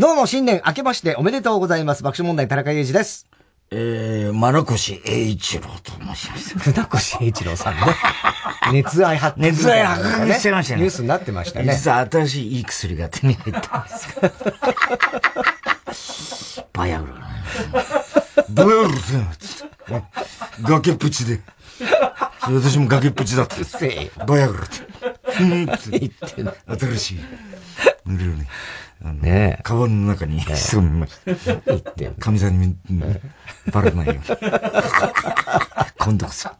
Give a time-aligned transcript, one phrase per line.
[0.00, 2.02] どうも新年明けましておめでとうございます。
[2.02, 3.26] 爆笑問題田中裕二です。
[3.72, 6.58] えー、丸越英一郎と申します。
[6.58, 7.80] 船越英一郎さんね。
[8.72, 10.80] 熱愛発熱愛発覚してましたね。
[10.80, 11.72] ニュースになってましたね。
[11.72, 13.90] 実は新しいいい薬が手に入ったんで
[15.94, 16.64] す。
[16.72, 17.14] バヤウラ。
[18.48, 18.88] バヤウ
[19.88, 20.02] ラ
[20.62, 21.40] 崖っぷちで。
[22.42, 23.54] 私も崖っぷちだった。
[24.26, 24.80] バヤウラって。
[25.42, 26.42] うんって言って
[26.86, 27.20] 新しい。
[28.04, 28.48] 塗れるね。
[29.02, 29.62] ねえ。
[29.62, 32.10] カバンの中に潜みました。
[32.18, 32.76] 神さんに、
[33.72, 34.20] バレないように。
[35.98, 36.50] 今度こそ。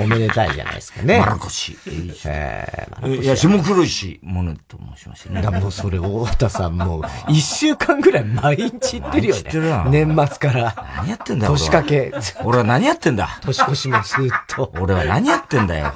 [0.00, 1.18] おめでたいじゃないですかね。
[1.18, 1.76] マラコシ。
[2.26, 5.42] えー、いや、下黒石ものと申しましたね。
[5.42, 9.40] だもうそれ、大田さんもう、一週間ぐらい毎日行ってるよね。
[9.40, 9.84] ってるな。
[9.84, 10.74] 年末から。
[10.96, 11.52] 何やってんだよ。
[11.52, 12.12] 年かけ。
[12.42, 13.38] 俺は何やってんだ。
[13.42, 14.72] 年越しもずっと。
[14.80, 15.92] 俺は何やってんだよ。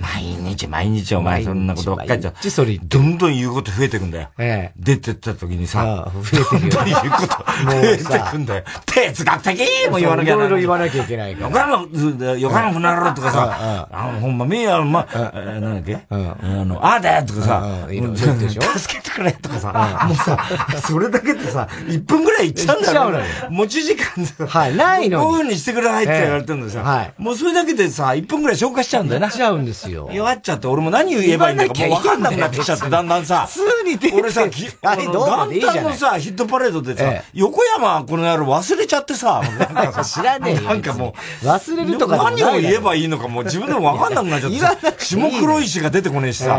[0.00, 2.32] 毎日毎日お前そんなことばっかりじゃ。
[2.50, 4.28] それどんどん言うこと増えてくんだよ。
[4.38, 4.78] ええ。
[4.78, 6.20] 出てった時にさ、増
[6.56, 6.68] えて。
[6.68, 8.64] どんどん言うこと増えてくんだよ。
[8.86, 11.48] 哲学的も言わなきゃいろいろ言わなきゃいけないから。
[11.48, 15.98] 横浜、横浜船ろとかさ、あほんま、みや、ま、なんだっけ？
[16.10, 16.16] あ
[16.64, 17.86] の、あだとかさ、
[18.76, 20.38] 助けてくれとかさ、もうさ、
[20.82, 23.24] それだけでさ、1分ぐらい言っちゃうんだよ。
[23.50, 26.82] 持ち時間はい、ないの5分にしてくれないって言われてるんですよ。
[26.84, 27.12] はい。
[27.18, 29.30] もうそれだけでさ、1分ぐらい消化しちゃうんだよな。
[29.30, 29.89] しちゃうんですよ。
[29.90, 33.46] 弱っちゃって、俺も何言えばいいんだかもう分かんなくなってきちゃって、だんだんさ。
[33.46, 34.42] 普通に出て俺さ、
[34.82, 39.42] あの、元旦のさ、ヒットパレードでさ、横山この野郎忘れちゃってさ、
[39.74, 45.04] なんか 知らねえなんかもう、忘れるとか何を言えばいいのかもう自分でも分かんなくなっちゃって。
[45.04, 46.58] 下黒石が出てこねえしさ。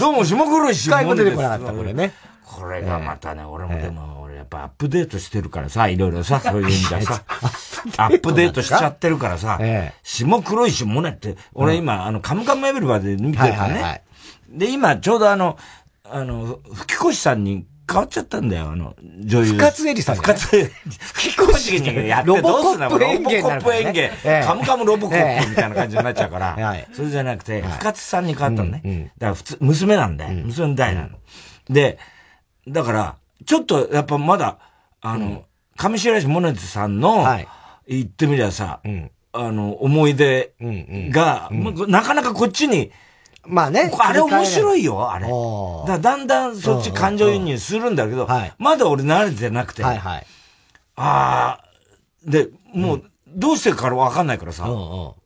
[0.00, 2.12] どうも下黒石も出てこなかった、これね。
[2.44, 7.22] これがまたね、俺もでも、っぱアップデートしてるからさ、いろいろさ、 そういう意味でさ、
[7.96, 9.58] アップデートしちゃってるからさ、
[10.02, 14.02] 下黒石もねって、俺今、あの、カムカムエブリバで見てるからね。
[14.48, 15.58] で、今、ちょうどあの、
[16.04, 19.54] あの、吹越さんに変わっちゃったんだよ、あの、女優。
[19.54, 20.16] 深津絵里さん。
[20.16, 20.74] 深津絵里。
[21.14, 24.10] 吹越にやってどうすんだロボコップ演芸。
[24.44, 26.56] カムカムロボコップみたいな感じになっちゃうから。
[26.92, 29.10] それじゃなくて、深津さんに変わったのね。
[29.18, 30.44] だから普通、娘なんだよ。
[30.44, 31.10] 娘の代なの。
[31.68, 31.98] で、
[32.68, 33.16] だから、
[33.46, 34.58] ちょっとやっぱまだ、
[35.00, 35.44] あの、
[35.76, 37.24] 上白石萌音さんの、
[37.86, 38.80] 言ってみりゃさ、
[39.32, 40.54] あの、思い出
[41.10, 41.50] が、
[41.88, 42.90] なかなかこっちに、
[43.46, 43.92] まあね。
[43.98, 45.26] あれ面白いよ、あれ。
[45.86, 48.26] だだんだんそっち感情移入するんだけど、
[48.58, 49.82] まだ俺慣れてなくて。
[49.82, 50.26] はいはい。
[50.96, 51.64] ああ、
[52.24, 54.64] で、もう、どうしてるかわかんないからさ、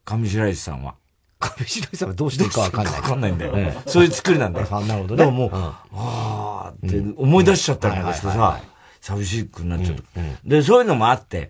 [0.04, 0.94] 上白石さんは。
[1.38, 2.94] 上白石さんはどうしてるかわかんない。
[2.94, 3.54] わかんないんだよ。
[3.86, 4.66] そういう作りなんだよ。
[4.82, 5.24] なるほどね。
[5.24, 8.60] でももう、ああって思い出しちゃったりなんかしてさ、
[9.00, 10.02] 寂しくなっちゃった。
[10.44, 11.48] で、そういうのもあって、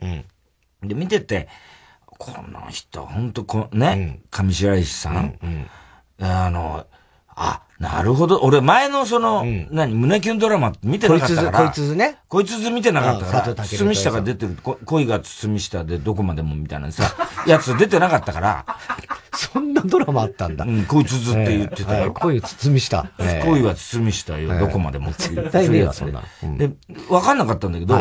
[0.83, 1.49] で、見てて、
[2.07, 5.39] この人、ほんとこ、ね、上白石さん、
[6.21, 6.87] あの、
[7.29, 8.41] あ、なるほど。
[8.43, 11.59] 俺、前のその、うん、何、胸キュンドラマ見てなかったから。
[11.61, 12.19] こいつずね。
[12.29, 13.65] こいつず見てなかったから。
[13.65, 17.05] 堤下が出てる、恋が堤下でどこまでもみたいなさ、
[17.47, 18.67] やつ出てなかったから。
[19.33, 20.65] そんなドラマあったんだ。
[20.65, 22.13] うん、こいつずって言ってたよ。
[22.13, 23.09] 恋堤下。
[23.45, 26.25] 恋は堤下よ、どこまでもって絶対ねえわ、そんな。
[26.57, 26.71] で、
[27.09, 27.97] わかんなかったんだけど、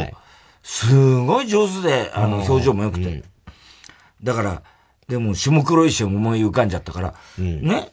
[0.64, 3.24] すごい上手で、あの、表情も良くて。
[4.24, 4.64] だから、
[5.08, 7.90] でも、下黒石思い浮かんじゃったから、ね。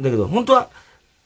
[0.00, 0.68] だけど、本当は、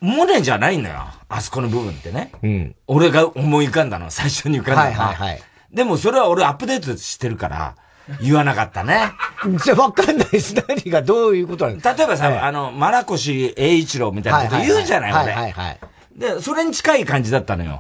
[0.01, 1.07] モネじゃないんだよ。
[1.29, 2.33] あそこの部分ってね。
[2.43, 2.77] うん。
[2.87, 5.07] 俺が思い浮かんだのは最初に浮かんだのは。
[5.09, 5.43] はいはいはい。
[5.73, 7.75] でもそれは俺アップデートしてるから、
[8.23, 9.13] 言わなかったね。
[9.65, 10.55] じゃわかんないです。
[10.55, 11.95] 何がどういうことなんですか？
[11.95, 15.79] 例えばさ、はい、あの、マラコシ栄一郎みたいなこと言うじゃない、はいはい、はいはい
[16.19, 17.79] で、それに近い感じだったのよ。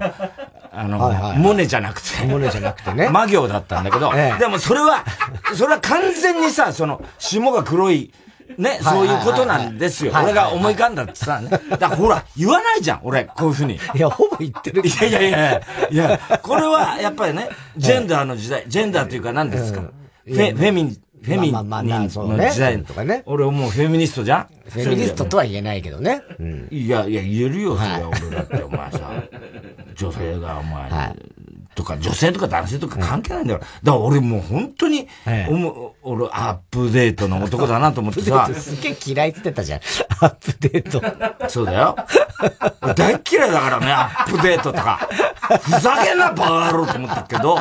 [0.70, 2.24] あの、はいはい、モネじゃなくて。
[2.24, 3.08] モネじゃなくてね。
[3.10, 5.04] 魔行だったんだけど、ええ、でもそれは、
[5.56, 8.12] それは完全にさ、その、霜が黒い、
[8.56, 10.12] ね、そういうことなんですよ。
[10.14, 11.50] 俺が思い浮かんだってさ、ね。
[11.50, 13.74] だからほら、言わないじゃん、俺、こういうふうに。
[13.74, 14.82] いや、ほぼ言ってる。
[14.84, 19.80] いやいやいや、いや、これはやっぱりね、ジェンダーの時代、ジェンダーというか何ですか？
[19.80, 23.22] フェ、フェミン、フェミニンの時代とかね。
[23.26, 24.46] 俺もうフェミニストじゃん？
[24.70, 26.22] フェミニストとは言えないけどね。
[26.70, 29.10] いや、いや、言えるよ、それは俺だって、お前さ。
[29.94, 30.90] 女性が、お前、
[31.78, 33.60] とか、女性とか男性とか関係ないんだよ。
[33.60, 35.06] だから俺もう本当に、
[36.02, 38.50] 俺、アップデートの男だなと思ってさ。
[38.52, 39.80] すげえ嫌いって言ってたじゃん。
[40.20, 41.48] アップデート。
[41.48, 41.96] そうだよ。
[42.96, 45.08] 大嫌いだからね、アップデートとか。
[45.62, 47.58] ふざけんな、バカ野郎と思ったけど、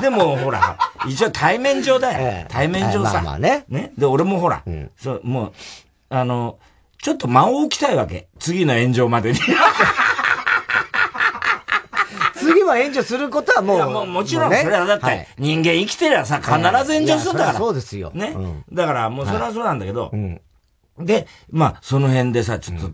[0.00, 0.78] でもほら、
[1.08, 2.46] 一応対面上だよ。
[2.48, 3.14] 対面上さ。
[3.14, 3.64] まあまあね。
[3.68, 3.92] ね。
[3.98, 4.62] で、俺もほら、
[4.96, 5.52] そう、もう、
[6.08, 6.58] あの、
[7.02, 8.28] ちょっと間を置きたいわけ。
[8.38, 9.38] 次の炎上までに。
[12.46, 13.76] 次は援助することはもう。
[13.76, 16.52] いや、もうもちろん、それはだって、人間生きてりゃさ、必
[16.84, 17.58] ず援助するんだから。
[17.58, 18.10] そうですよ。
[18.14, 18.36] ね。
[18.72, 20.12] だから、もうそれはそうなんだけど、
[20.98, 22.86] で、まあ、その辺でさ、ちょっと、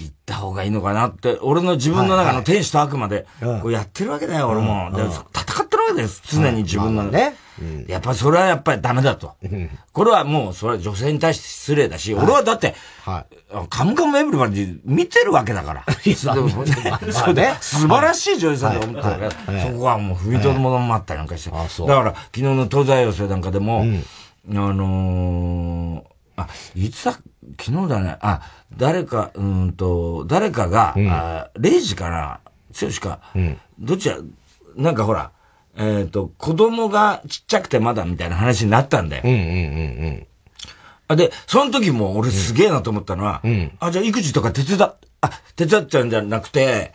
[0.00, 4.90] 行った方がいいのかなって、俺の自分の中の天使と悪魔で、こうやってるわけだよ、俺も。
[4.92, 7.04] で、戦ってるわけだよ、常に自分の。
[7.04, 7.34] ね。
[7.86, 9.34] やっぱそれはやっぱりダメだと。
[9.92, 12.74] これはもう、それは女性に対して失礼だし、俺はだって、
[13.70, 15.84] カムカムエブリバディ見てるわけだから。
[17.12, 17.56] そうね。
[17.60, 21.50] 素晴らしい女優さんだと思ったから、そこはもう踏みとどもったりなんかして。
[21.50, 23.84] だから、昨日の東西寄せなんかでも、
[24.50, 26.04] あの
[26.36, 27.12] あ、いつだ、
[27.60, 28.16] 昨日だね。
[28.20, 28.42] あ、
[28.76, 32.40] 誰か、うんと、誰かが、うん、あ0時かな、
[32.80, 34.18] 剛か、うん、どっちや、
[34.76, 35.32] なんかほら、
[35.78, 39.22] えっ、ー、と、子供がちっちゃくてまだみたいな話になったんだよ。
[39.24, 40.26] うんうんうんうん
[41.10, 46.92] あで、その時も俺すげえなと思ったのは、うん、あ、じゃあ育児とか手伝っ、あ、手伝っちゃうんじゃなくて、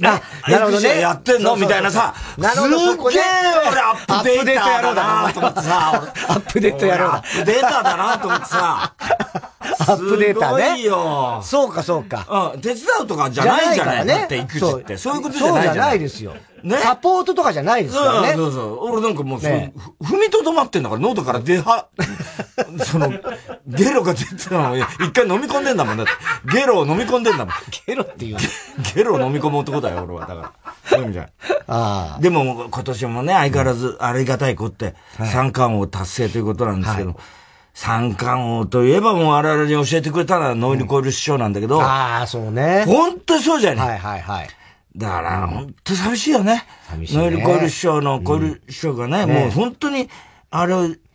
[0.00, 1.00] あ、なるほどね。
[1.00, 1.56] やってんの？
[1.56, 2.14] みたいなさ。
[2.38, 2.78] なるほど。
[2.78, 3.22] すっげえ
[3.68, 5.92] 俺アップデートやろうだなと思ってさ。
[6.28, 7.16] アップデートやろうだ。
[7.16, 8.94] アップデータだなと思ってさ。
[9.00, 10.62] アップデータね。
[10.62, 11.40] すごいよ。
[11.44, 12.52] そうかそうか。
[12.54, 12.60] うん。
[12.62, 14.96] 手伝うとかじゃないじゃないだって育児って。
[14.96, 15.72] そういうことじゃないじゃない。
[15.72, 16.36] そうじゃないですよ。
[16.62, 16.76] ね。
[16.78, 18.34] サポートとかじゃないですからね。
[18.34, 18.78] そうそう。
[18.90, 19.72] 俺なんかもう、ね、
[20.02, 21.88] 踏みとどまってんだから、ノートから出は、
[22.84, 23.12] その、
[23.66, 26.12] ゲロが出てたのを一回飲み込んでんだもんだって。
[26.52, 27.54] ゲロを飲み込んでんだもん。
[27.86, 28.36] ゲロっていう
[28.94, 30.20] ゲロを飲み込む男だよ、俺は。
[30.20, 30.52] だから。
[30.84, 31.28] そういう意味じゃ
[31.66, 32.20] ああ。
[32.20, 37.16] でも、今年もね、相変わらずありがたい子って、三冠王達成ということなんですけど、はい
[37.74, 41.80] 三冠王といえばもう我々に教えてくれたのはノイルコイル師匠なんだけど。
[41.82, 42.84] ああ、そうね。
[42.86, 44.48] 本当にそうじゃねはいはいはい。
[44.96, 46.64] だから、本当寂しいよね。
[46.88, 47.22] 寂しい、ね。
[47.22, 50.08] ノイルコイル師匠のコイル師匠がね、もう本当に、
[50.50, 50.74] あれ、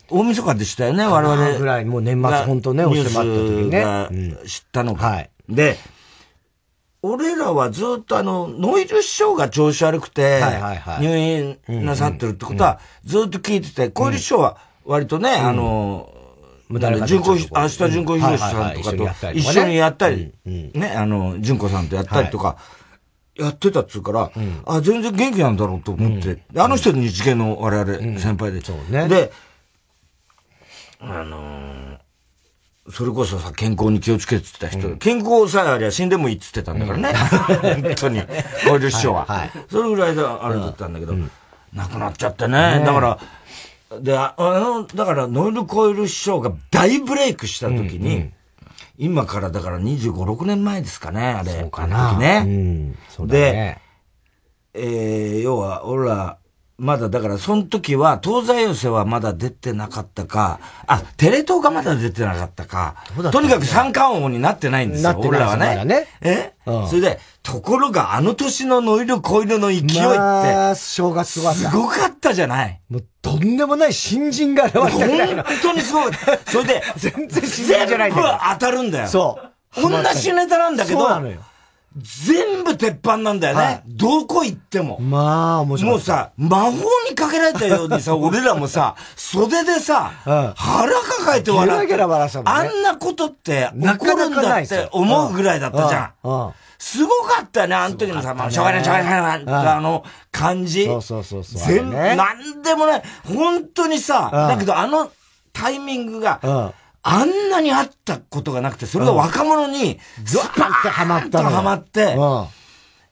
[0.09, 1.59] 大晦日でしたよね、我々。
[1.59, 3.29] ぐらい、もう年末本当ね、お世話った時
[3.69, 4.37] ね。
[4.47, 5.07] 知ったのか。
[5.07, 5.29] はい。
[5.49, 5.77] で、
[7.03, 10.41] 俺らはずっとあの、ノイル師匠が調子悪くて、
[10.99, 16.11] 入院なさってるってことは、ずっと聞いてて、コイル師匠は割とね、あの、
[16.69, 22.57] 無駄な純子、明日純子博さんとかと一緒にやったり、ね、あの、純子さんとやったりとか、
[23.39, 24.31] やってたっつうから、
[24.65, 28.61] あ、全然元気なんだろうと思って、あの人日芸の我々先輩で。
[29.07, 29.31] で、
[30.99, 31.99] あの
[32.89, 37.13] それこそさ、健康に気をつけてた人、健康さえありゃ死んでもいいっつってたんだからね。
[37.83, 38.21] 本当に。
[38.21, 39.49] 50師匠は。
[39.69, 41.13] それぐらいだ、あれだったんだけど、
[41.73, 42.81] 亡くなっちゃってね。
[42.85, 43.19] だから、
[43.99, 48.33] で、あの、だから、ノイルコイル師匠が大ブレイクした時に、うんうん、
[48.97, 51.51] 今からだから25、6年前ですかね、あれ。
[51.51, 52.11] そうかな。
[52.11, 52.43] 時ね。
[52.45, 53.81] うん、そうだね。
[54.73, 56.39] で、えー、要は、俺ら、
[56.77, 62.95] まだだから、その時は、東西寄せはまだ出てなかったか、あ、テレ東がまだ出てなかったか、
[63.31, 65.83] とにかく三冠王になってないんですよ、俺らはね。
[65.85, 71.69] ねえ、うん、それで、ところがあの年のノイルコイルの勢いって、まあ、正月すごかった。
[71.71, 74.89] すごかったじゃないもうとんでもない新人が現れた。
[74.89, 76.11] 本当にすごい。
[76.45, 79.07] それで、 全然新人じゃない全部当たるんだよ。
[79.07, 79.39] そ
[79.75, 79.81] う。
[79.81, 81.39] 同じネタなんだけど、そうなのよ。
[81.97, 83.63] 全部鉄板なんだよね。
[83.63, 84.99] はい、どこ行っても。
[84.99, 85.91] まあ、面白い。
[85.91, 86.77] もうさ、魔法
[87.09, 91.87] にかけられたようにさ、 俺らもさ、袖でさ、うん、腹抱えて笑って。
[91.87, 96.11] ゲラゲラ笑ね、あんなことって起こるんだって思うぐらいだったじゃん。
[96.23, 100.85] うんうんすごかったよね、あの時のさ、まあ、しょうがない、しょうがない、あの感じ。
[100.85, 101.61] そうそうそうそう。
[101.73, 103.03] 全部、なんでもない。
[103.25, 105.09] 本当にさ、だけどあの
[105.53, 106.73] タイミングが、
[107.09, 111.49] あんなにあったことがなくて、それが若者に、ズワーッとハマったの。
[111.49, 112.17] ハマって、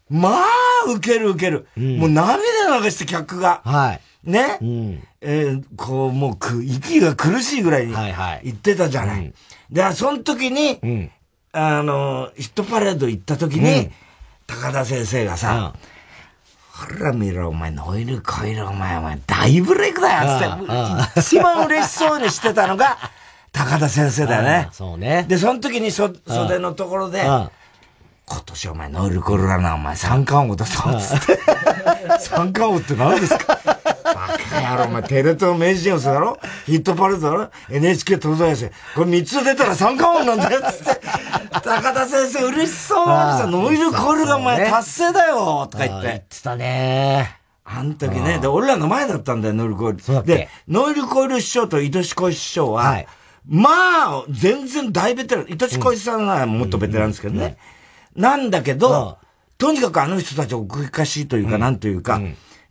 [0.10, 0.44] まあ、
[0.90, 1.68] 受ける受ける。
[1.78, 2.38] もう涙
[2.82, 3.62] 流して客が。
[3.64, 4.02] はい。
[4.30, 7.94] ね、うん、えー、こう、もうく、息が苦しいぐらいに
[8.44, 9.10] 言ってたじゃない。
[9.10, 9.34] はいはい、
[9.72, 11.12] で、その時に、うん、
[11.54, 13.92] あの、ヒットパレード行った時に、うん、
[14.46, 15.74] 高田先生がさ、
[16.74, 22.98] ほら見ろ、お前、ノイルコイル、お前、お前、大ブレイクだよつって、一番嬉しそうにしてたのが、
[23.56, 24.70] 高田先生だよね。
[24.72, 25.26] そうね。
[25.28, 27.50] で、その時にそ袖のところで、今
[28.46, 31.40] 年お前ノイルコルラな、お前三冠王だぞ、つって。
[32.20, 33.58] 三冠王って何ですか？
[34.04, 36.38] バカ野郎、お前テレ東明治寄せだろ？
[36.66, 38.72] ヒットパレードだろ ?NHK 東西寄せ。
[38.96, 41.02] これ三つ出たら三冠王なんだよ、つって。
[41.52, 46.08] 高田先生嬉しそうにさ、ノイルコルがお前達成だよ、とか言って。
[46.08, 50.24] 言ってたねあん時ね、で、俺らの前だったんだよ、ノイルコイル。
[50.26, 53.08] で、ノイルコイル師匠と愛し子師匠は、はい
[53.48, 55.52] まあ、全然大ベテラン。
[55.52, 57.58] いとしこいさんはもっとベテランですけどね。
[58.16, 59.18] なんだけど、
[59.58, 62.22] とにかくあの人たち奥ゆかしいというか、なんというか、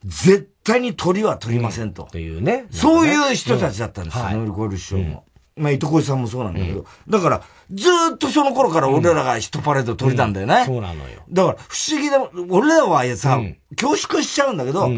[0.04, 2.09] 絶対に鳥は取りませんと。
[2.11, 2.66] というね。
[2.71, 5.25] そういう人たちだったんですよ、ノール・ゴール師匠も。
[5.57, 10.64] まあ、糸越さんもそうなんだけど、だから、ずっとその頃から俺らがヒットパレード取りたんだよね。
[10.66, 11.23] そうなのよ。
[11.31, 12.19] だから、不思議だ、
[12.50, 13.40] 俺らはさ、
[13.76, 14.90] 恐縮しちゃうんだけど、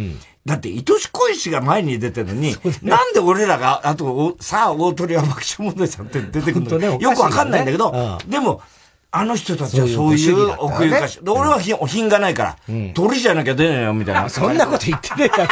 [0.46, 8.62] だって、愛し恋しが前に出てるのに、なんで俺らが、あと、さあ、大鳥は爆笑問題さんって出てくるの、ね、よくわかんないんだけど、でも、
[9.10, 11.24] あの人たちはそういう奥ゆかしい。
[11.24, 12.56] で、俺は品がないから、
[12.94, 14.28] 鳥じゃなきゃ出ねえよ、みたいな。
[14.28, 15.48] そんなこと言ってねえだ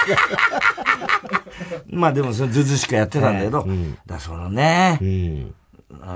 [1.90, 3.66] まあでも、そのずずしかやってたんだけど、
[4.06, 5.63] だそのね、ア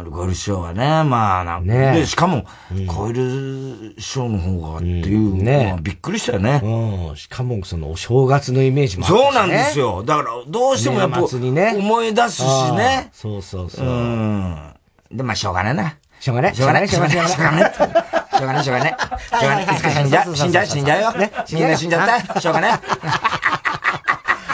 [0.05, 2.45] ルコールショーはね、まあなんか、ね、で、しかも、
[2.87, 6.61] コイルショーの方がっていうのはびっくりしたよね。
[6.63, 7.17] うん。
[7.17, 10.03] しかも、そのお正月のイメージもあるし、ね、そうなんですよ。
[10.05, 13.11] だから、どうしてもやっぱ、思い出すしね。
[13.13, 13.87] そうそうそう。
[13.87, 14.75] うん。
[15.11, 15.97] で、まあしょうがないな。
[16.21, 16.55] しょうがない。
[16.55, 16.89] しょうがない。
[16.89, 17.19] しょうがない。
[17.19, 17.73] しょうがない。
[17.73, 18.65] しょうがない。
[18.65, 18.95] しょうがない。
[18.95, 19.67] しょうがない。
[19.77, 20.37] 死んじゃう。
[20.37, 20.67] 死んじゃう。
[20.67, 21.13] 死んじゃうよ。
[21.19, 21.33] ね。
[21.53, 22.41] みんな死んじゃった。
[22.41, 22.79] しょうがない。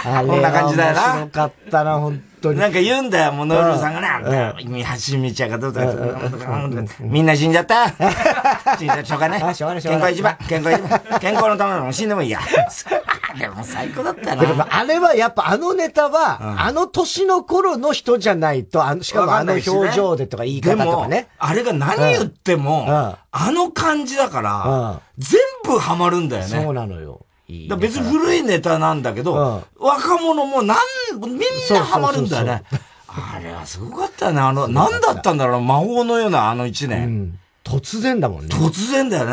[0.05, 1.15] こんな感じだよな。
[1.15, 2.59] 面白かったな、本当に。
[2.59, 4.55] なんか言うんだよ、もうノルさんがな。
[4.67, 5.85] みはしみちゃがどうだ
[7.01, 7.89] みんな死んじゃった？
[8.79, 9.41] 死んじゃしょうがない。
[9.41, 10.37] 健康一番。
[10.49, 11.01] 健康一番。
[11.21, 11.93] 健康のための？
[11.93, 12.41] 死んでもいいや。
[13.39, 14.67] でも最高だったな。
[14.71, 21.29] あれはやっぱあのネタは、あの年の頃の人じゃないと、あの、しかもあの表情でとか言い方とかね。
[21.39, 26.49] あれが何言っても、あの感じだから、全部ハマるんだよね。
[26.63, 27.27] そうなのよ。
[27.47, 30.79] いい別に古いネタなんだけど、うん、若者もなん、
[31.21, 32.63] みんなハマるんだよね。
[33.07, 34.41] あれはすごかったよね。
[34.41, 37.07] あの、なんだったんだろう、魔法のようなあの一年。
[37.07, 38.55] うん突然だもんね。
[38.55, 39.25] 突然だよ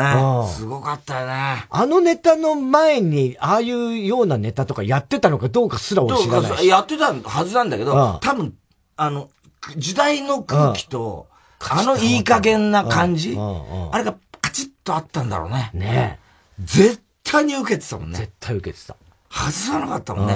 [0.42, 0.48] ね。
[0.48, 1.66] すごかったよね。
[1.68, 8.54] あのネタの前に、ああいうようなネタとかやってたのかどうかすら知らないやってたはずなんだけど、多分、
[8.96, 9.28] あの、
[9.76, 11.26] 時代の空気と、
[11.60, 15.70] あのいい加減な感じ、あれがカチッとあったんだろうね。
[15.74, 16.18] ね
[16.58, 17.02] 絶
[17.32, 18.18] 対に受けてたもんね。
[18.18, 18.96] 絶対受けてた。
[19.30, 20.34] 外さなかったもんね。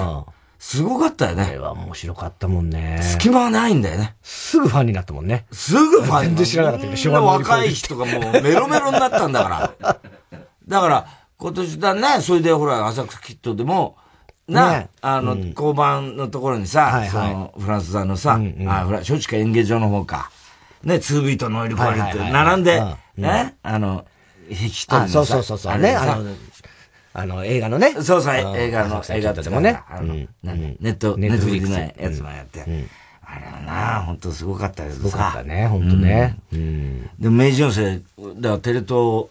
[0.59, 1.43] すごかったよね。
[1.43, 2.99] あれは面白かったもんね。
[3.03, 4.15] 隙間はないんだよね。
[4.23, 5.45] すぐファンになったもんね。
[5.51, 9.99] すぐファン全然知らなかったけど、若い人がもうメロメロになったんだから。
[10.67, 13.97] だから、今年だね、それでほら、浅草キットでも、
[14.47, 20.31] な、ね、あの、交番のところにさ、その、フランス座のさ、あ、フラ、松竹演芸場の方か。
[20.83, 22.81] ね、2ビート乗り越えるって、並んで、
[23.17, 24.05] ね、あの、
[24.49, 26.23] 一人そうそうそうそう、ね、あの、
[27.17, 27.93] あの、映画のね。
[27.93, 29.81] そうそう、映画の、映画でもね。
[29.89, 30.27] あの、ネ
[30.81, 31.71] ット、ネットフリックス。
[31.71, 32.61] のやつもやって。
[33.23, 34.99] あれはな、本当すごかったけどさ。
[34.99, 36.37] すごかったね、本当ね。
[36.51, 38.01] でも、明治四世、
[38.35, 39.29] だからテレ東、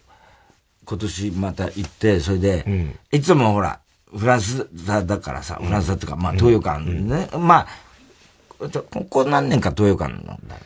[0.84, 3.78] 今年また行って、それで、いつもほら、
[4.16, 7.28] フランス座だからさ、フランス座とか、まあ、東洋館ね。
[7.38, 10.56] まあ、ここ何年か東洋館なんだ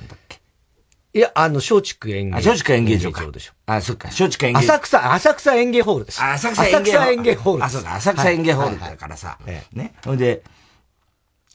[1.13, 2.37] いや、あの、松竹演芸。
[2.37, 3.29] あ、松竹演芸場か。
[3.31, 3.53] でしょ。
[3.67, 4.59] あ、そっか、松竹演芸。
[4.61, 6.23] 浅草、浅草演芸ホールです。
[6.23, 7.05] 浅草演芸ホール。
[7.05, 7.65] 浅草演芸ホール。
[7.65, 9.39] あ、そうか、浅草演芸ホールだからさ。
[9.73, 9.95] ね。
[10.05, 10.43] ほんで、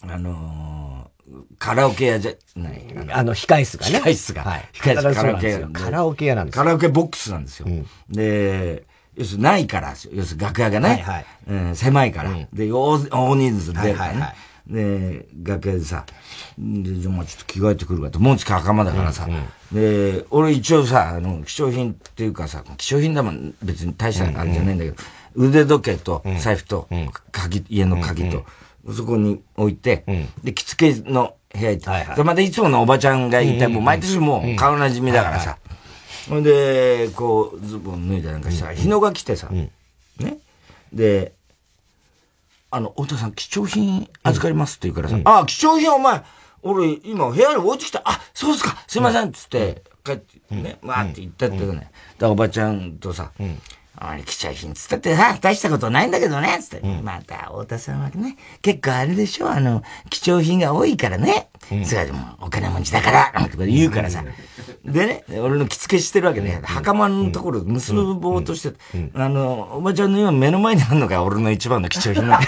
[0.01, 1.09] あの
[1.57, 2.81] カラオケ屋じゃない。
[3.11, 3.99] あの、控室がね。
[3.99, 4.43] 控室が。
[4.43, 4.69] はい。
[4.73, 5.67] 控室カラオケ屋。
[5.69, 7.67] カラオケ屋なんですカラオケボックスなんですよ。
[8.09, 8.83] で、
[9.15, 10.89] 要するにないから、要するに楽屋がね。
[10.89, 11.75] はいはい。
[11.75, 12.31] 狭いから。
[12.53, 12.97] で、大
[13.35, 14.33] 人数出るからね。
[14.67, 16.05] で、楽屋でさ、
[16.57, 24.97] で、じゃあまあちょっと着替えてくるかと、もんつき袴だからさ、うんうん、で、俺一応さ、あの、貴重品っていうかさ、貴重品だもん別に大したあれじゃないんだけど、
[25.35, 26.87] うんうん、腕時計と財布と、
[27.31, 28.45] 鍵、家の鍵と、
[28.93, 30.03] そこに置いて、
[30.43, 35.57] で、着付けの部屋行って、はいはい、またいつものおばちゃんがいて、もう毎年もう顔なじみだからさ、
[36.29, 39.71] ほんで、こう、ズボン脱いだなんかしたら、日野が来てさ、ね。
[40.91, 41.33] で、
[42.75, 46.21] あの、太田さん、貴重品預かりますって言うからさ、うん、あ、貴重品お前、
[46.61, 48.01] 俺、今部屋に置いてきた。
[48.03, 51.89] あ、そうですか、すいません、つって、帰って、ね、わーって言ったってね。
[52.17, 53.31] だおばちゃんとさ、
[53.97, 56.87] あれ、貴重品つったってさ、大したことないんだけどね、つって。
[56.87, 61.49] うん、また、太田さんはね、結構あれでしょ、あの、貴重品が多いからね。
[61.71, 64.23] うん、それでも、お金持ちだから、とか言うからさ。
[64.83, 66.61] でね、俺の着付けしてるわけね。
[66.63, 68.75] 袴のところ結ぼうとして、
[69.15, 72.39] あの、おばちゃんの今目の前にあるのが俺の一番の貴重品な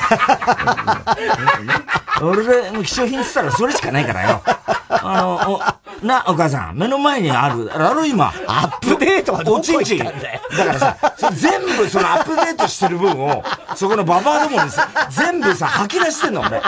[2.21, 2.29] の。
[2.29, 4.41] 俺で、もう貴重品って言ったらそれしかないからよ。
[4.89, 5.61] あの、
[6.03, 8.33] お、な、お母さん、目の前にある、ある今。
[8.47, 10.41] アップデートはどこ行ったんだよ。
[10.57, 13.43] だからさ、全部そのアップデートしてる分を、
[13.75, 16.61] そこのババアどもにさ、全部さ、吐き出してんの、俺。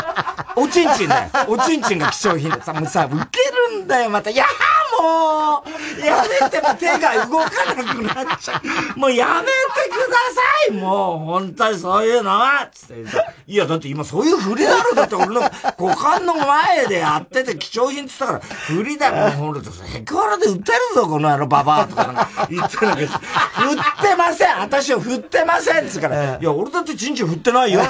[0.55, 1.29] おちんちんだよ。
[1.47, 3.39] おちんちんが貴重品でさ、もうさ、ウケ
[3.71, 4.29] るんだよ、また。
[4.29, 8.61] やーもうやめて、も手が動かなくなっちゃ
[8.95, 8.99] う。
[8.99, 13.03] もうやめてくださいもう、本当にそういうのはつって
[13.47, 27.89] いや、だって今そういう振りだろだって俺の股間の前でやってて貴重品って言ったから、振りだろ、ほんと、ヘクハラで売ってるぞ、この野郎ババアとかなんか言ってなきゃ、振ってません私は振ってませんっつから、いや、俺だってチンチン振ってないよ、 もう、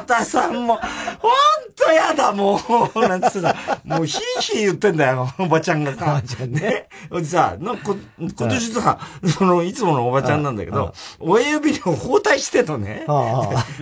[0.00, 1.30] 太田さんも、ほん
[1.74, 2.60] とやだ、も
[2.94, 3.54] う、なんつうさ、
[3.84, 6.04] もうヒーヒー言ってんだよ、おばちゃんがさ。
[6.04, 6.88] おばちゃんね。
[7.10, 8.98] でさ、なこ今年さ、
[9.38, 13.06] その、いつものおばちゃんなんだけど、親指に包帯してとね、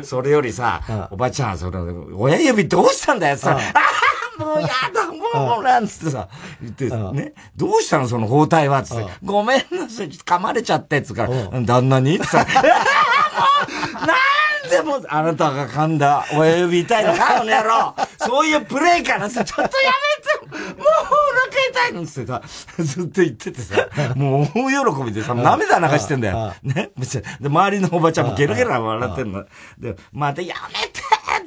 [0.03, 4.15] それよりさ、おばちゃん、その、親指どうしたんだよ、さ、ああ。
[4.39, 6.29] もうやだ、もう、なんつってさ、
[6.61, 17.95] 言って、ね、どうしたの、その包帯は、つって、ごめんなさい、噛まれちゃって、つから、旦那にってさ、もう、なんでも、あなたが噛んだ親指痛いのか、この野郎。
[18.19, 19.93] そういうプレイからさ、ちょっとや
[20.49, 20.93] めて、もうお
[21.75, 22.43] 腹痛いのってさ、
[22.83, 26.55] ずっと言っててさ、もう大喜びでさ、涙流してんだよ。
[26.63, 26.91] ね。
[27.41, 29.45] で、周りのおばちゃんもゲラゲラ笑ってんの。
[29.79, 30.94] で、またやめて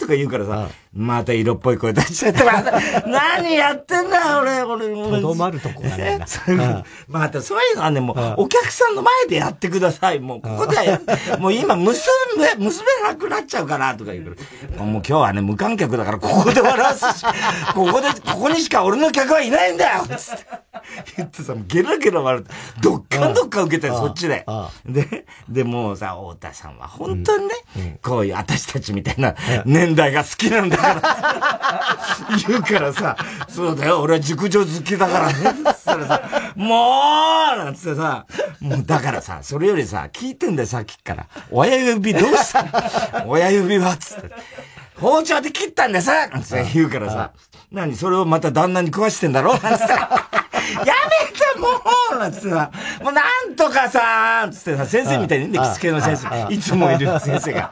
[0.08, 4.88] とか言うからさ、また色っぽい声出しちゃって、また、何やってんだよ、俺、俺。
[4.88, 6.20] とどまるとこがね。
[7.08, 10.20] またそういうのはね、もう、お客さんの前でやってください。
[10.20, 11.02] もう、ここではや、
[11.40, 12.00] もう今、娘、
[12.58, 14.42] 娘なくなっちゃうから、とか言うか
[14.78, 14.84] ら。
[14.84, 17.26] もう今日はね、無観客だから、ここで笑わすし、
[17.76, 20.46] ここで、ここにしか俺の客はいないんだよつって。
[21.18, 24.46] 言ってさ、ゲラゲラ笑って、どっかんどっか受けてそっちで。
[24.86, 29.36] で、で、もうさ、太田さんは本当にね、こういう私たちみたいな
[29.66, 33.18] 年代が好きなんだから、 言うからさ、
[33.50, 35.34] そうだよ、俺は熟女好きだからね、
[35.74, 36.22] つったらさ、
[36.56, 36.76] も
[37.54, 38.26] うなんつってさ、
[38.62, 41.26] もうだからさ、それよりさ、聞いてんだよ、さっきから。
[41.52, 42.66] 親指どうした？
[43.28, 43.98] 親指は？
[43.98, 44.32] つって。
[45.00, 47.32] 包丁で切ったんださなんて言うからさ、
[47.72, 49.52] 何それをまた旦那に食わしてんだろ？
[49.62, 50.22] なんつったら、
[50.74, 51.68] やめても
[52.16, 52.72] うなんつってさ、
[53.02, 57.72] もうなんとかさつってさ、先生みたいにね、着付けの先生、いつもいる先生が。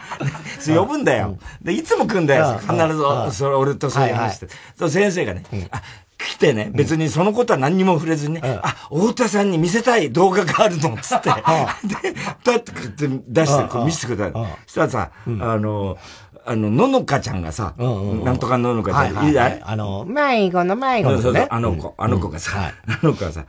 [0.68, 1.38] 呼ぶんだよ。
[1.62, 2.60] で、いつも来んだよ。
[2.60, 4.48] 必ず、それ、俺とそういう話して。
[4.78, 5.82] そう、先生がね、あ、
[6.18, 11.30] 来てね、別にそのことは何にも触れずにね、あ、太田さんに見せたい動画があるの、つって。
[11.30, 12.72] で、だって
[13.28, 14.40] 出して、見せてくれた。
[14.40, 15.98] そしたらさ、あの、
[16.48, 19.62] あの、ののかちゃんがさ、なんとかののかちゃん、いいだい。
[19.64, 21.48] あの、迷子の迷子のね。
[21.50, 23.46] あの子、あの子がさ、あの子がさ、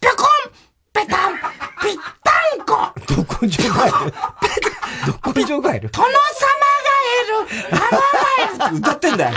[0.00, 0.26] ぴょこん
[0.92, 3.92] ぺたんぴったんこどこじょガエル
[5.06, 6.18] どこじょガエル殿様が
[7.16, 7.70] いる。
[7.72, 9.36] あのガエル歌ってんだよ。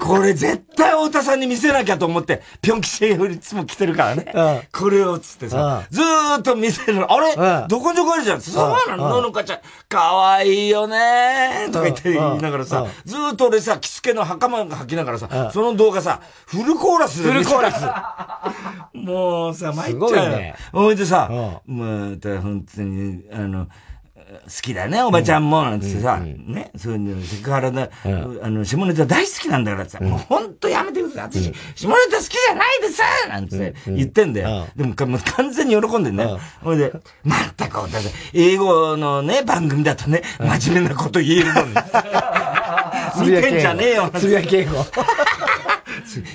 [0.00, 4.32] これ絶対太田さんに見せなきゃと思って、ぴょん吉いつも来てるからね。
[4.34, 7.10] うん、これをつってさ、ずーっと見せる。
[7.10, 8.40] あれ、うん、どこにどこあるじゃん。
[8.40, 9.60] そうなの、ののかちゃん。
[9.88, 17.84] かわいいよねとか言って言いながらさ、ずーっと俺さ、着付けの袴が履きながらさ、その動画さ、フルコーラスでフルコーラス。
[18.92, 20.08] もうさ、参っちゃう。
[20.08, 20.54] すごいね。
[20.72, 21.30] ほいでさ、
[21.66, 23.66] また本当に、あの、
[24.28, 28.08] 好きだね、おばちゃんも、なんつってさ、ね、そういうの、セクハラだ、あ
[28.50, 31.42] の、下ネタ大好きなんだからさ、もうほんとやめてください。
[31.42, 34.66] 私、下ネタ好きじゃないでさなんつって言ってんだよ。
[34.76, 36.38] でも、もう完全に喜んでんだよ。
[36.62, 36.92] ほいで、
[37.24, 37.78] まったく、
[38.34, 41.74] 英語のね、番組だとね、真面目なこと言えるのに。
[43.20, 44.10] 見てんじゃねえよ。
[44.14, 44.84] つぶやき英語。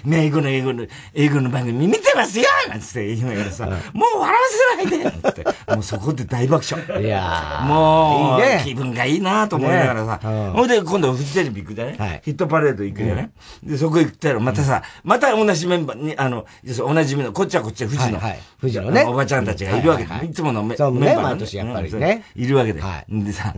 [0.10, 2.46] 英語の英語の、英語の番組見てますよ！
[2.70, 4.38] なんつって言いながらさ、もう笑わ
[4.80, 7.04] せないでって、もうそこで大爆笑。
[7.04, 13.32] いやもう、いいね、気分がいいなと思いながらさ、ほ、んで今度フジテレビ行くじゃね、ヒットパレード行くじゃね、
[13.64, 18.20] で、そこ行ったらまたさ、また同じメンバーに、あの、同じメンバー、こっちはこっちは富士の、
[18.60, 22.24] 富士のね、おばちゃんたちがいるわけで、いつものメンバー毎年やっぱりね。
[22.36, 22.82] いるわけで。
[23.10, 23.54] でさ、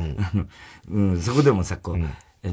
[0.90, 2.00] うん、そこでもさ、こう、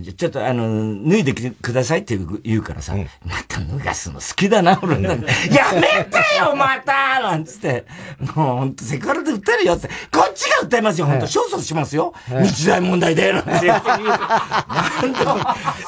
[0.01, 5.27] ちょっとあの、脱いでくださいって言うからさ、うん、また脱がすの好きだな、俺なんや
[5.75, 7.85] めてよ、またなんつって。
[8.35, 9.89] もうほんとセクハラで訴えるよって。
[10.11, 11.23] こっちが訴えますよ、ほんと。
[11.23, 12.15] 勝訴しますよ。
[12.43, 13.51] 日大問題で、なんて。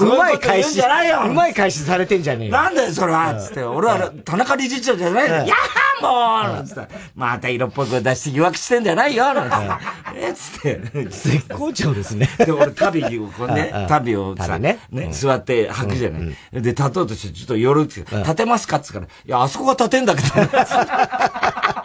[0.01, 0.81] うまい返し。
[0.81, 2.53] うまい返しされてんじゃねえよ。
[2.53, 3.63] なんだよ、それはつって。
[3.63, 5.29] 俺は田中理事長じゃない。
[5.49, 6.89] やーもうなんつって。
[7.15, 10.17] また色っぽく出して疑惑してんじゃないよ、なんつって。
[10.17, 10.81] えつって。
[11.09, 12.29] 絶好調ですね。
[12.39, 16.37] で、俺旅をこうね、旅をさ、ね、ね、座って吐くじゃない。
[16.53, 20.29] で、立とうとしてちょっと寄るって、立てますかって言ったら、いや、あそこが立てんだけど。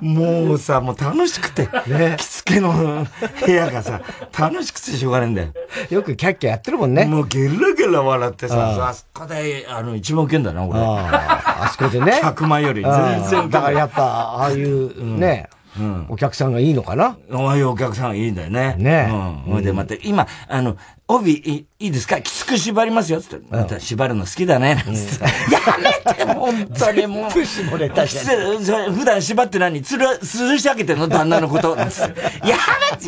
[0.00, 3.04] もうさ、もう楽しくて、ね、着付けの
[3.44, 4.00] 部屋がさ、
[4.38, 5.52] 楽しくてしょうがないんだよ。
[5.90, 7.04] よくキャッキャやってるもんね。
[7.04, 10.78] もうゲラゲラ笑ってさ、あそこで、あの、一番受けんだな、俺。
[10.80, 12.20] ああそこでね。
[12.22, 13.50] 100万より全然。
[13.50, 17.16] だからやっぱ、ああいう、ね、うん、お客さんがいいのかな？
[17.30, 18.74] ああいうお客さんがいいんだよね。
[18.78, 19.08] ね。
[19.46, 19.62] うん。
[19.62, 22.20] で、また、今、あの、帯いいですか？
[22.20, 23.46] きつく縛りますよつって。
[23.48, 24.74] また縛るの好きだね。
[24.86, 25.24] なんつって。
[25.54, 27.44] やめて、本当にもう。
[27.44, 28.18] 絞れたし。
[28.26, 29.80] 普段縛って何？
[29.82, 31.08] つる、吊るし上げてんの？
[31.08, 31.76] 旦那のこと。
[31.78, 31.96] やめて、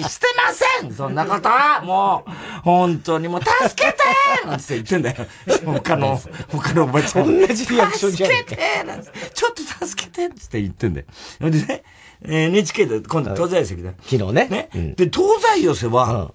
[0.03, 2.31] してませんそんなことはもう、
[2.63, 3.99] 本当にもう、助けて
[4.47, 5.17] なんつって言ってんだよ。
[5.65, 7.41] 他の、他のおばちゃん。
[7.41, 8.31] 同じリアクションじゃん。
[8.31, 9.19] 助けてなんつって。
[9.35, 11.07] ちょっと助けてつって言ってんだよ。
[11.41, 11.83] でね、
[12.23, 13.93] NHK で今度東西寄せだ。
[14.03, 14.49] 昨日ね。
[14.49, 14.95] ね。
[14.97, 16.33] で、東西寄せは、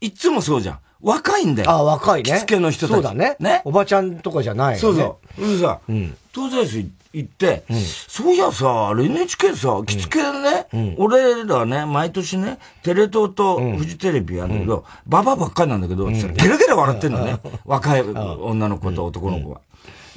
[0.00, 0.78] いつもそうじゃん。
[1.00, 1.70] 若いんだよ。
[1.70, 2.30] あ、若いね。
[2.30, 2.94] 着付けの人たち。
[2.94, 3.36] そうだね。
[3.38, 3.62] ね。
[3.64, 4.78] おばちゃんとかじゃない。
[4.78, 5.40] そうそう。
[5.40, 17.38] でさ、うん、東西市行って、うん、そういやさ、NHK さ、着付けね、うん、俺らね、毎年ね、テレ東とフジテレビやるんだけど、ババばっかりなんだけど、ゲラゲラ笑ってんのね。
[17.64, 19.60] 若い女の子と男の子が。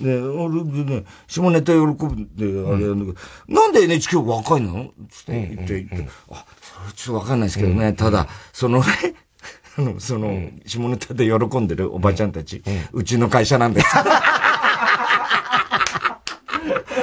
[0.01, 3.19] ね、俺でね、下ネタ喜んであれなんだけ
[3.53, 4.91] ど、なんで NHK 若いの？
[5.09, 8.85] つって言って、言って、あ、それちょっとわかんないですけどね、ただ、そのね、
[9.77, 13.87] あの、その、下ネタで喜んでるおばちゃんたち、うちの会社なんです。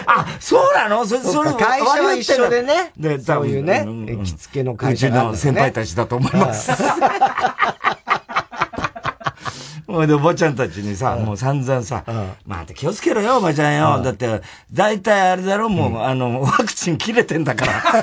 [0.08, 1.04] あ、そうなの？
[1.04, 2.92] そそれ会社は一緒でね。
[2.96, 6.70] で、そういうね、行きつけの会社、ね、うちの先輩たちだと思います。
[9.86, 12.04] ほいで、おばちゃんたちにさ、もう散々さ、
[12.46, 14.02] まあ、気をつけろよ、おばちゃんよ。
[14.02, 17.82] だって、大体あれだろ、もう、あの、ワクチン切れてんだから。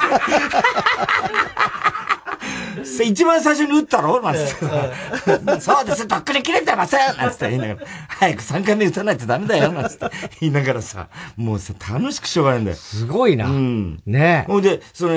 [3.04, 4.56] 一番最初に打ったろなんつって。
[5.60, 12.78] そうです、とっくに切れてませんなんつって言いながら、早く3回目打たないとダメだよなんつって言いながらさ、もうさ、楽しくしょうがないんだよ。
[12.78, 13.48] すごいな。
[13.48, 14.02] うん。
[14.06, 15.14] ねほいで、その、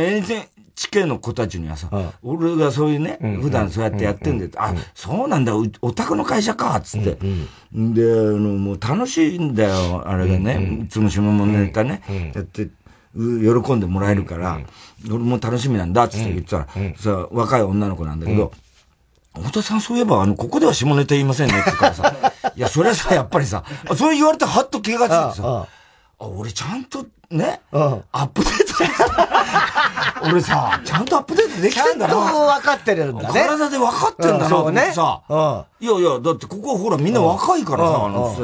[0.76, 1.88] 地形の子たちにはさ、
[2.22, 7.12] 俺がそういうね、普段そうやってやってんで、あ、そうなんだ、お宅の会社か、つって。
[7.12, 7.18] で、あ
[7.72, 12.02] の、もう楽しいんだよ、あれがね、いつも下もネタね、
[12.34, 12.68] やって、
[13.14, 14.60] 喜んでもらえるから、
[15.06, 18.52] 俺も楽しみなんだ、つって言ってたら、さ、若い女の子なんだけど、
[19.34, 23.64] 太田さんそういえば、あの、ここでは下ネタ言いませんねって言うからさ、いや、それはさ、やっぱりさ、
[23.96, 25.66] それ言われてはっと気がついてさ、
[26.18, 29.75] あ、俺ちゃんとね、アップデート
[30.22, 32.14] 俺さ、ちゃんとアップデートできてんだな。
[32.14, 33.40] ちゃんと分かってるんだね。
[33.46, 38.40] 体で分かってんだなと思ってさ、うん、いやいや、だってここほらみんな若いからさ、あのさ、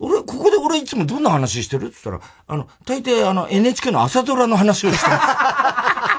[0.00, 1.86] 俺、ここで俺いつもどんな話してる？
[1.86, 5.16] って言ったら、あの、大抵あの NHK の朝ドラの話をしてる。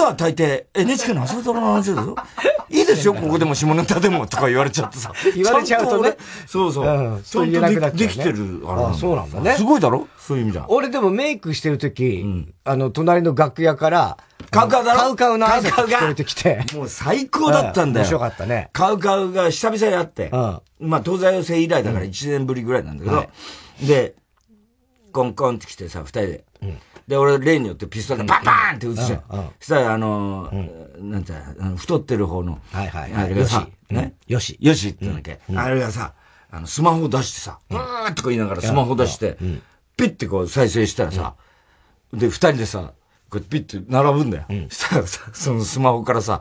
[0.00, 2.16] ここでは大抵 NHK の朝ドラの話だぞ。
[2.70, 5.12] いいですよ、ここでも下ネタでもとか言われちゃってさ。
[5.34, 6.16] 言われちゃうとね。
[6.46, 6.86] そうそう。
[6.86, 8.62] うん、そう言えなくなっちゃう、できてる。
[8.66, 9.56] あそうなんだね。
[9.56, 10.08] すごいだろ？
[10.18, 10.64] そういう意味じゃ。
[10.68, 12.24] 俺でもメイクしてるとき、
[12.64, 14.16] あの、隣の楽屋から、
[14.50, 15.00] カウカウだろ？
[15.00, 16.64] カウカウの挨拶聞こえてきて。
[16.74, 18.04] もう最高だったんだよ。
[18.04, 18.70] 面白かったね。
[18.72, 23.26] カウカウが久々に会って、まあ東西寄せ以来だから1年ぶりぐらいなんだけど、
[23.86, 24.14] で、
[25.12, 26.44] コンコンって来てさ、二人で。
[27.10, 29.22] で、俺、例によってピストルでバンバンって撃つじゃん。
[29.28, 30.48] そしたら、あの、
[31.00, 31.32] なんて、
[31.76, 33.12] 太ってる方の、はいはい。
[33.12, 34.14] あれがさ、ね。
[34.28, 34.56] よし。
[34.60, 35.40] よしって言うんだっけ。
[35.56, 36.14] あれがさ、
[36.52, 39.38] あの、スマホ出してさ、うーとか言いながらスマホ出して、
[39.96, 41.34] ピッてこう再生したらさ、
[42.12, 42.92] で、二人でさ、
[43.28, 44.44] こうピッて並ぶんだよ。
[44.68, 46.40] そしたらさ、そのスマホからさ、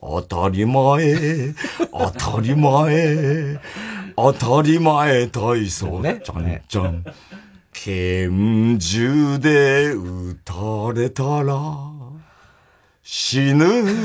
[0.00, 1.54] 当たり前、
[1.92, 3.60] 当たり前、
[4.16, 7.04] 当たり前体操、ね、ちゃんちゃん。
[7.88, 10.52] 拳銃で撃た
[10.92, 11.58] れたら、
[13.02, 13.64] 死ぬ。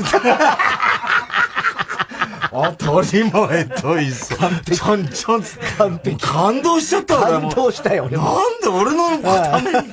[2.50, 4.36] 当たり前といっそ。
[4.36, 4.78] 完璧。
[4.78, 5.42] ちゃんちゃん
[5.76, 6.16] 完璧。
[6.16, 9.92] 感動しちゃった感動したよ、俺なんで俺のために、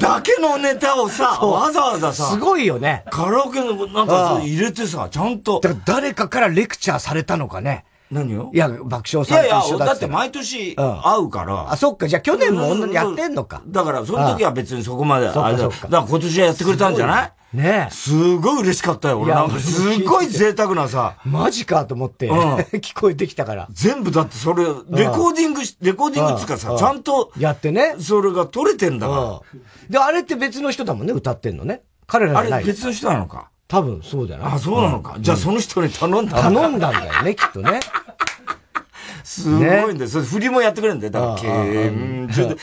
[0.00, 2.30] だけのネタをさ、わざわざさ。
[2.30, 3.04] すごいよね。
[3.10, 5.60] カラオケのなんか入れてさ、ちゃんと。
[5.60, 7.84] だから誰かからレクチャーされたのかね。
[8.10, 8.50] 何を？
[8.54, 9.92] いや、爆笑さんと一緒だって。
[9.92, 11.70] だって毎年会うから。
[11.70, 12.08] あ、そっか。
[12.08, 13.62] じゃあ去年もやってんのか。
[13.66, 15.68] だから、その時は別にそこまで、あれだ。
[15.68, 17.32] だから今年はやってくれたんじゃない？
[17.50, 19.20] ねすごい嬉しかったよ。
[19.20, 21.16] 俺なんかすごい贅沢なさ。
[21.24, 22.28] マジかと思って、
[22.80, 23.68] 聞こえてきたから。
[23.70, 27.32] 全部だってそれ、レコーディングレコーディングっていうかさ、ちゃんと。
[27.38, 27.96] やってね。
[28.00, 29.60] それが取れてんだから。
[29.88, 31.82] で、あれって別の人だもんね、歌ってんのね。
[32.06, 32.52] 彼らじゃない。
[32.52, 33.48] あれ別の人なのか。
[33.68, 35.16] 多分そうだよあ、そうなのか。
[35.20, 37.80] じゃあその人に頼んだ頼んだんだよね、きっとね。
[39.22, 40.10] すごいんだよ。
[40.10, 41.12] それ振りもやってくれるんだよ。
[41.12, 41.26] だか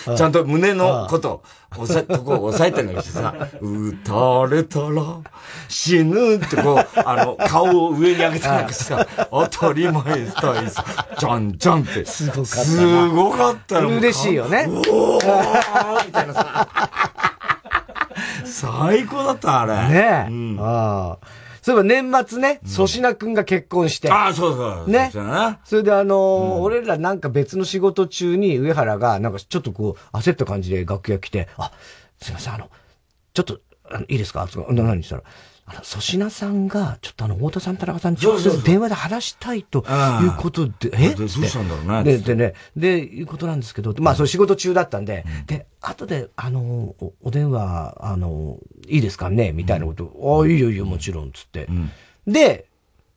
[0.07, 1.43] ら、ちゃんと胸のこと、
[1.77, 5.03] 押さえ、 ここ押さえてるのにしてさ、撃たれたら
[5.69, 10.83] 死ぬってこう、 あの、顔を上に上げてなくさ、当たり前スタイルさ、
[11.19, 12.03] じゃんじゃんって。
[12.03, 12.47] すごかった。
[12.47, 13.89] すごかったよ。
[13.89, 14.67] 嬉しいよね。
[14.67, 16.67] おーみたいなさ。
[18.43, 19.93] 最高だった、あれ。
[19.93, 20.31] ねえ。
[20.31, 21.27] うん、ああ。
[21.61, 24.11] そういえば年末ね、粗品くんが結婚して。
[24.11, 24.89] ああ、そうそう。
[24.89, 25.11] ね。
[25.63, 31.71] それであの俺らなんか別の仕事中に上原が、なんかちょっとこう、焦った感じで楽屋来て、あ、
[32.21, 32.69] すいません、あの、
[33.33, 34.47] ちょっと、あのいいですか？
[34.69, 35.01] 何？
[35.03, 35.23] したら、
[35.67, 41.15] あの、粗品さんが、ちょっとあの、太田さん、田中さん、直接電話で話したいということで、え？
[41.15, 42.03] どうしたんだろうね。
[42.03, 49.53] で、でね、で、いうことなんですけど、まあ、それ仕事中だったんで、で、後で、あの、お電話、あの、いいですかね？
[49.53, 51.67] みたいなこと、ああ、いいよいいよ、もちろん、つって。
[52.27, 52.67] で、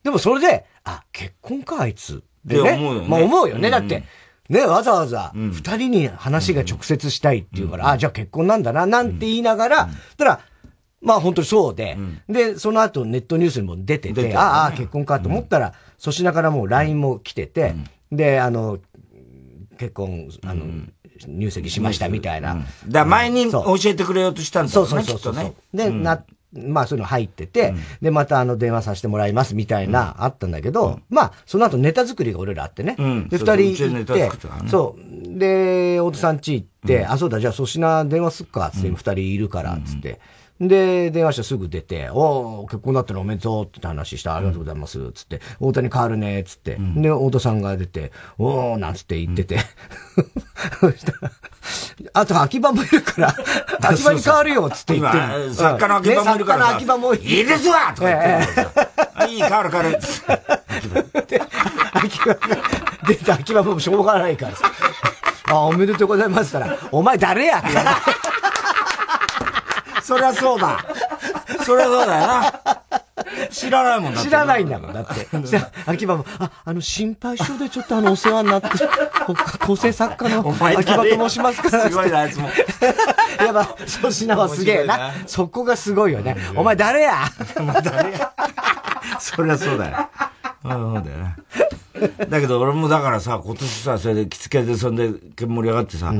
[0.01, 2.23] でもそれで、あ、結婚か、あいつ。
[2.45, 2.71] でね。
[2.71, 3.07] 思うよね。
[3.07, 3.69] まあ思うよね。
[3.69, 4.03] だって、
[4.49, 10.39] ね、わざわざ、二人に話が直接したいって言うから、あ、じゃあ結婚なんだな、なんて言いながら、たら、
[11.01, 17.75] まあ本当にそうで、で、その後ネットニュースにも出てて、ああ、結婚かと思ったら、粗品からもう LINE も来てて、
[18.11, 18.79] で、あの、
[19.77, 20.65] 結婚、あの、
[21.27, 22.65] 入籍しましたみたいな。
[22.87, 24.87] だ前に教えてくれようとしたんだよね。
[24.87, 25.55] そうそうそうそう。
[25.73, 32.95] で、な、まあそういうの入ってて、うん、で、またあの電話させてもらいますみたいな、あったんだけど、うん、まあその後ネタ作りが俺らあってね。
[32.97, 34.31] うん、で、二人行って、
[34.67, 35.37] そう。
[35.39, 40.19] で、大戸さん家行って、あ、そうだ、じゃあ粗品電話すっか、って二人いるから、つって。
[40.61, 49.59] で、電話してすぐ出て、お結婚だったらおめでとうって話した、ありがとうございます、つって、大谷変わるね、つって、で、大戸さんが出て、おー、なんつって言ってて、
[52.13, 53.35] あと、秋葉もいるから、
[53.81, 55.53] 秋葉に変わるよ、つって言ってる。
[55.53, 56.67] 作家の秋葉もいるから。
[56.67, 57.23] 作家の秋葉もいる。
[57.23, 58.27] いいですわとか言って
[59.25, 59.31] る。
[59.31, 59.99] いい、変わる変わる。
[61.93, 62.37] 秋葉が
[63.07, 64.53] 出て、秋葉もしょうがないから。
[65.49, 67.59] あ、おめでとうございますから、お前誰や？
[67.59, 67.67] って
[70.01, 70.83] そりゃそうだ。
[71.65, 72.53] そりゃそうだよな。
[73.51, 74.29] 知らないもんだって。
[74.29, 75.27] 知らないんだもん、だって。
[75.85, 78.69] 秋葉も、あ、あの、心配性でちょっとあの、お世話になって、
[79.65, 81.69] 構成作家の秋葉と申しますか？
[81.77, 81.89] ら。
[81.89, 82.49] すごいな、あいつも。
[83.45, 85.11] やば、粗品はすげえな。
[85.27, 86.35] そこがすごいよね。
[86.55, 87.15] お前誰や？
[87.57, 88.31] お前誰や？
[89.19, 90.09] そりゃそうだよ。
[90.63, 91.35] そうだよね。
[92.29, 95.09] だけど俺もだからさ、今年さ、それで着付けでそんで
[95.45, 96.13] 盛り上がってさ、あ、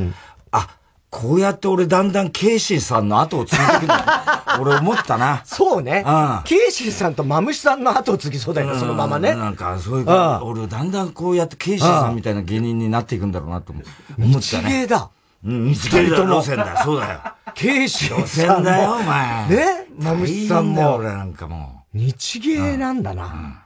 [1.09, 3.93] こうやって俺だんだんケイシーさんの後を継いでいく。
[4.61, 5.41] 俺思ったな。
[5.45, 6.03] そうね。
[6.05, 6.41] うん。
[6.43, 9.33] ケイシーさんとマムシさんの後を継ぎそうだよね、そのままね。
[9.35, 13.83] なんか、そういうか、俺だんだんこうやってケイシーさんみたいな芸人になっていくんだろうなと思っ
[14.41, 14.87] たね。
[14.87, 15.09] だ。
[15.45, 17.19] うん、日芸だ、路線だ、そうだよ。
[17.55, 18.63] ケイシーさん。
[18.63, 19.49] だよ、お前。
[19.49, 19.65] ね？
[19.99, 20.95] マムシさんも。
[20.95, 21.97] 俺なんかもう。
[21.97, 23.63] 日芸なんだな。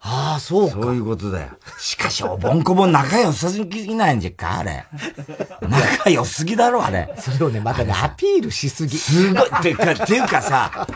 [0.00, 0.74] ああ、そうか。
[0.74, 1.48] そういうことだよ。
[1.78, 4.84] しかし、おぼんこぼん仲良さすぎないんじゃっか、あれ。
[5.62, 7.12] 仲良すぎだろ、あれ。
[7.18, 8.96] それをね、またね、アピールしすぎ。
[8.96, 10.86] すごい、ってか、っていうかさ、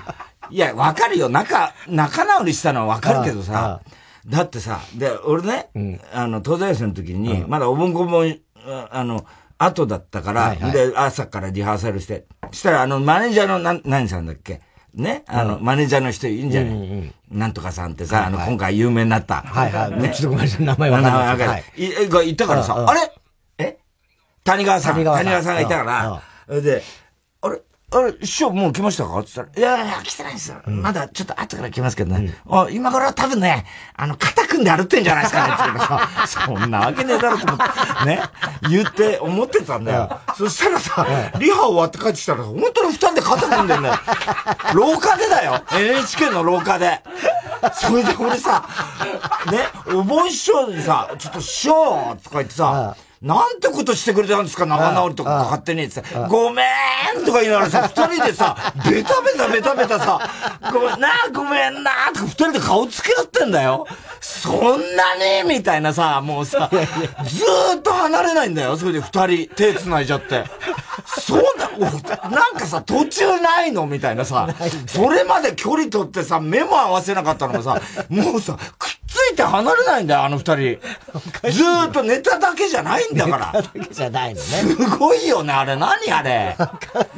[0.51, 1.29] いや、わかるよ。
[1.29, 3.81] 仲、仲直りしたのはわかるけどさ、
[4.27, 8.39] だってさ、で、俺ね、うん、あの、東大生の時に、まだおぼんこぼん、
[8.91, 9.25] あの、
[9.59, 14.61] 後だったから、はいはい、で、朝からリハーサルして、したら、あの、マネージャーの、な、何さんだっけ？
[14.95, 19.43] ね、あの、マネージャーの人いいんじゃない、うんうんなんとかさんってさ、あの、今回有名になった。
[19.43, 20.03] はいはい。
[20.03, 21.51] ね、ちょっとごめんなさい、名前は名前わかる。
[21.51, 22.09] はい。
[22.09, 23.13] が言ったからさ、あれ？
[23.59, 23.79] え？
[24.43, 24.95] 谷川さん。
[24.95, 25.55] 谷川さん。
[25.55, 26.83] がいたから、で、
[27.93, 29.19] あれ師匠もう来ましたか？
[29.19, 30.63] って言ったら、いやいや、来てないですよ。
[30.65, 32.33] うん、まだちょっと後から来ますけどね。
[32.47, 35.47] うん、あ今頃多分ね、あの、肩組んで歩ってんじゃないですか？
[35.49, 38.23] ねって言さ、そんなわけねえだろと思って、ね、
[38.69, 40.21] 言って思ってたんだよ。
[40.37, 41.07] そしたらさ、
[41.39, 43.95] リハ終わって帰ってきたら、本当に二人で肩組んでんだよ。
[44.75, 45.63] 廊下でだよ。
[45.73, 47.01] NHK の廊下で。
[47.75, 48.67] それで俺さ、
[49.51, 56.03] ね、お盆師匠にさ、ちょっと師匠とか言ってさ、なんてことしてくれたんですか仲直りとか勝手にって。
[56.31, 56.63] ごめ
[57.21, 58.57] んとか言いながらさ、二人でさ、
[58.91, 60.31] ベタベタベタベタさ、
[60.73, 63.87] ごめんな、ごめんなとか二人で顔つけ合ってんだよ。
[64.23, 68.79] そんなにみたいなさ、もうさ、ずーっと離れないんだよ。
[68.79, 70.45] それで二人手繋いじゃって。
[71.05, 74.49] そうだ、なんかさ、途中ないのみたいなさ、
[74.87, 80.79] それまで距離取ってさ、目も合わせなかったのがさ、もうさ、くっついて離れないんだよ、あの二人。
[81.51, 83.53] ずーっとネタだけじゃないんだから。
[83.53, 84.47] ネタだけじゃないのね。
[84.47, 85.77] すごいよね、あれ。
[85.77, 86.57] 何あれ。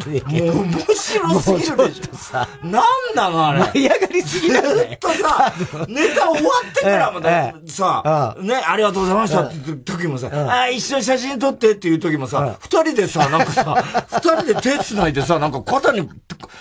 [0.06, 2.16] 面白すぎるでしょ。
[2.16, 2.82] さなん
[3.14, 3.60] なのあれ。
[3.60, 4.82] 舞い上がりすぎだよ、ね。
[4.82, 5.52] ずっとさ、
[5.88, 16.08] ネタ終わってからもね、さ、ね、ありがとうございましたって時もさ、あ、一緒に写真撮ってっていう時もさ、二人でさ、なんかさ、二人で手繋いでさ、なんか肩に、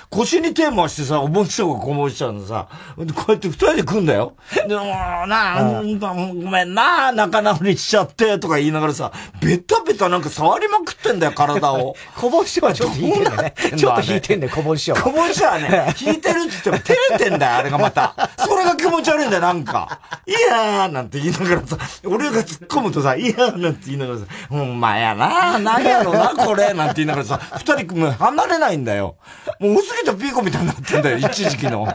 [0.09, 2.67] 腰に手回してさ、お盆師匠がこぼしちゃうのさ、
[3.15, 4.35] こうやって二人で組んだよ。
[4.67, 4.85] でも、
[5.27, 9.11] なあ、ごめんな、仲直りしちゃって、とか言いながらさ、
[9.41, 11.95] ベタベタなんか触りまくってんだよ、体を。
[12.15, 13.53] こぼしはちょっと引いてんだね。
[13.75, 15.01] ちょっと引いてんだよ、こぼしは。
[15.01, 18.29] こぼしはね、 引いてるって言っても照れてんだよ、あれがまた。
[18.37, 19.99] それが気持ち悪いんだよ、なんか。
[20.25, 29.15] いやーなんて言いながらさ、俺が突っ込むとさ、いやーなんて言いながらさ、ほんまやな、なんやろな、これ、なんて言いながらさ、二人も離れないんだよ。
[29.59, 31.87] もう杉とピーコみたいになってんだよ、一時期の。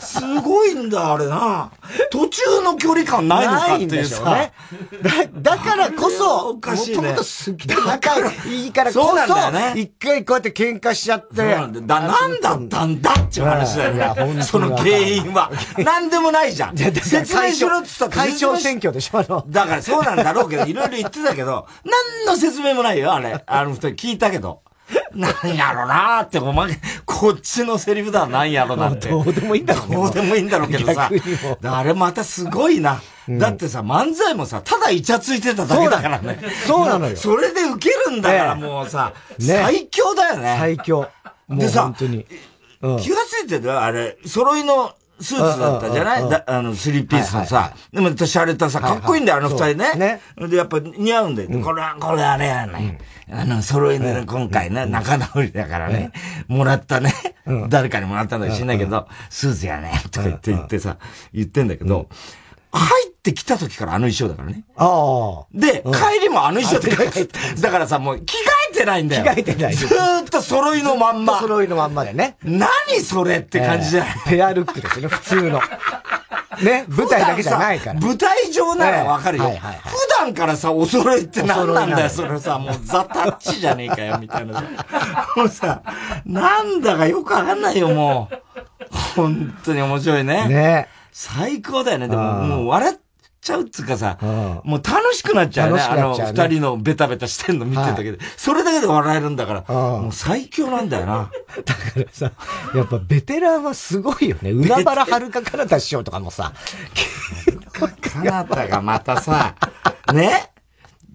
[0.00, 1.70] すごいんだ、あれな。
[2.10, 4.34] 途中の距離感ないのかっていうさ。
[4.34, 4.52] ね、
[5.02, 6.96] だ、 だからこそ、おかしいね。
[6.96, 9.80] もともとすげえ仲いいからこそ、そうなんだよね。
[9.80, 11.44] 一回こうやって喧嘩しちゃって。
[11.44, 13.96] なんだ、なんだったんだっていう話だよね。
[13.96, 15.50] いや、その原因は。
[15.78, 16.76] なんでもないじゃん。
[16.76, 19.44] 説明しろって言ったら会長選挙でしょ、あの。
[19.48, 23.42] だからそうなんだろうけど、いろいろ言ってたけど、何の説明もないよ、あれ。
[23.46, 24.62] あの二人聞いたけど。
[25.14, 29.08] なんやろなーって、お前、こっちのセリフだ、なんやろなって。
[29.08, 31.10] どうでもいいんだろうどうでもいいんだろうけどさ。
[31.62, 33.00] あれまたすごいな。
[33.28, 36.40] だってさ、漫才もさ、ただイチャついてただけだからね。
[36.66, 37.16] そうなのよ。
[37.16, 40.56] それで受けるんだから、もうさ、最強だよね。
[40.58, 41.08] 最強。
[41.50, 42.06] でさ、気
[43.10, 43.84] がついてた？
[43.84, 46.28] あれ、揃いのスーツだったじゃない？
[46.28, 47.72] だあの、スリーピースのさ。
[47.92, 49.94] でも、洒落たさ、かっこいいんだよ、あの二人ね。
[49.94, 50.20] ね。
[50.48, 51.48] で、やっぱ似合うんだよ。
[51.60, 52.98] これは、これあれやね。
[53.30, 56.12] あの、揃いの今回ね、仲直りだからね、
[56.46, 57.12] もらったね。
[57.68, 60.96] 誰かにもらったんだか知んないけど、スーツやね、とか言って言ってさ、
[61.32, 62.08] 言ってんだけど、
[62.70, 64.64] 入ってきた時からあの衣装だからね。
[64.76, 65.46] ああ。
[65.52, 68.34] で、帰りもあの衣装で帰って、だからさ、もう着替
[68.78, 69.24] えてないんだよ。
[69.24, 69.74] 着替えてない。
[69.74, 71.40] ずーっと揃いのまんま。
[71.40, 72.36] 揃いのまんまでね。
[72.44, 72.68] 何
[73.02, 75.60] それって感じじゃない、ペアルックですよね、普通の。
[76.62, 78.00] ね、舞台だけじゃないから。
[78.00, 79.44] 舞台上ならわかるよ。
[79.44, 84.62] 普段からさ、お揃いって何なんだよ、それさ、もうザ・タッチじゃねえかよ、みたいな。
[85.36, 85.82] もうさ、
[86.24, 88.36] なんだかよくわかんないよ、もう。
[89.14, 90.48] 本当に面白いね。
[90.48, 90.88] ね。
[91.12, 92.08] 最高だよね。
[92.08, 92.96] でも、もう笑っ
[93.40, 94.18] ちゃうっつうかさ、
[94.64, 95.80] もう楽しくなっちゃうね。
[95.80, 98.18] あの、二人のベタベタしてんの見てるだけで。
[98.36, 101.30] それだけで笑えるんだから、もう最強なんだよな。
[101.64, 102.32] だからさ、
[102.74, 104.50] やっぱベテランはすごいよね。
[104.50, 106.52] 海原遥か彼方師匠とかもさ、
[108.00, 109.54] かなたがまたさ、
[110.12, 110.50] ね？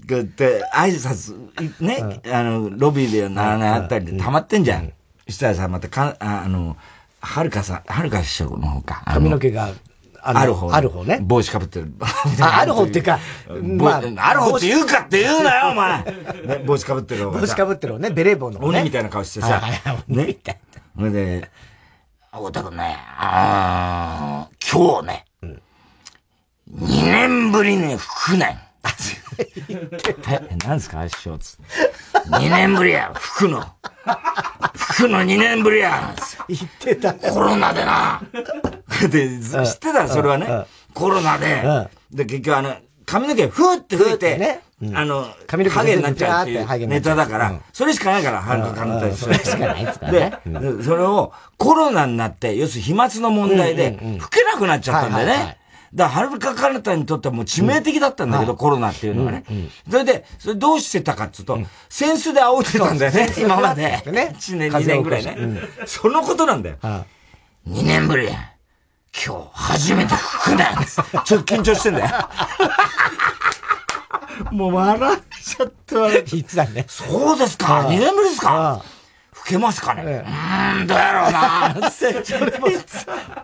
[0.08, 4.92] こうやって挨拶、ね、あの、ロビーでならないあったりで溜まってんじゃん。
[5.30, 6.76] したらさ、またか、あの、
[7.22, 9.04] はるかさん、はるか師匠の方か。
[9.06, 9.70] 髪の毛が
[10.24, 10.74] あある方。
[10.74, 11.20] ある方ね。
[11.22, 11.94] 帽子かぶってる。
[12.42, 13.20] あある方っていうか、
[13.78, 16.04] まあ、ある方って言うかって言うなよ、お前。
[16.04, 18.66] ね、帽子かぶってる帽子かぶってるね、ベレー帽の、ね。
[18.66, 19.62] 鬼みたいな顔してさ。
[20.08, 20.26] ね。
[20.28, 20.82] みたいな。
[20.98, 21.50] それで、
[22.32, 25.62] 太田君ね、あ今日ね、うん、
[26.80, 28.63] 2年ぶりに服ね。
[29.40, 31.58] え、何ですか師匠つ
[32.30, 33.64] 2年ぶりや、服の。
[34.76, 36.14] 服の2年ぶりや。
[36.48, 37.14] 言ってた。
[37.14, 38.22] コロナでな。
[39.10, 40.66] で、知ってたそれはね。
[40.94, 41.90] コロナで。
[42.12, 44.62] で、結局あの、髪の毛ふーって吹いて、ね、
[44.94, 49.18] あの、髪の毛ハゲになっちゃうっていうネタだから、それしかないから、はるか簡単に。
[49.18, 55.58] それしかないですで、それをコロナになって、要するに飛沫の問題で、吹けなくなっちゃったんだよね。
[55.94, 59.44] だから、はるか彼方にとってはもう致命的だったんだけど、コロナっていうのはね。
[59.90, 61.68] それで、それどうしてたかっていうと、扇
[62.20, 63.84] 子で煽ってたんだよね、今まで。
[63.84, 64.36] ね。
[64.36, 65.38] 1年、2年ぐらいね。
[65.86, 66.78] そのことなんだよ。
[66.82, 67.06] 2
[67.84, 68.54] 年ぶりや。
[69.26, 70.76] 今日、初めて服だ
[71.24, 72.30] ちょっと緊張してんだよ。
[74.52, 76.38] もう笑っちゃって笑っちゃって。
[76.38, 76.86] いつだね。
[76.90, 78.82] そうですか ?2 年ぶりですか
[79.44, 81.90] 吹けますかね、ええ、うん、どうやろうな。
[82.60, 82.68] も、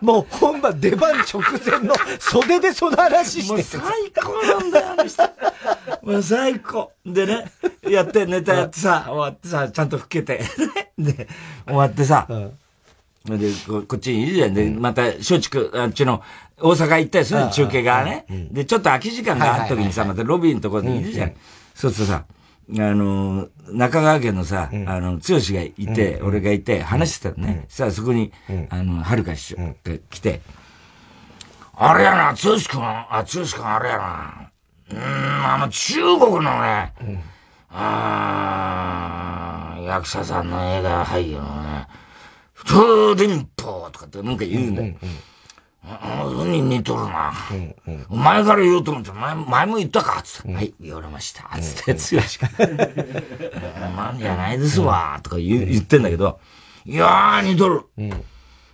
[0.00, 3.52] もう本番出番直前の袖でその話して。
[3.52, 3.82] もう最
[4.22, 5.22] 高なんだよ、あの人。
[6.02, 6.92] もう最高。
[7.04, 7.52] でね、
[7.86, 10.42] やって、ネタやってさ、終わってさ、ちゃんと吹けて。
[10.98, 11.28] で、
[11.66, 14.54] 終わってさ、うん、でこ、こっちにいるじゃん。
[14.54, 16.22] で、また、松竹、あっちの、
[16.58, 18.24] 大阪行ったりする中継がね。
[18.50, 21.32] で、ちょっと空き時間があった時にさ、またロビーのところにいるじゃん。
[21.74, 22.24] そうするとさ、
[22.78, 27.64] あの、中川家のさ、あの、剛がいて、俺がいて、話してたのね。
[27.68, 28.32] さあ、そこに、
[28.68, 30.40] あの、はるか師匠が来て、
[31.74, 34.50] あれやな、剛くん、あ、剛くんあれやな。
[34.92, 36.92] うん、あの、中国のね、
[37.70, 38.90] あ
[39.86, 41.86] 役者さんの映画俳優のね、
[42.54, 44.94] 風林法とかってなんか言うんだよ。
[45.02, 45.08] ああ、
[45.82, 47.32] に似とるな。
[47.50, 47.74] うん
[48.10, 50.22] うん、前から言おうと思って、前前も言ったか？
[50.22, 51.48] つって、うん、はい、言われました。
[51.60, 52.48] つって、強しか。
[52.58, 55.18] なんじゃないですわ。
[55.22, 56.38] とか言言ってんだけど、
[56.84, 57.82] いやー、似とる。
[57.96, 58.12] うん。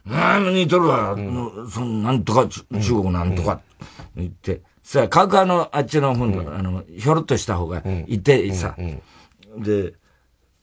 [0.09, 1.13] あ似とるわ？
[1.13, 3.61] うん、そのなんとか、中国なんとか、
[4.17, 4.63] 言って。
[4.83, 8.77] さあ、カウカウのあっちの方の、あの、ひょろっとした方がいてさ、
[9.59, 9.95] で、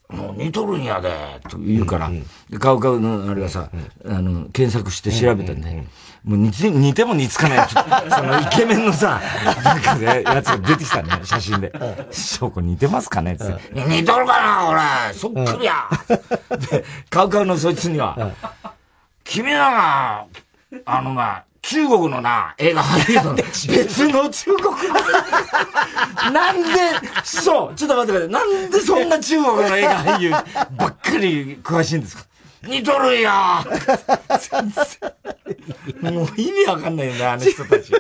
[0.08, 1.10] もう似とるんやで、
[1.50, 2.10] と言うから、
[2.50, 3.70] で、カウカウのあれがさ、
[4.06, 5.86] あの、検索して調べたんで、
[6.24, 7.68] もう似て、似ても似つかない。
[8.10, 9.20] そのイケメンのさ、
[9.64, 11.74] なんかね、やつが出てきたね、写真で。
[12.12, 13.34] 師匠、これ似てますかね？
[13.34, 13.44] って。
[13.74, 15.14] 似とるかな俺。
[15.14, 15.90] そっくりや
[16.72, 18.18] で、カウカウのそいつには、
[19.26, 20.26] 君らが、
[20.86, 24.76] あのな、中国のな、映画俳優の別の中国
[26.34, 26.70] なんで、
[27.24, 28.50] そう、ちょっと待ってください。
[28.50, 32.24] なんでそんな中国の映画俳優ばっかり詳しいんですか？
[32.66, 33.32] 似とるよ
[36.02, 37.92] もう意味わかんないよね、あの人たち。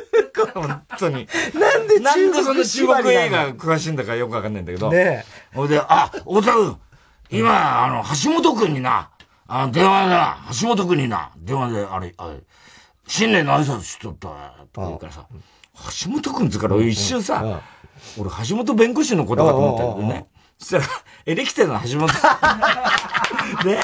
[0.53, 1.27] 本当に。
[1.53, 4.89] なんでなんでその中国映画詳しいんだかよくわかんないんだけど。
[4.89, 6.77] ねほいで、あ、太田君、
[7.29, 9.09] 今、あの、橋本君にな、
[9.47, 12.39] あ電話だ、橋本君にな、電話で、あれ、あれ、
[13.07, 14.29] 新年の挨拶しとった
[14.71, 15.25] とか言うからさ、
[16.05, 17.61] 橋本君つから一瞬さ、
[18.17, 20.27] 俺橋本弁護士のことかと思ったけどね。
[20.57, 20.83] そしたら、
[21.25, 22.07] エレキテルの橋本。
[23.65, 23.79] ね。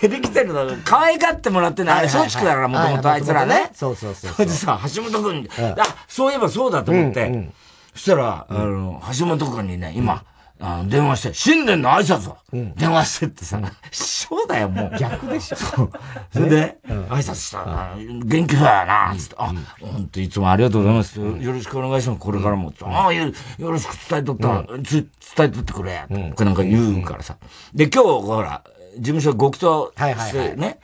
[0.00, 3.70] で、エレキテルの、可愛がってもらってんの、あれ、松竹だから、もともとあいつらね。
[3.74, 4.32] そうそうそう。
[4.32, 7.50] それでさ、橋本君、あ、そういえばそうだと思って、
[7.94, 10.24] そしたら、あの、橋本君にね、今、
[10.58, 14.98] あの、電話して、新年の挨拶を、電話してってさ、師匠だよ、もう。
[14.98, 15.56] 逆でしょ。
[15.56, 21.20] それで、挨拶したら、元気だよな、つって、あ、ほんといつもありがとうございます。
[21.20, 22.72] よろしくお願いします、これからも。
[22.82, 25.06] ああ、よろしく伝えとった、伝
[25.40, 27.36] えとってくれ、これなんか言うからさ。
[27.74, 28.62] で、今日、ほら、
[28.96, 29.90] 事務所極東
[30.28, 30.78] してね、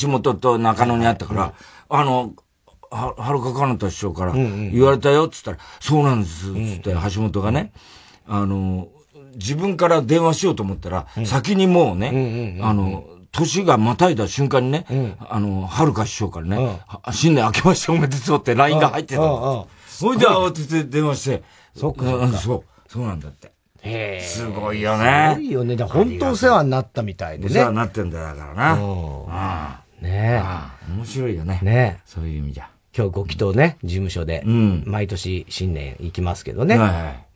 [0.00, 1.52] 橋本と中野にあったから、
[1.88, 2.32] あの、
[2.90, 7.72] は、はるかかなた師匠から言われたよ、つったら、そうなんです、つって、橋本がね、
[8.26, 8.88] あの、
[9.34, 14.86] 自分から電話しようと思ったら、先にもうね、あの、年がまたいだ瞬間にね、
[15.28, 16.80] あの、はるか師匠からね、
[17.12, 19.68] 新年明けましておめでとうって LINE が入ってたの。
[19.88, 21.42] それで慌てて電話して、
[21.76, 22.04] そっか。
[22.38, 23.52] そう、そうなんだって。
[23.86, 25.32] へすごいよね。
[25.34, 25.76] すごいよね。
[25.76, 27.50] 本当お世話になったみたいでね。
[27.50, 29.82] お世話になってんだよ、だからな。
[30.00, 30.92] ねえ。
[30.92, 31.60] 面白いよね。
[31.62, 32.68] ねそういう意味じゃ。
[32.96, 36.78] 今日ご祈祷ね、事務所で、うん、毎年新年行きますけどね。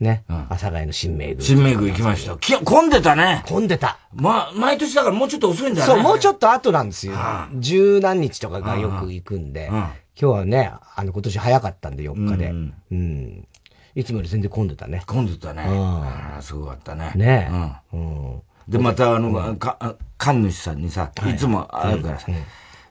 [0.01, 1.41] ね、うん、阿佐ヶ谷の新名宮。
[1.43, 2.35] 新名宮行きました。
[2.39, 3.45] き混んでたね。
[3.47, 3.99] 混んでた。
[4.15, 5.87] ま、毎年だからもうちょっと遅いんだね。
[5.87, 7.15] そう、もうちょっと後なんですよ。
[7.57, 12.47] 十何日とかがよく行くんで、今日はね、あの今年早かったんで4日で。
[12.47, 13.47] うん、うん。
[13.95, 15.03] いつもより全然混んでたね。
[15.07, 15.65] 混んでたね。
[15.67, 17.13] ああ、すごかったね。
[17.17, 17.51] ね
[17.93, 17.97] え。
[17.97, 18.43] うん。
[18.69, 22.27] で、またあの、か、神主さんにさ、いつも会うからさ、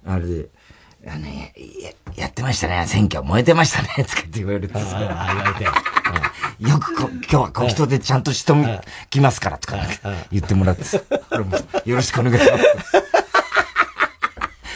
[0.06, 0.50] あれで、
[1.08, 1.34] あの、や、
[2.16, 2.86] やってましたね。
[2.86, 4.04] 選挙燃えてましたね。
[4.06, 4.80] つかって言われてさ。
[5.00, 5.64] 言われて。
[5.64, 9.78] よくこ、今日は小人でちゃんと人も来ますから、とか
[10.32, 10.97] 言ってもらってさ。
[11.86, 12.64] よろしくお願いします。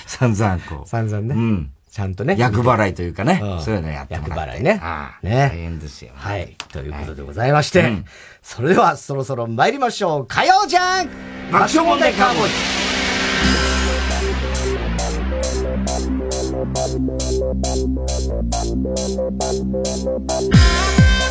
[0.24, 0.88] 散々こう。
[0.88, 1.36] 散々ね。
[1.36, 1.72] うん。
[1.94, 2.36] ちゃんとね。
[2.40, 3.40] 役払いというかね。
[3.64, 4.40] そういうのやってもらって。
[4.40, 4.82] 役払いね。
[5.22, 5.50] ね。
[5.54, 6.12] 大変ですよ。
[6.16, 6.56] はい。
[6.72, 7.88] ということでございまして。
[8.42, 10.26] それではそろそろ参りましょう。
[10.26, 11.08] 火曜じゃん
[11.52, 12.48] 爆笑問題カーボー
[21.20, 21.23] イ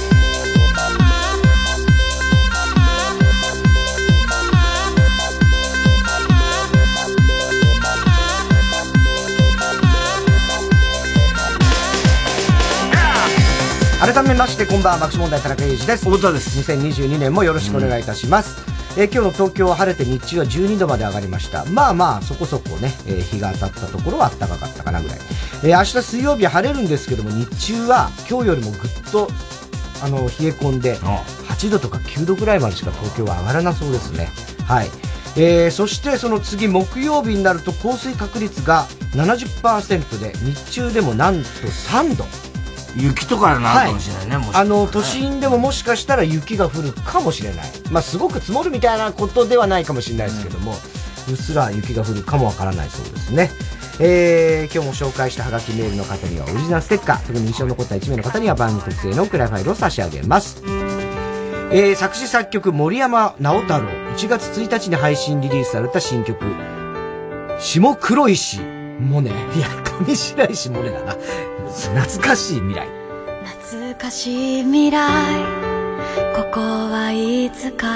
[14.02, 18.60] 改めましてこんばんは爆笑問題田中裕二です太田です2022年もよろしくお願いいたします、
[19.00, 21.64] えー、今日の東京は晴れて日中は12度まで上がりました。
[21.66, 25.18] まあまあ、そこそこね、えー、日が当たったところは暖かかったかなぐらい。
[25.62, 28.80] えー、明日水曜日晴れるんですけども、日中は今日よりもぐっ
[29.12, 29.28] と、
[30.02, 34.30] あの、冷え込んで、8度とか9度ぐらいまでしか東京は上がらなそうですね。
[34.66, 34.90] はい。
[35.36, 42.51] えー、そしてその次木曜日になると降水確率が70%で日中でもなんと3度。
[42.96, 47.66] 雪とかなるかもしれないね、はい、あの、都心でももしかしたら雪が降るかもしれない。
[47.90, 50.72] まあ、すごく積もるみたいなことではないかもしれないですけども、
[51.28, 53.50] うっすら雪が降るかもわからないそうですね。
[54.00, 60.62] えー、今日も紹介したハガキメールの方にはオリジナルステッカー、特に印象に残った1名の方には番組特製のクラファイルを差し上げます。
[61.74, 66.38] えー、作詞作曲森山直太朗、1月1日に配信リリースされた新曲、
[67.60, 69.30] 下黒石モネ。
[69.30, 69.68] いや、
[70.06, 71.14] 上白石モネだな。
[71.14, 72.86] 懐かしい未来。
[73.60, 75.08] 懐かしい未来。
[76.36, 77.86] ここはいつか、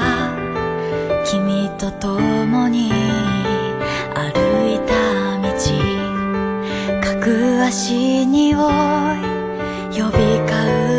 [1.25, 2.91] 君と共に
[4.15, 4.93] 歩いた
[5.43, 5.49] 道。
[7.03, 8.63] 各足におい、
[9.91, 10.57] 呼び交
[10.93, 10.96] う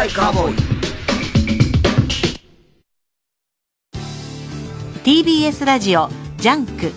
[0.00, 0.56] 笑問題カーボーイ。
[5.04, 6.92] TBS ラジオ JUNK。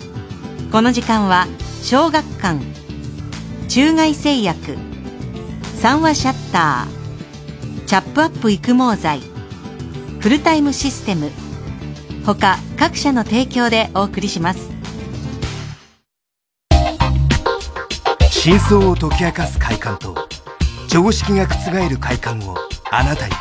[0.72, 1.46] この時間は
[1.82, 2.60] 小学館。
[3.68, 4.78] 中外製薬。
[5.76, 7.84] 三和シャッター。
[7.84, 9.20] チャップアップ育毛剤。
[10.20, 11.30] フルタイムシステム。
[12.24, 14.70] 他各社の提供でお送りします。
[18.30, 20.14] 真相を解き明かす快感と
[20.88, 22.56] 常識が覆る快感を
[22.96, 23.32] あなたに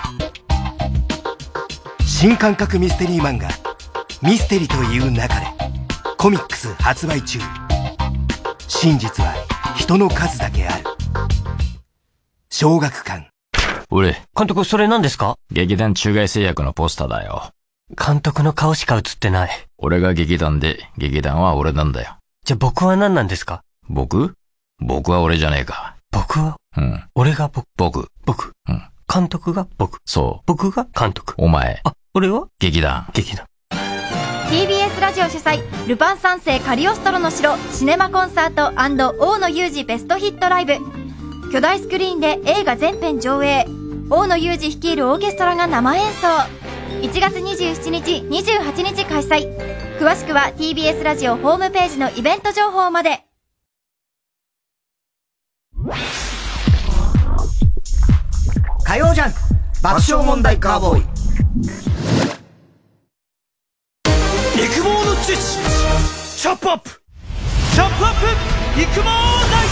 [2.04, 3.48] 新感覚ミステリー漫画
[4.28, 5.46] 「ミステリという中で」
[6.18, 7.38] コミックス発売中
[8.68, 9.32] 真実は
[9.76, 10.84] 人の数だけある
[12.50, 13.30] 小学館
[13.92, 15.36] 俺、監督、それ何ですか？
[15.52, 17.52] 劇団中外製薬のポスターだよ。
[17.96, 19.52] 監督の顔しか映ってない。
[19.78, 22.18] 俺が劇団で、劇団は俺なんだよ。
[22.44, 23.62] じゃあ僕は何なんですか？
[23.88, 24.34] 僕？
[24.80, 25.96] 僕は俺じゃねえか。
[26.10, 26.56] 僕は？
[26.76, 27.04] うん。
[27.14, 28.08] 俺が僕、僕。
[28.26, 28.54] 僕。
[28.68, 28.84] うん。
[29.14, 30.00] 監督が僕。
[30.06, 30.44] そう。
[30.48, 31.36] 僕が監督。
[31.38, 31.82] お前。
[31.84, 32.48] あ、俺は？
[32.58, 33.08] 劇団。
[33.14, 33.46] 劇団。
[34.50, 40.74] TBS ラジオ主催ルパン三世カリオストロの城シネマコンサート大野裕二ベストヒットライブ
[41.52, 43.66] 巨大スクリーンで映画全編上映
[44.12, 46.28] 大野裕二率いるオーケストラが生演奏
[47.02, 53.26] 1月27日28日開催詳しくは TBS ラジオホームページのイベント情報まで
[58.86, 59.40] 火曜ジャンク
[59.82, 61.04] 爆笑問題カーボーイ。
[64.56, 65.64] 育毛の知識
[66.38, 66.90] チャップアップ。
[67.74, 68.14] チャップアッ
[68.76, 68.82] プ。
[68.82, 69.68] 育毛ライ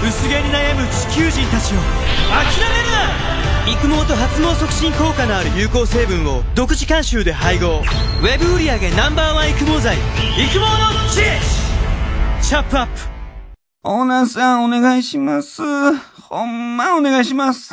[0.00, 1.78] フ薄毛に悩む地球人たちを。
[2.28, 3.72] 諦めるな。
[3.72, 6.42] 育毛と発毛促進効果のある有効成分を。
[6.54, 7.78] 独自監修で配合。
[7.78, 10.66] ウェブ売上 Ｎｏ.1 育毛剤育毛の
[11.10, 12.54] 知識チ。
[12.54, 12.92] ャップアップ。
[13.84, 15.62] オーナーさんお願いします。
[15.62, 17.72] ほんまお願いします。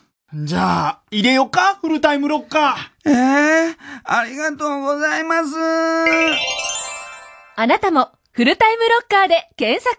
[0.33, 1.75] じゃあ、入れよか？
[1.81, 3.09] フルタイムロッカー。
[3.09, 3.75] ええー、
[4.05, 5.49] ありがとうございます。
[7.57, 9.97] あなたも、フルタイムロッカーで検索。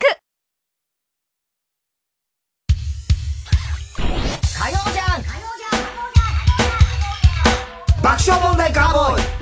[4.58, 5.22] 火曜じゃん。
[8.02, 9.41] 爆笑問題カーボーイ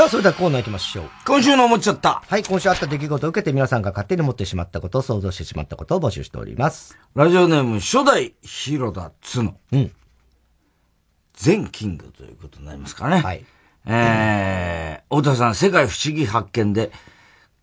[0.00, 1.10] さあ、それではコーナー行きましょう。
[1.26, 2.22] 今週の思っちゃった。
[2.26, 6.98] はい、今週あった出来事を受けて皆さんが勝手に思ってしまったこと、想像してしまったことを募集しております。
[7.14, 9.56] ラジオネーム、初代広田角。
[9.72, 9.92] うん。
[11.34, 13.18] 全キングということになりますかね。
[13.18, 13.44] はい。
[13.84, 16.92] えー、太田さん、世界不思議発見で、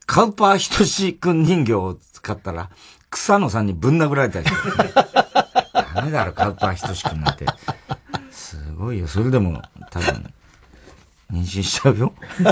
[0.05, 2.69] カウパーひとしくん人形を使ったら、
[3.09, 4.93] 草野さんにぶん殴られたりして。
[4.93, 7.47] ダメだろ、カウパーひとしくんなんて。
[8.29, 9.07] すごいよ。
[9.07, 9.59] それでも、
[9.89, 10.31] 多分、
[11.31, 12.13] 妊娠しちゃうよ。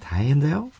[0.00, 0.70] 大変だよ。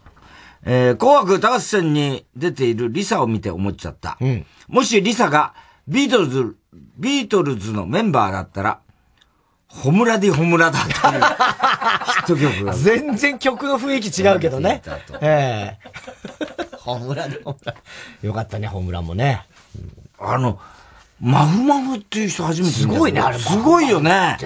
[0.67, 4.17] えー、紅白歌合戦に出ている LiSA を見て思っちゃった。
[4.21, 5.55] うん、もし LiSA が
[5.87, 6.57] ビートルズ、
[6.99, 8.81] ビートルズのメンバーだったら、
[9.69, 12.73] ホムラディホムラダという ヒット曲が。
[12.75, 14.83] 全然曲の雰囲気違うけどね。
[15.21, 16.77] ええー。
[16.81, 17.75] ホムラディホムラ。
[18.23, 19.45] よかったね、ホムラもね。
[20.19, 20.59] あの、
[21.21, 23.39] マフマフっていう人初めてすごいね、あれ。
[23.39, 24.39] すごいよね。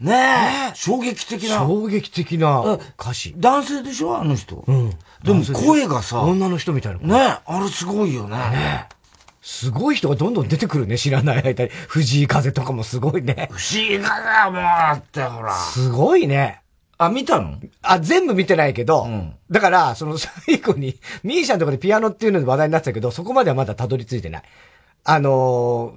[0.00, 0.74] ねえ。
[0.74, 1.58] 衝撃的な。
[1.58, 3.34] 衝撃的な歌詞。
[3.36, 4.64] 男性でしょあの人。
[4.66, 4.90] うん。
[5.22, 6.20] でも声がさ。
[6.22, 7.28] 女の人みたいな。
[7.30, 8.36] ねあれすごいよね。
[8.36, 8.88] ね
[9.40, 11.70] すごい人がどんどん出てくるね、知らない間に。
[11.88, 13.48] 藤井風とかもすごいね。
[13.52, 15.54] 藤井風はもう、だってほら。
[15.54, 16.62] すごいね。
[16.96, 17.58] あ、見たの？
[17.82, 24.42] あ、全部見てないけど、うん、だから、その最後に、ミーシャンとかでピアノっていうので話題になってたけど、そこまではまだたどり着いてない。
[25.04, 25.96] あの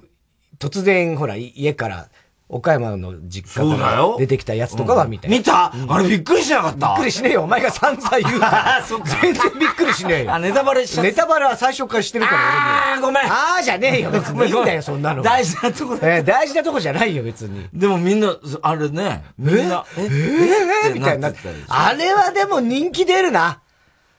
[0.58, 2.08] ー、突然、ほら、家から
[2.50, 5.28] 岡山の実家から出てきたやつとかは見て。
[5.28, 6.88] 見た、あれびっくりしなかった？
[6.88, 7.42] びっくりしねえよ。
[7.42, 8.82] お前が散々言うから。
[9.22, 10.34] 全然びっくりしねえよ。
[10.34, 13.04] あ、ネタバレしちゃネタバレは最初からしてるから俺に。
[13.04, 13.32] あごめん。
[13.32, 14.10] ああじゃねえよ。
[14.10, 15.22] 別にいいんだよ、そんなの。
[15.22, 17.66] 大事なとこえ大事なとこじゃないよ、別に。
[17.72, 20.02] でもみんな、あれね、みんな、え？
[20.02, 20.88] え？
[20.90, 20.92] え？
[20.94, 21.38] みたいになって
[21.68, 23.60] あれはでも人気出るな。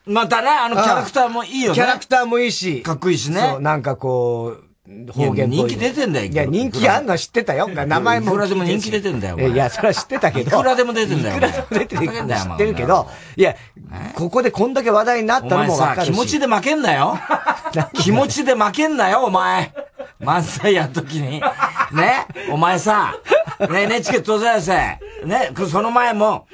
[0.05, 1.75] またね、あのキャラクターもいいよね。
[1.75, 2.81] キャラクターもいいし。
[2.83, 3.41] かっこいいしね。
[3.41, 4.63] そう、なんかこう、
[5.13, 6.25] 方言人気出てんだよ。
[6.25, 7.67] いや、人気あんの知ってたよ。
[7.67, 8.31] 名前も。
[8.31, 9.39] いくらでも人気出てんだよ。
[9.39, 10.49] いや、それは知ってたけど。
[10.49, 11.35] いくらでも出てんだよ。
[11.35, 13.55] いくらでも出てる知ってるけど、いや、
[14.15, 16.11] ここでこんだけ話題になったのも分かるし。
[16.11, 17.19] 気持ちで負けんなよ。
[17.93, 19.71] 気持ちで負けんなよ、お前。
[20.21, 21.39] 漫才やるときに。
[21.91, 22.25] ね？
[22.51, 23.15] お前さ、
[23.69, 24.73] ね NHK 当然せ。
[25.25, 25.51] ね？
[25.69, 26.47] その前も、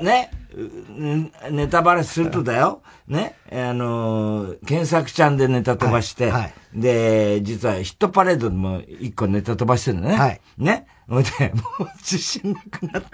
[0.00, 0.30] ね？
[1.50, 2.82] ネタバレするとだよ。
[3.06, 10.16] ね、あのー、検索ちゃんでネタ飛ばして、はいはい、で、実はヒットパレードでも一個ネタ飛ばしてるのね。
[10.16, 10.40] はい。
[10.56, 10.86] ね？
[11.06, 13.08] ほいで、もう自信なくなって、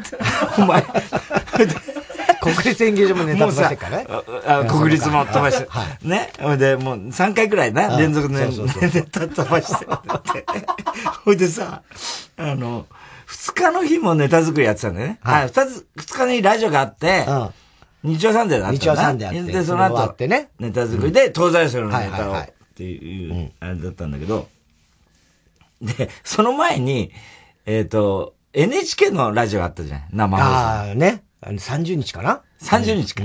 [0.58, 0.82] お前、
[2.40, 4.06] 国立演芸場もネタ飛ばしてからね。
[4.46, 5.66] あ国立も飛ばして。
[5.68, 6.30] はい、ね？
[6.40, 9.86] ほいで、もう3回くらいな、連続でネタ飛ばして。
[11.24, 11.82] ほいでさ、
[12.36, 12.86] あの、
[13.26, 15.18] 二日の日もネタ作りやってたんだよね。
[15.22, 15.50] はい。
[15.50, 17.50] 二日にラジオがあって、うん
[18.02, 19.52] 日曜サンデーだった日曜サンデーあって。
[19.52, 24.48] で、その後、ってね、ネタ作りで、東西笑のネタを、っていう、あれだったんだけど、
[25.80, 27.12] で、その前に、
[27.66, 30.48] えっ、と、NHK のラジオあったじゃん、生放送。
[30.50, 31.22] ああ、ね。
[31.42, 33.22] 30日かな ?30 日か。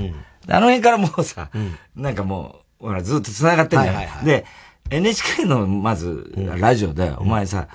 [0.48, 1.50] あの辺からもうさ、
[1.94, 4.24] なんかもう、ほら、ずっと繋がってんじゃん。
[4.24, 4.44] で、
[4.90, 7.68] NHK の、まず、ラジオで、お前さ、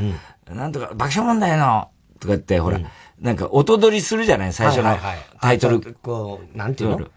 [0.50, 1.90] なんとか、爆笑問題の、
[2.20, 2.80] とか言って、ほら、
[3.22, 4.54] なんか音取りするじゃない？
[4.54, 4.98] 最初の
[5.40, 5.80] タイトル。
[6.02, 7.08] こう、なんていうの？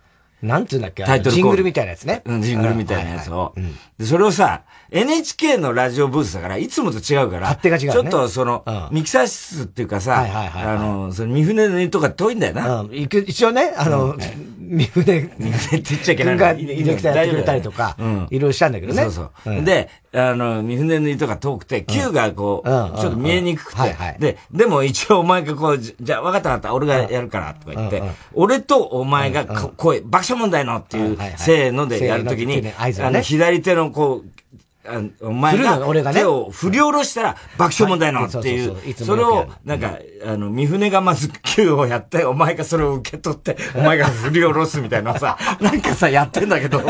[0.42, 1.02] なんていうんだっけ？
[1.04, 2.22] タイトルジングルみたいなやつね。
[2.26, 3.54] うん、ジングルみたいなやつを。
[3.98, 4.64] で、それをさ、
[4.94, 12.80] NHK のラジオブースだから、いつもと違うから、勝手が違う、ちょっとその、ミキサー室っていうかさ、あの、その、三船のとか遠いんだよな。
[12.82, 14.16] うん、一応ね、あの、
[14.60, 16.36] 三船、三船って言っちゃいけない。
[16.38, 19.02] がディレクターやってくれたりとか、いろいろしたんだけどね。
[19.02, 19.64] そうそう。
[19.64, 28.00] で、あの、三船の糸が遠くて、Q がこう、ちょっと見えにくくて、で、でも一応お前がこう、じゃあ分かった分かった、俺がやるから、とか言って、
[28.32, 34.28] 俺とお前が声、爆笑問題のっていう、せーのでやるときに、あの、左手のこう、
[34.86, 46.82] あお前が手を振り下ろしたら爆笑問題のっていう、それを、なんか、あの、三船がまず Q をやって、お前がそれを受け取って、お前が振り下ろすみたいなさ、 なんかさ、やってんだけど、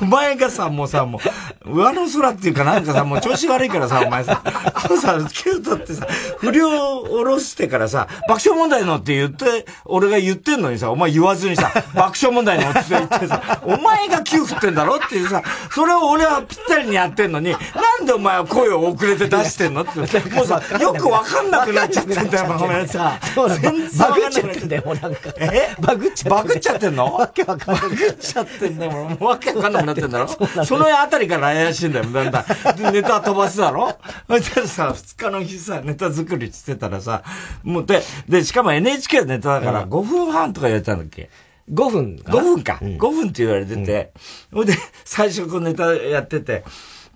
[0.00, 1.20] お前がさ、もうさ、も
[1.66, 4.40] う、上の空っていうかなんかさ、もう調子悪いからさ、お前さ、
[4.86, 6.06] このさ、Q 取ってさ、
[6.38, 17.58] 振り下ろしてからさ、爆笑問題のって言って、俺が言ってんのにさ、お前言わずにさ、爆笑問題のって言ってさ、お前が Q 振ってんだろっていうさ、それを俺はぴったりにやってんのに、な
[18.02, 19.82] んでお前は声を遅れて出してんの？
[19.82, 19.98] って。
[20.34, 23.18] もうさ、よくわかんなくなっちゃってんだよ、ごめんさ。
[23.34, 23.56] そうだ。
[23.56, 25.32] バグっちゃってんだよ、もうなんか。
[25.38, 25.74] え？
[25.80, 27.14] バグっちゃってバグっちゃってんの？
[27.14, 27.82] わけわかんない。
[27.82, 30.28] バグっちゃってんだよ、もうわけわかんなくなってんだろ？
[30.64, 32.92] そのあたりから怪しいんだよ、だんだん。
[32.92, 33.96] ネタ飛ばすだろ？
[34.26, 37.22] それでさ、二日の日さ、ネタ作りしてたらさ、
[37.62, 41.30] もうで、で、しかも NHK のネタだから5分半とかやったんだっけ？
[41.70, 42.78] 5分 ?5 分か。
[42.82, 44.12] 5分って言われてて、
[44.52, 44.66] ほ、うん。
[44.66, 46.64] で、最初こうネタやってて、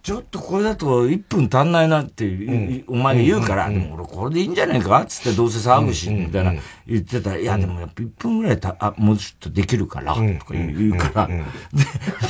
[0.03, 5.05] ちょっとこれだと1分足んないなって、うん、お前が言うから、でも俺これでいいんじゃないか？
[5.07, 6.55] つってどうせ騒ぐし、みたいな
[6.88, 11.44] 言ってたら、いやでもやっぱ1分ぐらいた、あ、もうちょっとできるから、とか言うから、で、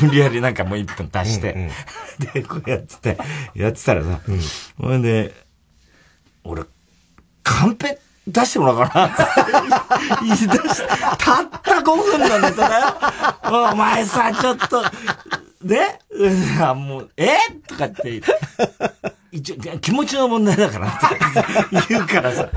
[0.02, 1.70] 無理やりなんかもう1分足して、
[2.34, 3.18] で、こうやってて、
[3.54, 4.20] やってたらさ、
[4.76, 5.32] ほんで、
[6.44, 6.64] 俺、
[7.42, 10.18] カンペ出してもらおうかな。
[10.22, 12.96] 言い出して、たった5分のネタだよ。
[13.72, 14.82] お前さ、ちょっと、
[15.62, 16.28] で、 う
[16.74, 18.22] ん、もう、えとかって、
[19.30, 22.48] 一応、気持ちの問題だからって言うからさ、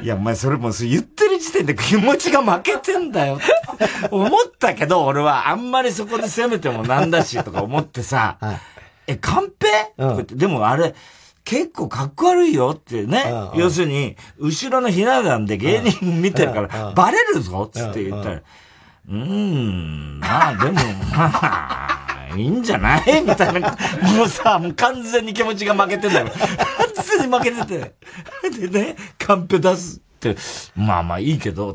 [0.00, 3.38] いや、お前それも言ってる時点で気持ちが負けてんだよ。
[4.10, 8.60] 思ったけど、俺はあんまりそこで攻めてもなんだしとか思ってさ、はい、
[9.08, 10.94] え、カンペ、うん、でもあれ、
[11.44, 13.24] 結構かっこ悪いよってね。
[13.56, 23.22] 要するに、後ろのひな壇で芸人見てるから、バレるぞっつって言ったら、うーん、まあでも、まあ、いいんじゃない？
[23.22, 23.76] みたいな。
[24.16, 26.26] もうさ、もう完全に気持ちが負けてんだよ。
[26.28, 27.94] 完全に負けてて。
[28.68, 30.00] でね、カンペ出す。、
[30.76, 31.74] まあまあいいけど、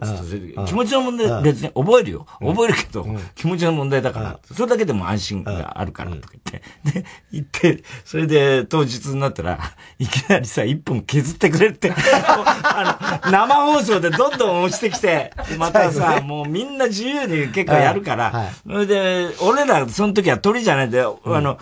[0.66, 2.26] 気持ちの問題別に覚えるよ。
[2.40, 6.62] 覚えるけど、気持ちの問題だから、それだけでも安心があるからとか言っ
[6.94, 9.60] て、で、言って、それで当日になったら、
[10.00, 11.92] いきなりさ、一本削ってくれって、
[12.24, 21.20] あの、生放送でどんどん押してきて、またさ、もうみんな自由に結構やるから、それで、俺らその時は鳥じゃないんだよ。
[21.26, 21.58] あの、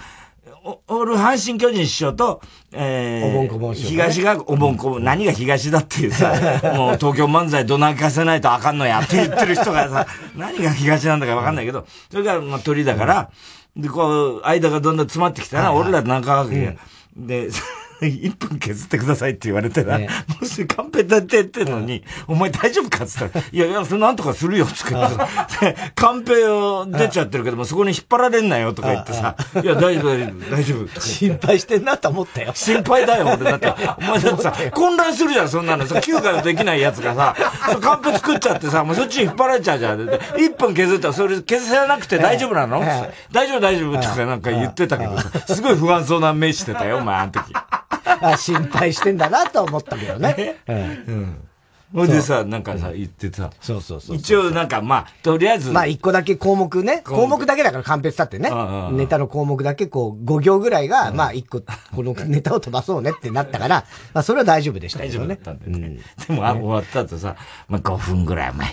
[0.87, 2.41] 俺、阪神巨人師匠と、
[2.71, 6.29] えー、おぼんこぼん東がおぼんこぼん、何が東だっていうさ、
[6.75, 10.07] もう東京漫才どなかせないとあかんのやって言ってる人がさ、
[10.37, 13.29] 何が東なんだかわかんないけど、それがまあ鳥だから、
[13.75, 16.77] で、こう、間がどんどん詰まってきたら、俺ら中川家、
[17.17, 17.49] で、
[18.01, 20.09] 1分削ってくださいって言われてな、ね、
[20.41, 24.93] もしカンペ立てってんのに、お前大丈夫かって言ったら、いやいや、それなんとかするよ、つって。
[25.95, 31.01] カンペを出ちゃってるけども、そこに引っ張られんなよ、とか言ってさ、いや、大丈夫、大丈夫、大丈夫。
[31.01, 32.51] 心配してんなと思ったよ。
[32.55, 33.73] 心配だよ、俺だって。
[33.97, 35.85] お前だってさ、混乱するじゃん、そんなの。
[35.87, 37.35] さ、休暇できないやつがさ、
[37.81, 40.01] カンペ作っちゃってさ、もうそっちに引っ張られちゃうじゃん。
[40.01, 42.83] 1分削ったら、それ削らなくて大丈夫なの？
[43.31, 47.53] 大丈夫、大丈夫、とかなんか言ってたけどさ、すごい不安そうな目してたよ、お前、あの時。
[48.21, 50.57] あ心配してんだなと思ったけどね。
[50.67, 51.47] うん。
[51.93, 53.51] うんほいでさ、なんかさ、言ってさ。
[53.61, 54.15] そうそうそう。
[54.15, 55.69] 一応なんか、まあ、とりあえず。
[55.71, 57.01] まあ、一個だけ項目ね。
[57.05, 58.49] 項目だけだから完別だってね。
[58.91, 65.35] ネタの項目だけ、こう、5行ぐらいが、まあ、一個、このネタを飛ばそうねってなったから、 まあ、それは大丈夫でしたけどね。
[65.35, 65.99] 大丈夫だったんでね。
[66.27, 67.35] でも、あ、終わった後さ、
[67.67, 68.67] まあ、5分ぐらい前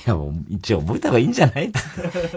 [0.48, 1.66] 一応覚えた方がいいんじゃない？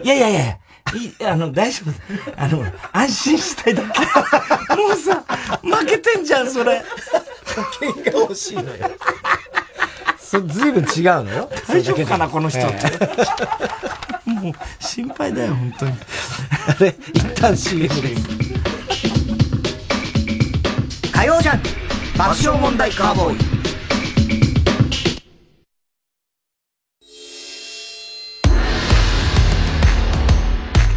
[0.03, 1.93] いやいやいや、いあの、大丈夫。
[2.36, 2.61] あの、
[2.91, 3.99] 安心したいだけ。
[4.75, 5.23] もうさ、
[5.61, 6.84] 負けてんじゃん、それ。
[7.79, 8.69] 喧嘩欲しいのよ。
[10.41, 11.49] ずいぶん違うのよ。
[11.67, 12.88] 大丈夫かな、この人って。
[14.25, 15.93] もう、心配だよ、本当に。
[16.67, 18.23] あれ、一旦 CM です。
[21.11, 21.61] 火曜ジャン
[22.17, 23.63] 爆笑問題カーボーイ。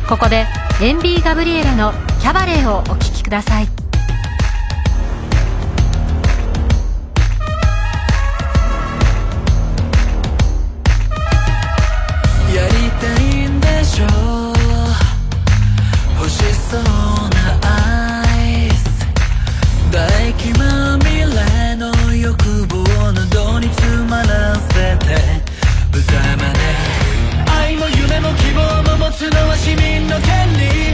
[0.09, 0.47] ここで、
[0.81, 3.86] エンビー・ガブリエラのキャバレーをお聴きください。
[16.69, 19.07] そうなアイス。
[19.93, 25.07] 大気まみれの欲望喉に詰まらせて。
[25.93, 26.13] 無様
[26.53, 26.59] ね。
[27.47, 30.86] 愛も夢も希望も持つのは市民の権利。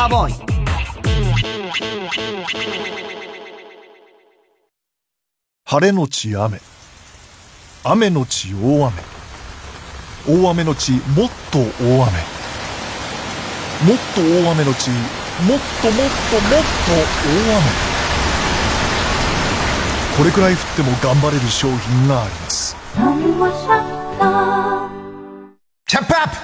[0.00, 0.34] カーボーイ。
[5.66, 6.58] 晴れのち雨。
[7.84, 8.94] 雨のち大雨。
[10.26, 12.00] 大雨のちもっと大雨。
[13.84, 17.68] もっと大雨のちもっともっともっと大雨。
[20.16, 22.74] これくらい降っても頑張れる商品があります。
[25.84, 26.16] チャップ。
[26.16, 26.36] アップ。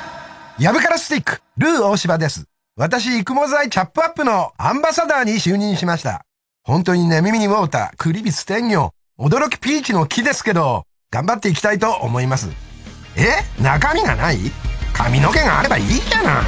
[0.63, 1.41] ヤブカラスティック。
[1.57, 2.45] ルー大柴です
[2.79, 6.27] 私、育毛剤チャップアップのアンバサダーに就任しました。
[6.63, 12.51] 本当にね、耳にウォーター、クリビス天魚、驚きピーチの木ですけど、頑張っていきたいと思います。
[13.17, 13.63] え？
[13.63, 14.53] 中身がない？
[14.93, 16.45] 髪の毛があればいいじゃない。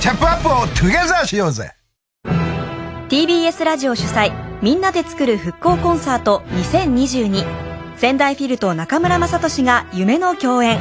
[0.00, 1.72] チャップアップをトゥゲザーしようぜ。
[3.08, 4.32] TBS ラジオ主催、
[4.62, 7.44] みんなで作る復興コンサート2022。
[7.96, 10.78] 仙台フィルと中村雅俊が夢の共演。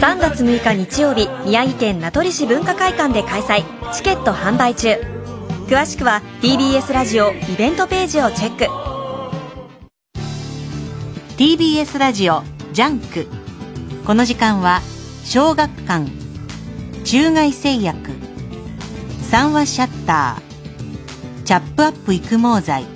[0.00, 3.64] 3月6日日曜日宮城県名取市文化会館で開催。
[3.92, 4.94] チケット販売中。
[5.68, 8.64] 詳しくは TBS ラジオイベントページをチェック。
[11.36, 12.42] TBS ラジオ
[12.72, 13.26] JUNK。
[14.06, 14.80] この時間は
[15.26, 16.10] 小学館。
[17.04, 17.98] 中外製薬。
[19.30, 21.44] 三和シャッター。
[21.44, 22.86] チャップアップ育毛剤。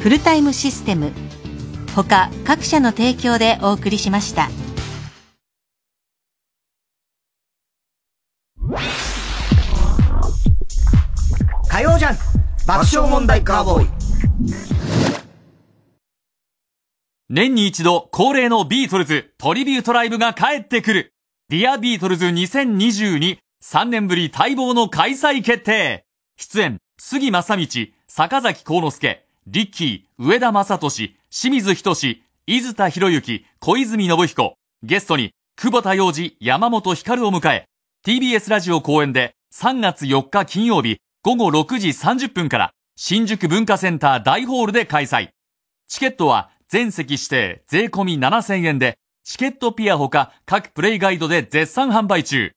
[0.00, 1.12] フルタイムシステム。
[1.94, 4.50] 他各社の提供でお送りしました。
[11.78, 12.16] 火曜ジャン
[12.66, 13.88] 爆笑問題カーボーイ
[17.28, 21.12] 年に一度恒例のビートルズトリビュートライブが帰ってくる。
[21.50, 26.04] Dear Beatles 2022 3年ぶり待望の開催決定。
[26.36, 27.66] 出演、杉正道、
[28.08, 34.54] 坂崎幸之助、リッキー、上田正俊、清水仁志、伊豆田博之、小泉信彦。
[34.82, 37.66] ゲストに、久保田洋二、山本光を迎え、
[38.04, 40.98] TBS ラジオ公演で3月4日金曜日
[41.28, 45.28] 午後6時30分から新宿文化センター大ホールで開催。
[45.86, 52.52] チケットは全席指定税込み7000円で、チケットピアほか各プレイガイドで絶賛販売中。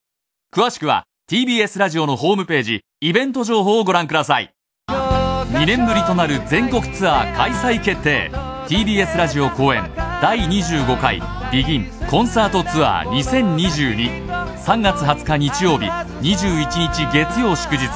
[0.56, 4.54] 詳しくは TBS ラジオのホームページ、イベント情報をご覧ください。
[4.88, 8.32] 2年ぶりとなる全国ツアー開催決定。
[8.70, 11.20] TBS ラジオ公演第25回
[11.52, 13.10] ビギンコンサートツアー
[13.56, 17.88] 202-3月20日日曜日21日月曜祝日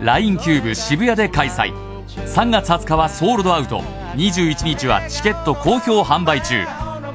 [0.00, 1.74] LINE キューブ渋谷で開催。
[2.06, 3.80] 3月20日はソールドアウト。
[4.16, 6.64] 21日はチケット好評販売中。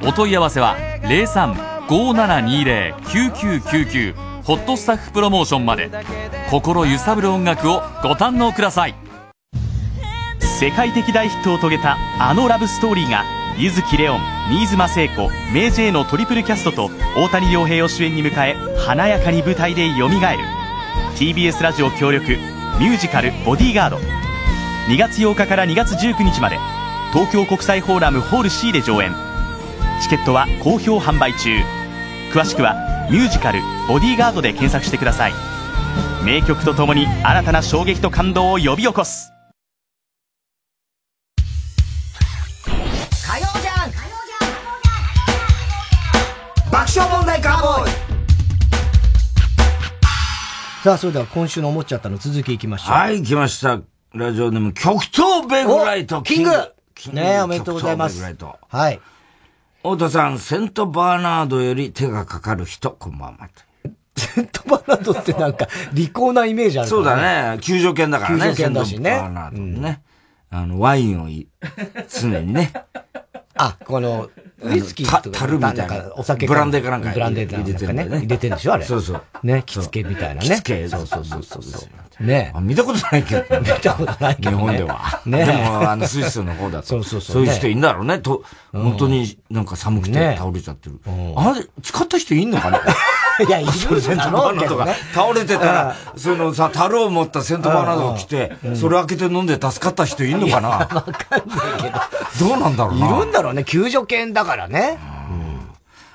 [0.06, 0.76] お問い合わせは
[1.88, 4.14] 0357209999
[4.44, 5.90] ホットスタッフプロモーションまで。
[6.48, 8.94] 心揺さぶる音楽をご堪能ください。
[10.40, 13.24] 世界的大ヒットを遂げたあのラブストーリーが
[13.60, 20.44] 柚木レオン新妻聖子メイ・ジェイのトリプルキャストと大谷亮平を主演に迎え華やかに舞台でよみがえる
[21.18, 22.38] TBS ラジオ協力
[22.80, 23.98] ミュージカル「ボディーガード」
[24.88, 26.56] 2月8日から2月19日まで
[27.12, 29.14] 東京国際フォーラムホール C で上演。
[30.00, 31.50] チケットは好評販売中。
[32.32, 32.76] 詳しくは
[33.10, 35.34] ミュージカル「ボディーガード」で検索してください。
[36.24, 39.34] 名曲とともに新たな衝撃と感動を呼び起こす。
[46.70, 47.90] 爆笑問題カーボーイ
[50.84, 52.94] さあ、それでは今週の思っちゃったの続きいきましょう。
[52.94, 53.80] はい、来ました。
[54.14, 56.22] ラジオネーム、極東ベグライト。
[56.22, 56.50] キング
[57.12, 58.22] ねえ、おめでとうございます。
[58.68, 59.00] はい。
[59.78, 63.48] 太田さん、セントバーナードより手がかかる人、こんばんは。
[64.16, 67.58] セントバーナードってなんか、利口なイメージある、ね、そうだね。
[67.62, 68.44] 救助犬だからね。
[68.50, 69.10] 救助犬だしね。
[69.10, 70.02] セントバーナードね。
[70.52, 71.28] うん、あの、ワインを
[72.08, 72.72] 常にね。
[73.56, 74.30] あ、この、
[74.62, 75.38] ウイスキーとか。
[75.38, 76.12] 樽みたいな。
[76.16, 78.04] お酒ブランデーかなんかブランデー入れてるね。
[78.08, 78.84] 入れてるんでしょあれ。
[78.84, 79.22] そうそう。
[79.42, 80.48] ね、着付けみたいなね。
[80.48, 80.88] 着付け。
[80.88, 82.24] そうそうそうそう。
[82.26, 83.60] ね見たことないけど。
[83.60, 84.50] 見たことないけど。
[84.56, 85.22] 日本では。
[85.24, 86.86] ねでも、あの、スイスの方だと。
[86.86, 87.36] そうそうそう。
[87.36, 88.18] そういう人いるんだろうね。
[88.18, 88.42] と、
[88.72, 91.00] 本当になんか寒くて倒れちゃってる。
[91.36, 92.80] あれ、使った人いんのかな？
[93.46, 100.68] いや、いるセントバーナードが倒れてたら、そのさ、樽を持ったセントバーナードが来て、それ開けて飲んで助かった人いんのかな？
[100.68, 101.12] わかんない
[101.80, 102.48] けど。
[102.50, 103.06] どうなんだろうな。
[103.06, 103.64] いるんだろうね。
[103.64, 104.98] 救助犬だからね。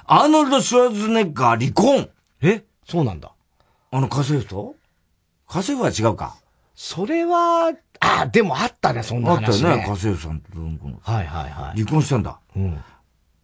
[0.06, 2.10] アーノルド・シュワルズネッガー離婚。
[2.42, 2.64] え？
[2.88, 3.32] そうなんだ。
[3.92, 4.76] あの家政婦と？
[5.48, 6.36] 家政婦は違うか。
[6.76, 9.46] それは、あ、でもあったね、そんな話、ね。
[9.48, 11.12] あったよね、家政婦さんと。
[11.12, 11.80] はいはいはい。
[11.80, 12.40] 離婚したんだ。
[12.56, 12.84] うん。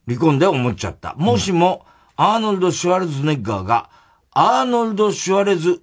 [0.07, 1.15] 離婚で思っちゃった。
[1.15, 1.85] もしも、
[2.15, 3.89] アーノルド・シュワルズネッガーが、
[4.31, 5.81] アーノルド・シュワレズ、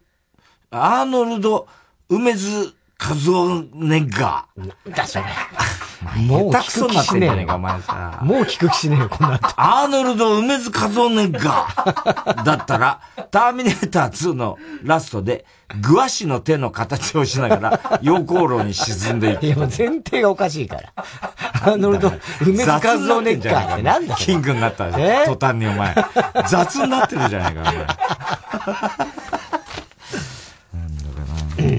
[0.70, 1.66] アーノルド・
[2.08, 4.90] 梅津和夫ネッガー。
[4.94, 5.24] だ、それ。
[6.26, 8.20] もう聞く気しねえよ、お前さ。
[8.22, 9.48] もう聞く気しねえよ、この後。
[9.56, 12.44] アーノルド・梅津和夫ネッガー。
[12.44, 15.44] だったら、ターミネーター2のラストで、
[15.80, 19.46] グワシの手の形をしながら、陽光炉に沈んでいく。
[19.46, 20.92] いや、もう前提がおかしいから。
[20.96, 25.94] アーノルド・梅津和夫ネッガーってなんだキングになった、途端にお前。
[26.48, 27.74] 雑になってるじゃないか、お前。
[27.74, 27.92] なんだ
[31.04, 31.20] か
[31.56, 31.78] な。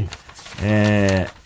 [0.62, 1.39] えー、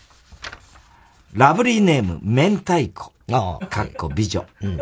[1.34, 3.12] ラブリーネーム、明太子。
[3.32, 3.66] ああ。
[3.66, 4.46] かっこ美女。
[4.62, 4.78] うん。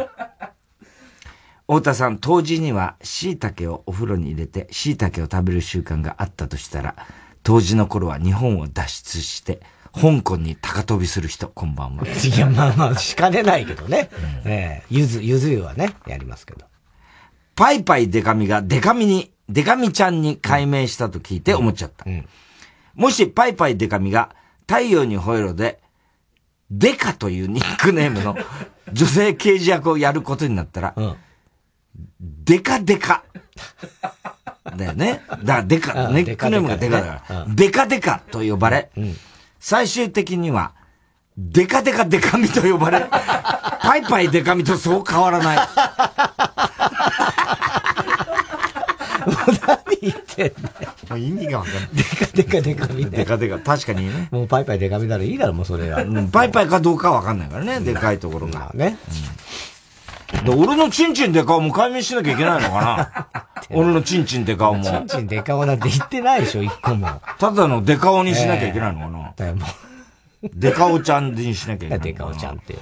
[1.66, 6.94] 太田さん、当時には椎茸をお風呂に入れて椎茸を食べる習慣があったとしたら、
[7.42, 9.60] 当時の頃は日本を脱出して、
[9.94, 12.04] 香港に高飛びする人、こんばんは。
[12.06, 14.10] いや、まあまあ、しかねないけどね。
[14.44, 16.66] うん、ええゆず、ゆず湯はね、やりますけど。
[17.54, 22.04] パイパイデカミがデカミに、デカミちゃんに改名したと聞いて思っちゃった。
[22.06, 22.26] うんうん、
[22.94, 24.34] もしパイパイデカミが
[24.66, 25.81] 太陽に吠えろで
[26.74, 28.34] デカというニックネームの
[28.92, 31.16] 女性刑事役をやることになったら、うん、
[32.20, 33.22] デカデカ。
[34.76, 35.22] だよね。
[35.28, 39.16] だからデカ、ネックネームがデカだから、デカデカと呼ばれ、うん、
[39.60, 40.72] 最終的には、
[41.36, 43.04] デカデカデカミと呼ばれ、
[43.82, 45.58] パイパイデカミとそう変わらない。
[50.02, 50.52] 何言ってん
[51.10, 51.88] の意味がわかんない。
[51.94, 53.10] デカデカデカミね。
[53.10, 53.58] デカデカ。
[53.60, 54.28] 確かにね。
[54.32, 56.02] もうパイパイデカミならいいだろ、もうそれは。
[56.02, 58.72] うん、パイパイかどうかわかんないからね、でかいところが。
[58.74, 58.98] ね。
[60.44, 63.44] うん、俺のチンチンデカオも解明しなきゃいけないのかな？
[63.70, 64.84] 俺のチンチンデカオも。
[64.84, 67.08] チンチンデカオなんて言ってないでしょ、一個も。
[67.38, 69.66] ただのデカオにしなきゃいけないのかな、えー、も
[70.42, 70.48] う。
[70.54, 72.76] デカオちゃんにしなきゃいけないデカオちゃんって。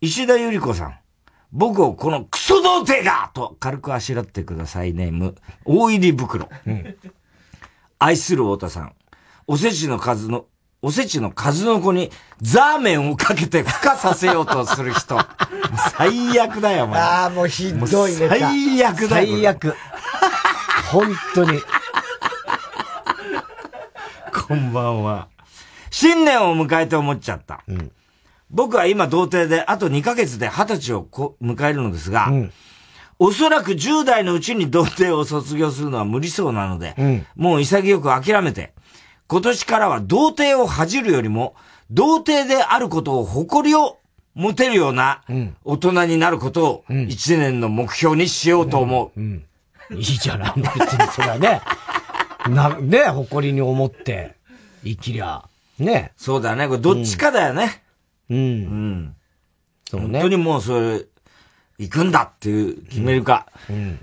[0.00, 0.94] 石田ゆり子さん。
[1.52, 5.34] 僕をこのクソ童貞がと軽くあしらってくださいネーム、
[5.64, 6.48] 大入り袋。
[6.66, 6.96] うん、
[7.98, 8.94] 愛する太田さん。
[9.46, 10.46] おせちの数の、
[10.80, 15.18] おせちの数の子にザーメンをかけて孵化させようとする人。
[15.96, 17.00] 最悪だよ、お前。
[17.00, 18.28] ああ、もうひどいね。
[18.28, 19.26] 最悪だよ。
[19.36, 19.74] 最悪。
[20.92, 21.60] 本当に。
[24.48, 25.28] こんばんは。
[25.90, 27.64] 新年を迎えて思っちゃった。
[27.66, 27.90] うん
[28.50, 32.52] 僕は今童貞で、あと2ヶ月で20歳をこ迎えるのですが、うん、
[33.18, 38.72] おそらく10代のうちに童貞を卒業するのは無理そうなので、うん、もう潔く諦めて、
[39.28, 41.54] 今年からは童貞を恥じるよりも、
[41.90, 43.98] 童貞であることを誇りを
[44.34, 45.22] 持てるような
[45.64, 49.20] 大人になることを1年の目標にしようと思う。
[49.20, 49.44] うん
[49.92, 51.60] いいじゃない、別にそれはね。
[52.48, 54.36] な、ね、誇りに思って
[54.84, 55.44] 生きりゃ。
[55.78, 56.12] ね。
[56.16, 56.68] そうだね。
[56.68, 57.82] これどっちかだよね。
[58.30, 58.38] うん。
[58.38, 59.16] うん。
[59.88, 60.20] そうね。
[60.20, 61.04] 本当にもうそれ、
[61.78, 63.46] 行くんだっていう決めるか。
[63.68, 63.98] うん。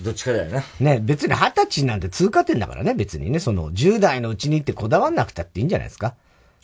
[0.00, 0.64] どっちかだよね。
[0.80, 3.38] ね、別に二十歳なんて通過点だからね、別にね。
[3.38, 6.14] その、10代のうちにってこだわんなくたっていいんじゃないですか。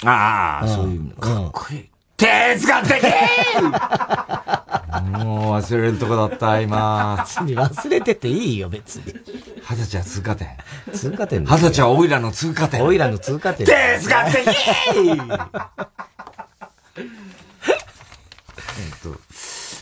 [0.05, 1.91] ああ、うん、そういう、かっこいい。
[2.17, 3.03] 哲学的
[5.21, 7.17] もう忘れるとこだった、今。
[7.27, 9.15] 別に忘れてていいよ、別に。
[9.69, 10.49] 二十歳は通過点。
[10.93, 12.83] 通過点二十歳はオイラの通過点。
[12.83, 13.67] オイラの通過点。
[13.67, 14.47] 哲学的
[19.03, 19.19] と、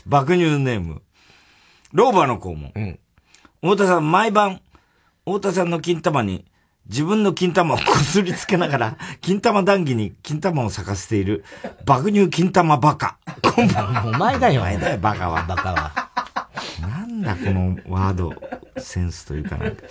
[0.05, 1.01] 爆乳ネーム、
[1.93, 2.71] 老婆の肛門。
[2.75, 2.99] うん。
[3.61, 4.61] 太田さん、毎晩、
[5.25, 6.45] 太田さんの金玉に、
[6.87, 11.43] 自分の金玉をこすりつけながら、 金玉談義に金玉を咲かせている、
[11.85, 13.17] 爆乳金玉バカ。
[13.41, 14.05] こんばんは。
[14.05, 14.61] お前だよ。
[14.61, 15.43] お前だよ、バカは。
[15.43, 16.09] バカは。
[16.81, 18.33] なんだ、このワード、
[18.77, 19.83] センスというかなんか。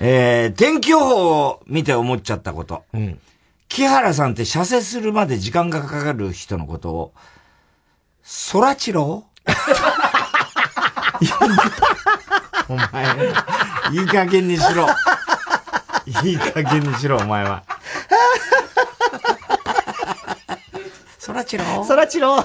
[0.00, 2.84] えー、天気予報を見て思っちゃったこと。
[2.94, 3.18] うん。
[3.68, 7.12] 木原さんって射精するまで時間がかかる人のことを、
[8.22, 9.24] そらちろ
[12.68, 13.06] お前、
[13.92, 14.86] いい加減にしろ。
[16.24, 17.62] いい加減にしろ、お前は。
[21.18, 22.38] そらちろそらちろ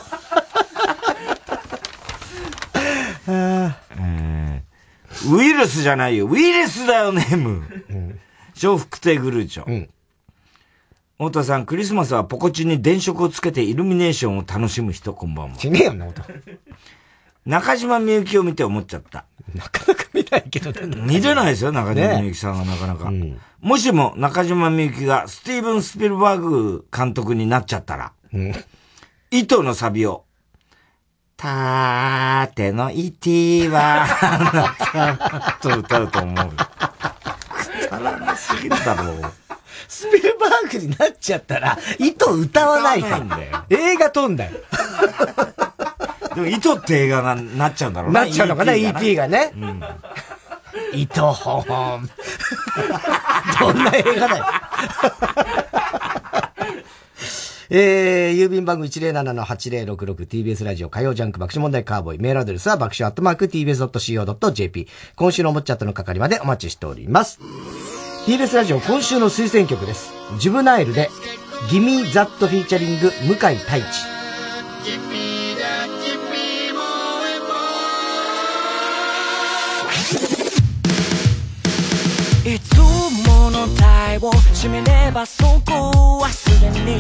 [5.26, 6.28] ウイルスじゃないよ。
[6.28, 7.64] ウイルスだよ、ネーム。
[8.62, 9.66] 笑福亭グルーチョ。
[9.66, 9.90] うん
[11.24, 15.56] 太田さん、クリスマスはポコチンに電飾をつけてイルミネーションを楽しむ人、こんばんは。
[15.56, 16.24] ちげえよな、太
[17.46, 19.26] 中島みゆきを見て思っちゃった。
[19.56, 21.02] なかなか見ないけどね。
[21.08, 23.10] 見れないですよ、中島みゆきさんはなかなか。
[23.10, 28.54] ねうん、もしも中島みゆきがスティーブン・スピルバーグ監督になっちゃったら、うん、
[29.32, 30.26] 糸のサビを、
[31.38, 34.08] たーてのイティは、
[35.62, 36.50] と歌うと思う。
[36.50, 39.43] くだらなすぎるだろう。
[39.94, 43.64] スピルバーグになっちゃったら、糸歌わないかんだよ。
[43.70, 44.52] 映画撮んだよ。
[46.34, 48.22] でも、糸って映画な、なっちゃうんだろうな。
[48.22, 49.52] なっちゃうのかな、EP がね。
[49.56, 49.84] うん。
[50.94, 52.10] 糸本。
[53.60, 54.46] どんな映画だよ。
[57.70, 62.20] えー、郵便番号 107-8066TBS ラジオ火曜ジャンク爆笑問題カーボーイ。
[62.20, 64.88] メールアドレスは爆笑アットマーク TBS.CO.JP。
[65.16, 67.40] 今週のおもちゃとの係までお待ちしております。
[68.26, 70.14] TBS ラジオ今週の推薦曲です。
[70.40, 71.10] ジュブナイルで、
[71.70, 73.84] ギミザットフィーチャリング、向井太一。
[82.56, 82.78] いつ
[83.28, 86.98] もの体を閉めればそこはすでに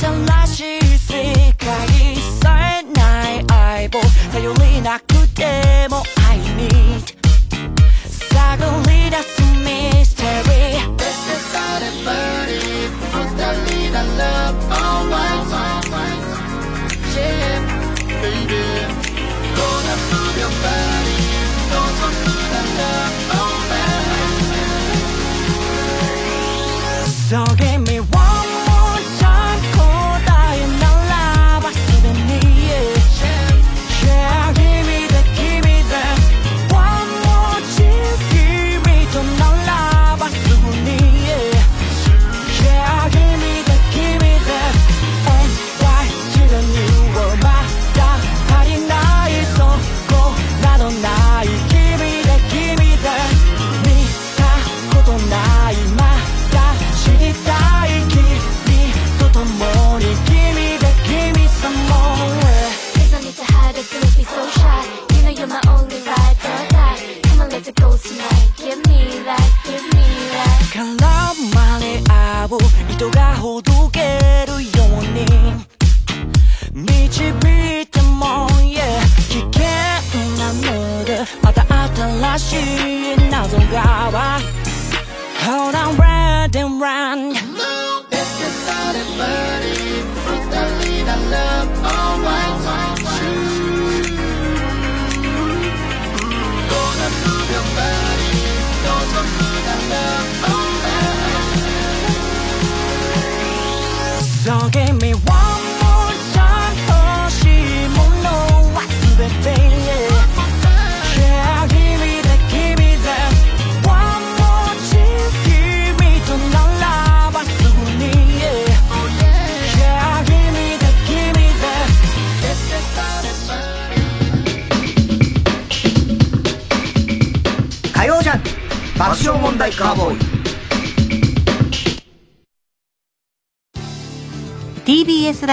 [0.00, 4.00] 新しい世界さえない相棒
[4.32, 7.15] 頼りなくても I need
[18.26, 18.64] baby.
[19.56, 20.95] Gonna move your body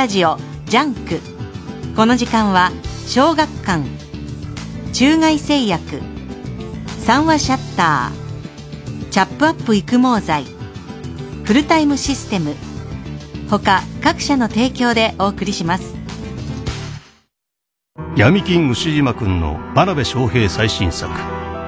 [0.03, 1.21] ラジオ JUNK。
[1.95, 2.73] この時間は
[3.07, 3.85] 小学館
[4.91, 6.01] 中外製薬
[6.99, 10.43] 三和シャッターチャップアップ育毛剤
[11.45, 12.53] フルタイムシステム
[13.49, 15.95] 他各社の提供でお送りします。
[18.17, 21.13] 闇金ウシジマくんの真鍋昌平最新作。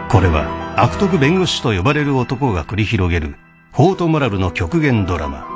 [0.09, 3.37] これは悪徳弁護士と呼ばれる男が繰り広げる
[3.71, 5.47] フォートモラルの極限ドラマ。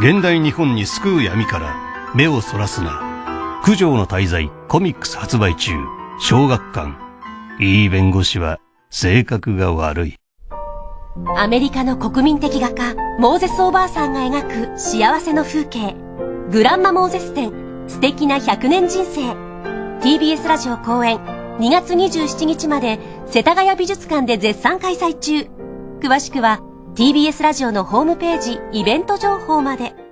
[0.00, 1.85] 現代日本に救う闇から
[2.16, 5.72] 目をそらすな九条の滞在コミックス発売中
[6.18, 6.94] 小学館
[7.60, 8.58] いい弁護士は
[8.88, 10.16] 性格が悪い
[11.36, 15.94] アメリカの国民的画家、モーゼスおばあさんが描く幸せの風景。
[16.50, 17.52] グランマモーゼス展、
[17.86, 19.32] 素敵な100年人生。
[20.00, 21.18] TBS ラジオ公演、
[21.58, 25.48] 2月27日まで、世田谷美術館で絶賛開催中。
[26.00, 26.60] 詳しくは、
[26.94, 30.05] TBS ラジオのホームページ、イベント情報まで。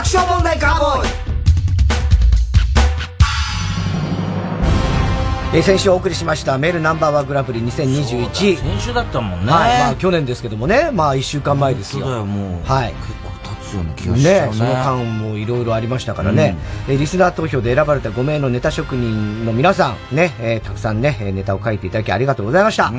[0.00, 1.10] 爆笑問題カーボーイ
[5.52, 8.56] えー先週お送りしましたメールナンバーワングランプリ2021。
[8.56, 9.52] 先週だったもんね。
[9.52, 9.78] はい。
[9.80, 12.06] まあ去年ですけどもね、まあ一週間前ですよ。
[12.06, 12.24] はい。
[12.24, 14.52] 結構経つような気がしちゃうね。
[14.52, 16.56] ねその間もいろいろありましたからね、
[16.88, 22.90] えーリスナー投票で選ばれた5名のネタ職人の皆さん、ね、えーたくさんね、えーネタを書いていただきありがとうございました。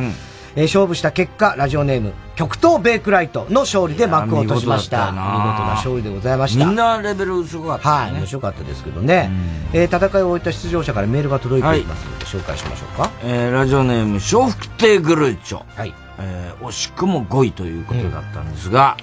[0.55, 5.05] えー勝負した結果、ラジオネーム、極東ベイクライトの勝利で幕を落としました。
[5.11, 6.65] 見事な勝利でございました。
[6.65, 8.11] みんなレベルすごかった、ね。
[8.11, 9.29] はい、面白かったですけどね。
[9.73, 13.11] えー戦いを終えた出場者からメールが届いていますので、紹介しましょうか。
[13.23, 15.61] えーラジオネーム、笑福亭グルーチョ。
[15.75, 15.93] はい。
[16.19, 18.95] えー惜しくも5位ということだったんですが、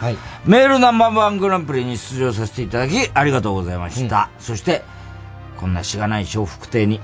[0.45, 4.29] メールナンバーワングランプリに出場させていただき、ありがとうございました。
[4.39, 4.83] そして、
[5.59, 7.01] こんなしがない笑福亭に、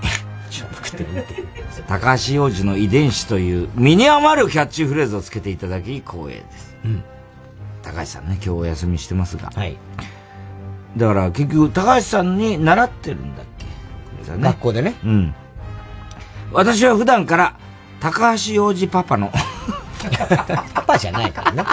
[0.63, 1.43] 笑福亭にて、
[1.89, 6.77] 高橋洋二の遺伝子という身に余るキャッチフレーズをつけていただき光栄です。
[7.83, 9.51] 高橋さんね、今日お休みしてますが。
[10.97, 14.95] だから結局、高橋さんに習ってるんだっけ、ね学校でね。
[15.05, 15.35] うん。
[16.53, 17.57] 私は普段から、
[18.01, 19.33] 高橋洋二パパの
[20.75, 21.65] パパじゃないからね。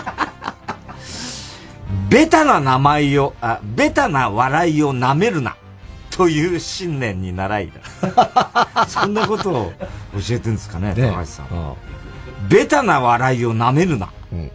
[2.10, 5.56] ベタな名前を、あ、ベタな笑いを舐めるな。
[6.22, 7.72] という信念に習い
[8.06, 8.86] だ。
[8.88, 9.74] そんなことを
[10.14, 11.48] 教えてるんですかね、ね高橋さん。
[12.48, 14.10] ベタな笑いを舐めるな。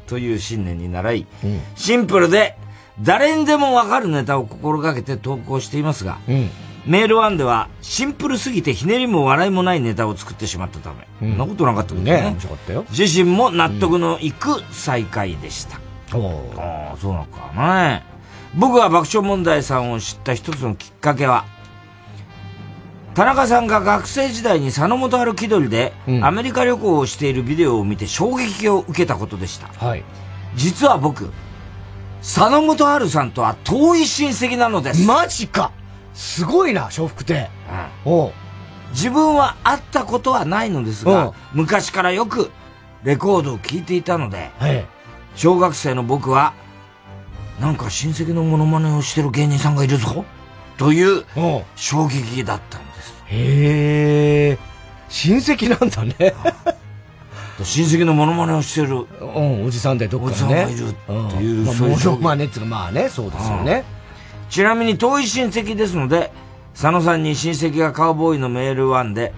[0.06, 1.26] という信念に習い、
[1.74, 2.56] シンプルで、
[3.02, 6.18] 誰にでもわかるネタを心がけて投稿していますが、
[6.86, 12.22] メールワンではシンプルすぎてひねりも笑いもないネタを作ってしまったため、そんなことなかったんですね。
[12.22, 12.84] ね面白かったよ。
[12.96, 15.76] 自身も納得のいく再会でした。
[15.76, 17.52] ああ、そうなのか
[17.82, 18.16] ね。
[18.54, 21.44] 僕が爆笑問題さんを知った一つのきっかけは、
[23.16, 29.70] 田中さんが学生時代に佐野元春気取りでアメリカ旅行をしているビデオを見て衝撃を受けたことでした。
[30.54, 31.32] 実は僕、
[32.20, 35.06] 佐野元春さんとは遠い親戚なのです。
[35.06, 35.72] マジか
[36.12, 37.48] すごいな、笑福亭。
[38.04, 38.32] お
[38.90, 42.50] 自分は会ったことはないのですが、昔からよく
[43.02, 44.50] レコードを聴いていたので、
[45.36, 46.52] 小学生の僕は、
[47.62, 50.26] なんか親戚のモノマネをしてる芸人さんがいるぞ
[50.76, 51.24] という
[51.76, 52.84] 衝撃だった。
[53.28, 54.58] へえ、
[55.08, 56.34] 親戚なんだね。
[57.62, 59.06] 親戚のモノマネをしてる。
[59.20, 60.66] うん、おじさんでどっかにね。
[60.66, 63.84] おじさんがいるっていうまあ、そういうモノマネっていうか、まあね、そうですよね。
[64.50, 66.32] ちなみに遠い親戚ですので、
[66.74, 69.32] 佐野さんに親戚がカウボーイのメールワンで、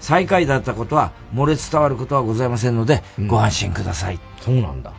[0.00, 4.18] 最下位だったことは漏れ伝わることはございませんので、ご安心ください。
[4.40, 4.92] そうなんだ。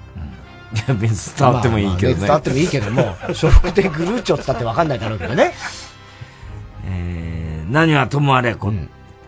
[0.73, 2.19] いや、別に伝わってもいいけどね。
[2.19, 5.53] まあまあ伝わってもいいけども、笑福亭グルーチョって言ったって分かんないだろうけどね。
[6.85, 7.40] えー
[7.71, 8.71] 何はともあれ、こ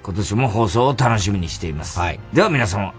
[0.04, 1.98] 今年も放送を楽しみにしています。
[1.98, 2.20] はい。
[2.34, 2.94] では皆様、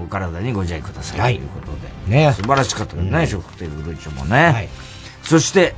[0.00, 1.20] お体にご自愛ください。
[1.20, 1.66] はいということ
[2.08, 2.16] で。
[2.16, 4.36] ね素晴らしかったですね、うんシテルグルーチョもね。
[4.36, 4.68] はい。
[5.24, 5.74] そして、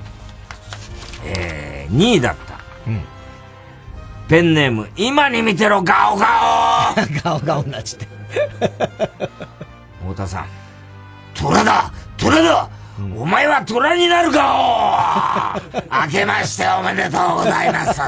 [1.24, 2.60] えー、2位だった。
[2.86, 3.01] うん。
[4.28, 6.94] ペンネーム、今に見てろ、ガオガオ
[7.24, 8.09] ガオガオになっちゃって。
[10.02, 10.47] 太田さん。
[11.34, 12.68] 虎だ虎だ、
[12.98, 15.60] お前は虎になるか
[16.06, 18.01] 明けましておめでとうございます。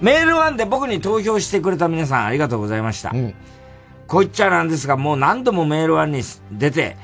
[0.00, 3.12] メールワンで僕に投票してくれた皆さんありがとうございました。
[4.06, 6.22] こう言っちゃなんですが、もう何度もメールワンに
[6.52, 6.96] 出て、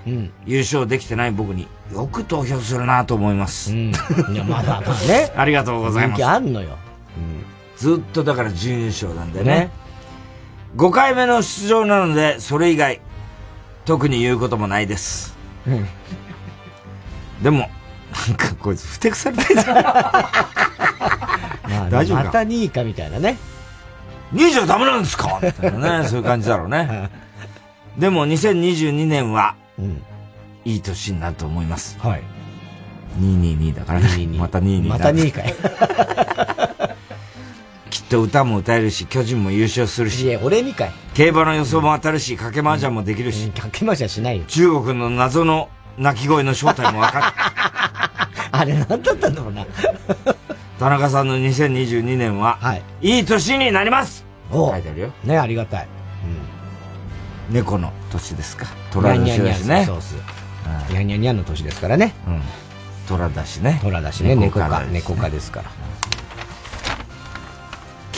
[0.47, 3.75] 優勝できてない僕によく投票するなと思います。
[3.75, 3.91] い
[4.35, 5.33] や、まだまだ ね。
[5.37, 6.25] ありがとうございます。
[6.25, 6.79] あんのよ。
[7.77, 9.45] ずっとだから準優勝なんでね。
[9.45, 9.71] ね
[10.77, 13.01] 5回目の出場なので、それ以外、
[13.85, 15.37] 特に言うこともないです。
[15.67, 15.87] うん。
[17.43, 17.69] でも、
[18.29, 19.75] なんかこいつ、ふてくされてるじゃん。
[19.77, 19.83] ま
[21.87, 22.25] あ、 大丈夫か？
[22.25, 23.37] また2位かみたいなね。
[24.33, 25.39] 2位じゃダメなんですか？
[25.43, 27.11] みたいなね、 そういう感じだろうね。
[27.99, 29.55] でも2022年は、
[30.65, 31.97] いい年になると思います。
[32.01, 32.23] はい。
[33.21, 34.07] 222だからね。
[34.39, 35.55] また22また2位かい。
[37.95, 40.25] きっと歌も歌えるし、巨人も優勝するし。
[40.25, 40.93] いや、俺にかい。
[41.15, 43.47] 競馬の予想も当たるし、掛け麻雀もできるし。
[43.51, 44.45] 掛け麻雀しないよ。
[44.49, 47.27] 中国の謎の鳴き声の正体もわかる。
[48.51, 49.65] あれ何だったんだろうな。
[50.81, 52.59] 田中さんの2022年は、
[53.01, 55.11] いい年になりますお書いてあるよ。
[55.23, 55.87] ね、ありがたい。
[57.49, 58.67] 猫の年ですか。
[58.91, 59.85] 虎年ですね。
[59.87, 60.17] そうっす。
[60.91, 62.13] にゃんにゃんにゃんの年ですからね。
[62.27, 62.43] うん。
[63.07, 63.79] 虎だしね。
[63.83, 65.71] 虎だしね、猫か、猫かですから。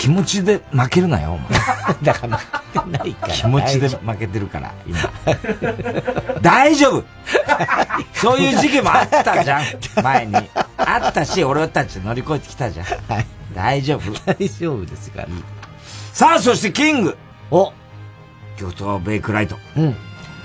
[0.06, 1.48] 気持ちで負けるなよ、お前。
[2.00, 3.34] だから負けてないから。
[3.34, 4.98] 気持ちで負けてるから、今。
[6.40, 7.04] 大丈夫
[8.14, 9.64] そういう時期もあったじゃん、
[10.04, 10.36] 前に。
[10.76, 12.86] あったし、俺たち乗り越えてきたじゃん。
[13.52, 15.28] 大丈夫大丈夫ですから。
[16.12, 17.18] さあ、そしてキング
[17.50, 17.72] お
[18.56, 19.58] 京都ベイクライト。
[19.76, 19.96] うん。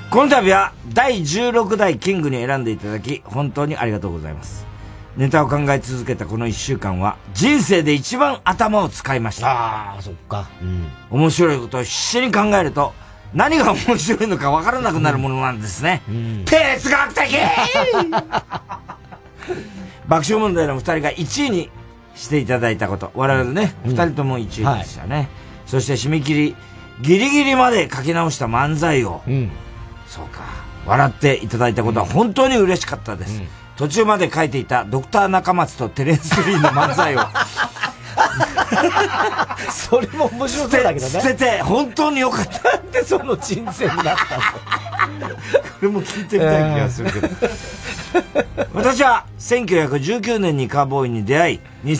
[0.09, 4.70] この度は第16代キングに選んでいただき、本当にありがとうございます。
[5.17, 9.51] ネタを考え続けたこの一週間は、人生で一番頭を使いました。
[9.51, 10.49] ああ、そっか。
[10.61, 10.87] うん。
[11.09, 12.93] 面白いことを必死に考えると、
[13.33, 16.01] 何が面白いのか分からなくなるものなんですね。
[16.45, 17.37] 哲学的
[20.07, 21.69] 爆笑問題の二人が1位に
[22.15, 23.11] していただいたこと。
[23.13, 25.29] 我々ね、二、人とも1位でしたね。
[25.65, 26.55] そして締め切り、
[27.01, 29.21] ギリギリまで書き直した漫才を、
[30.07, 30.41] そうか、
[30.85, 33.41] 笑っていただいたことは本当に嬉しかったです。
[33.81, 37.17] 途中まで書いていたドクター中松とテレンス・リーの漫才を、
[39.73, 41.11] それも面白そうだけどね。
[41.11, 42.77] 捨てて、本当によかった。
[42.77, 45.35] なんでその人生になったのこ
[45.81, 47.27] れも聞いてみたい気がするけど。
[48.75, 51.97] 私は1919年にカーボーイに出会い、に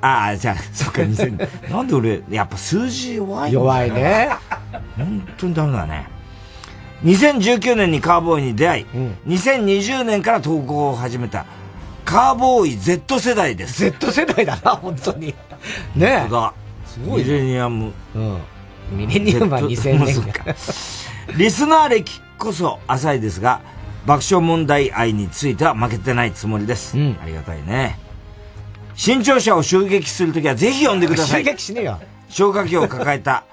[0.00, 4.30] ああ、じゃあ、そっか、2000なんで俺、やっぱ数字弱い弱いね。
[4.96, 6.11] 本当にダメだね。
[7.04, 8.86] 2019年にカーボーイに出会い、
[9.26, 11.46] 2020年から投稿を始めた、
[12.04, 13.80] カーボーイ Z 世代です。
[13.80, 15.34] Z 世代だな、本当に。
[15.96, 16.54] ね本当だ。
[16.86, 17.92] すごいねミレニアム。
[18.14, 18.40] うん。
[18.92, 20.44] ミレニアムは Z 2000年か
[21.36, 23.60] リスナー歴こそ浅いですが、
[24.06, 26.96] 爆笑問題愛については負けてないつもりです。
[26.96, 27.98] ありがたいね。
[28.94, 31.42] 新潮社を襲撃するときはぜひ呼んでください。
[31.44, 32.00] 襲撃しねえよ。
[32.28, 33.44] 消火器を抱えた、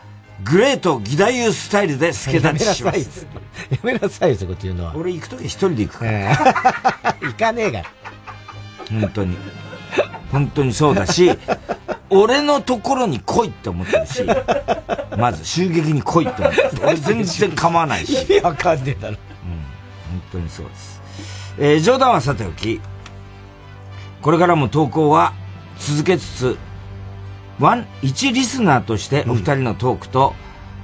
[0.44, 3.28] グレート義太夫スタイルで助立ちします。
[3.70, 4.94] やめなさいよ、そういうこと言うのは。
[4.96, 6.30] 俺行くとき一人で行くから。
[7.22, 7.84] 行かねえが。
[8.90, 9.38] 本当に。
[10.32, 11.32] 本当にそうだし、
[12.10, 14.24] 俺のところに来いって思ってるし、
[15.18, 16.70] まず襲撃に来いって思ってる。
[16.84, 18.14] 俺全然構わないし。
[18.14, 19.18] 意味わかんねえだろ。
[20.10, 21.02] 本当にそうです。
[21.60, 22.80] えー冗談はさておき、
[24.22, 25.34] これからも投稿は
[25.80, 26.58] 続けつつ、
[27.60, 30.34] ワン、一リスナーとしてお二人のトークと、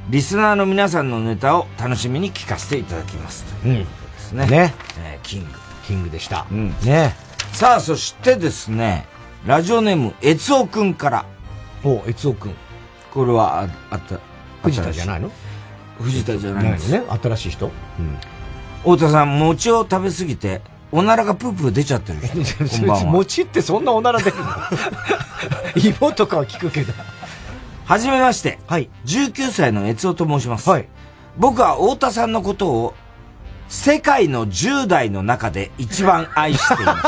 [0.09, 3.45] リスナーの皆さんのネタを楽しみに聞かせていただきます。
[3.61, 4.47] ということですね。
[4.47, 4.73] ね。
[4.99, 5.47] えーキング。
[5.87, 6.45] キングでした。
[6.51, 6.75] うん。
[6.83, 7.15] ね
[7.53, 9.05] さあ、そしてですね、
[9.45, 11.25] ラジオネーム、えつおくんから。
[11.83, 12.55] おえつおくん。
[13.13, 14.19] これは、ああった。
[14.63, 15.31] 藤田じゃないの？
[16.01, 17.03] 藤田じゃないんですね。
[17.23, 17.71] 新しい人？
[18.81, 20.61] 太田さん、餅を食べ過ぎて、
[20.95, 22.79] おならがプープー出ちゃってる人。
[22.79, 23.11] こんばんは。
[23.11, 24.45] 餅ってそんなおなら出るの？
[25.99, 26.93] 芋とかは聞くけど。
[27.83, 28.59] はじめまして。
[28.65, 28.89] はい。
[29.05, 30.69] 19歳の悦夫と申します。
[30.69, 30.87] はい。
[31.35, 32.93] 僕は太田さんのことを、
[33.67, 37.03] 世界の10代の中で一番愛しています。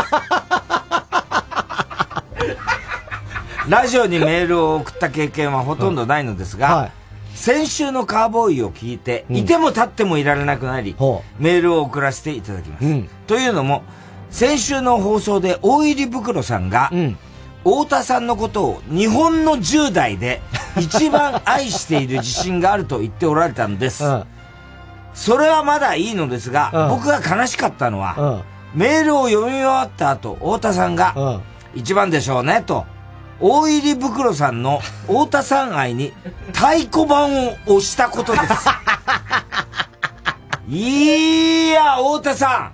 [3.71, 6.91] ラジオにメールを送った経験はほとんどないのですが、
[7.37, 10.95] 先週のカーボーイを聞いて、いても立ってもいられなくなり、
[11.39, 13.03] メールを送らせていただきます。
[13.27, 13.83] というのも、
[14.31, 16.91] 先週の放送で大入り袋さんが、
[17.63, 20.41] 太田さんのことを日本の10代で
[20.79, 24.03] 一番愛している自信があると言っておられたのです。
[25.13, 28.43] それはまだいいのですが、僕が悲しかったのは、
[28.73, 31.39] メールを読み終わった後、太田さんが、
[31.75, 32.85] 一番でしょうね、と、
[33.39, 36.11] 大入り袋さんの太田さん愛に
[36.53, 38.45] 太鼓判を押したことです。
[40.69, 42.71] いや、太田さ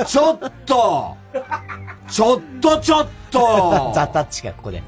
[0.00, 0.04] ん。
[0.06, 1.16] ちょっと。
[2.08, 3.92] ちょっとちょっと。
[3.94, 4.82] ザ・タッチがここで。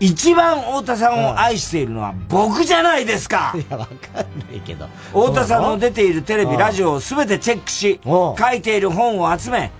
[0.00, 3.54] 一番太田さんを愛しているのは僕じゃないですか。
[3.56, 4.24] いや、わかんな
[4.54, 4.88] いけど。
[5.10, 9.70] 太田さんの出ているテレビ、ラジオをすべてチェックし、書いている本を集め、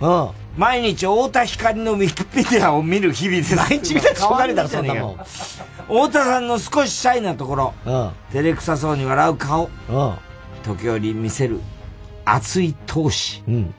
[0.57, 3.55] 毎日太田光のウィキペディアを見る日々です。
[3.55, 5.17] 毎日見たらしょうがねえだろ、そんなもん。
[5.17, 7.73] 太田さんの少しシャイなところ、
[8.31, 9.69] 照れくさそうに笑う顔、
[10.63, 11.59] 時折見せる
[12.23, 13.43] 熱い闘志。
[13.45, 13.73] 分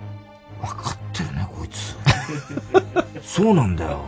[0.60, 1.96] かってるね、こいつ。
[3.24, 4.00] そうなんだよ。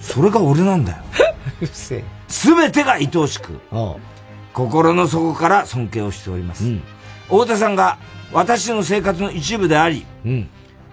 [0.00, 0.98] それが俺なんだよ。
[2.28, 3.60] すべてが愛おしく、
[4.52, 6.64] 心の底から尊敬をしております。
[7.28, 7.96] 太田さんが
[8.32, 10.04] 私の生活の一部であり、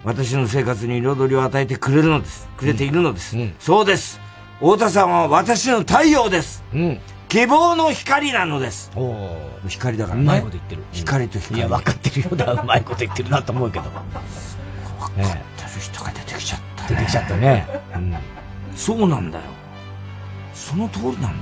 [0.04, 2.48] 私の生活に彩りを与えてくれるのです。
[2.56, 3.36] くれているのです。
[3.60, 4.20] そうです。
[4.58, 6.62] 太田さんは私の太陽です。
[7.28, 8.90] 希望の光なのです。
[9.68, 10.22] 光だからね。
[10.22, 10.82] うまいこと言ってる。
[10.92, 11.60] 光と光。
[11.60, 12.52] いや、分かってるようだ。
[12.52, 13.84] うまいこと言ってるなと思うけど。
[13.90, 17.66] 分かってる人が出てきちゃった出てきちゃったね。
[17.94, 18.16] うん。
[18.76, 19.44] そうなんだよ。
[20.54, 21.32] その通りなんだよ。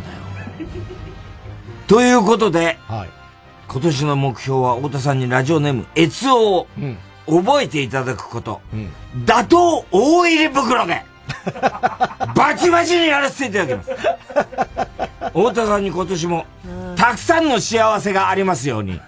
[1.87, 2.79] ということで、
[3.69, 6.67] 今年の目標は太田さんにラジオネーム、エツオを
[7.27, 8.61] 覚えていただくこと。
[9.25, 9.57] 打倒
[9.91, 11.03] 大入り袋で
[12.35, 13.91] バチバチにやらせていただきます。
[15.29, 16.47] 太田さんに今年も、
[16.97, 19.01] たくさんの幸せがありますように。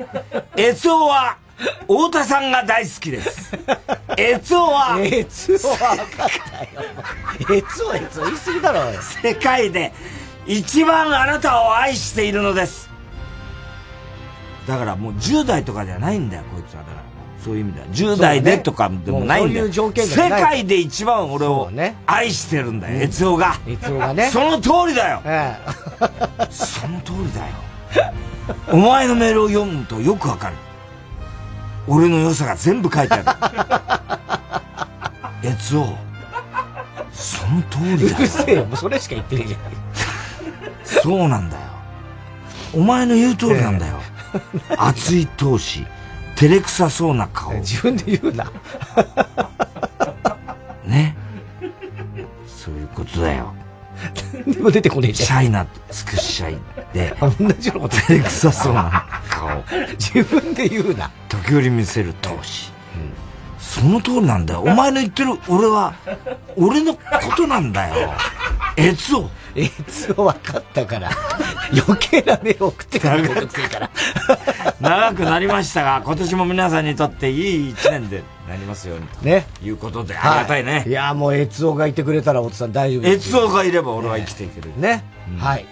[0.57, 1.37] エツオは、
[1.83, 3.53] 太田さんが大好きです。
[4.17, 6.29] エツオは、 エツオは分かっ
[7.47, 7.59] たよ。
[7.59, 9.03] エツオ、エツオ言い過ぎだろ。
[9.23, 9.93] 世界で
[10.47, 12.89] 一番あなたを愛しているのです。
[14.67, 16.83] だからもう10代とかじゃないんだよ、こいつは。
[16.83, 17.02] だから。
[17.45, 17.87] そういう意味では。
[17.89, 19.61] 10代でとかでもないんだよ。
[19.61, 21.71] そういう条件世界で一番俺を
[22.07, 23.57] 愛してるんだよ、エツオが。
[23.67, 24.31] エツオがね。
[24.31, 25.23] その通りだよ。
[26.51, 27.53] その通りだよ。
[28.71, 30.55] お前のメールを読むとよくわかる。
[31.89, 34.21] 俺の良さが全部書いてあ
[35.43, 35.49] る。
[35.49, 35.97] エツオ。
[37.13, 38.17] その通りだよ。
[38.19, 39.61] うるせえよ、もうそれしか言ってねえじゃん。
[41.03, 41.63] そうなんだよ。
[42.75, 44.01] お前の言う通りなんだよ。
[44.79, 45.85] 熱い闘志、
[46.37, 47.53] 照れくさそうな顔。
[47.61, 48.51] 自分で言うな。
[50.85, 51.17] ね。
[52.47, 53.55] そういうことだよ。
[54.47, 55.43] でも出てこねえじゃん。
[55.43, 56.59] シャイな、少しシャイ
[56.93, 57.15] で。
[57.21, 59.63] 同じようなこと照れくさそうな顔。
[59.99, 61.11] 自分で言うな。
[61.29, 62.73] 時折見せる闘志。
[63.59, 64.61] その通りなんだよ。
[64.61, 65.95] お前の言ってる俺は、
[66.57, 67.01] 俺のこ
[67.37, 68.13] となんだよ。
[68.77, 69.31] エツオ。
[69.55, 71.11] エツオ分かったから。
[71.87, 73.91] 余計なメール送ってくるめんどくせえから。
[74.81, 79.07] 長くなりましたが、今年も皆さんにとっていい一年でなりますように。
[79.07, 79.47] とね。
[79.63, 80.85] いうことで、ありがたいね。
[80.87, 84.71] いや、もうエツオがいてくれたら、おつさん大丈夫エツオがいれば俺は生きていける。
[84.77, 85.05] ね。
[85.39, 85.67] はい。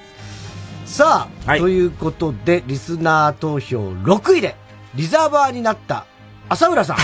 [0.86, 4.56] さあ、ということで、リスナー投票6位で、
[4.94, 6.04] リザーバーになった、
[6.48, 6.96] 浅浦さん。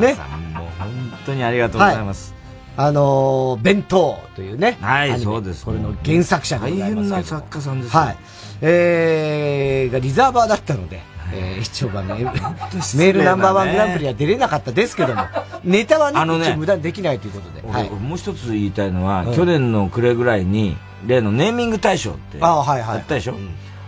[0.00, 0.14] ね。
[0.54, 2.34] もう本当にありがとうございます。
[2.76, 4.78] あのー、弁当というね。
[4.80, 5.64] はい、そうです。
[5.64, 7.10] これの原作者でございます。
[7.10, 8.16] 大変な作家さんですはい。
[8.62, 11.00] えー、がリザーバーだったので、
[11.32, 12.24] えー、一応まあメール、
[12.98, 15.22] メールナンバーワングランプリは出れなかったですけども、
[15.62, 17.72] ネタはね、あのね無駄にできないということで。
[17.72, 17.90] はい。
[17.90, 20.76] もう一つ言いたいのは、うん去年の暮れぐらいに、
[21.06, 23.34] 例のネーミング大賞って、あはいはいやったでしょ、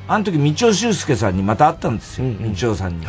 [0.06, 2.26] あの時、道尾修介さんにまた会ったんですよ。
[2.56, 3.06] 道尾さんに。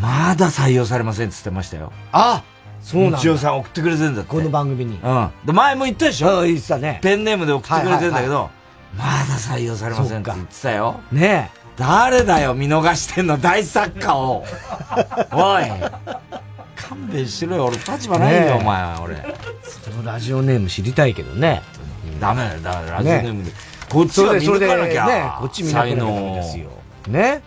[0.00, 1.92] まだ採用されませんって言ってましたよ。
[2.12, 2.42] あ
[2.86, 4.30] そうなんださん送ってくれてんだって。
[4.30, 5.00] この番組に。
[5.02, 5.30] うん。
[5.44, 6.40] で、前も言ったでしょ？
[6.40, 7.00] うん、言ってたね。
[7.02, 8.48] ペンネームで送ってくれてんだけど、はい
[8.96, 11.00] まだ採用されませんって言ってたよ。
[11.12, 11.60] ねえ。
[11.76, 14.42] 誰だよ、見逃してんの、大作家を。
[15.32, 15.64] おい。
[16.76, 19.16] 勘弁しろよ、俺立場ないよ、お前は、俺。
[19.62, 21.60] そのラジオネーム知りたいけどね。
[22.20, 23.50] ダメだよ、だよ、ラジオネームで。
[23.90, 25.06] こっちが見抜かなきゃ。
[25.06, 26.70] ね、こっち見抜かなきゃダメですよ。
[27.08, 27.42] ね。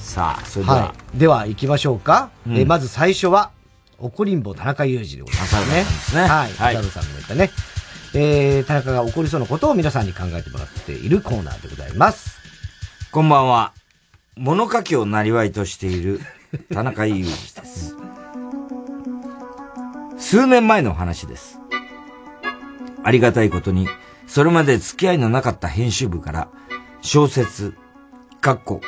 [0.00, 0.76] さあ、それでは。
[0.78, 1.18] はい。
[1.18, 2.30] では行きましょうか。
[2.44, 3.50] うんえーまず最初は、
[4.00, 5.84] 怒りんぼ田中裕二でございますね。
[5.84, 6.52] すねはい。
[6.52, 7.50] はい太郎さんも言ったね。
[8.14, 12.38] えー、田中が怒りそうなことを皆さんに考えてもらっているコーナーでございます。
[13.10, 13.72] こんばんは。
[14.36, 16.20] 物書きをなりわいとしている
[16.72, 17.96] 田中裕二です。
[20.16, 21.58] 数年前の話です。
[23.02, 23.88] ありがたいことに、
[24.28, 26.48] それまで付き合いのなかった編集部から、
[27.00, 27.74] 小説、
[28.40, 28.80] かっこ、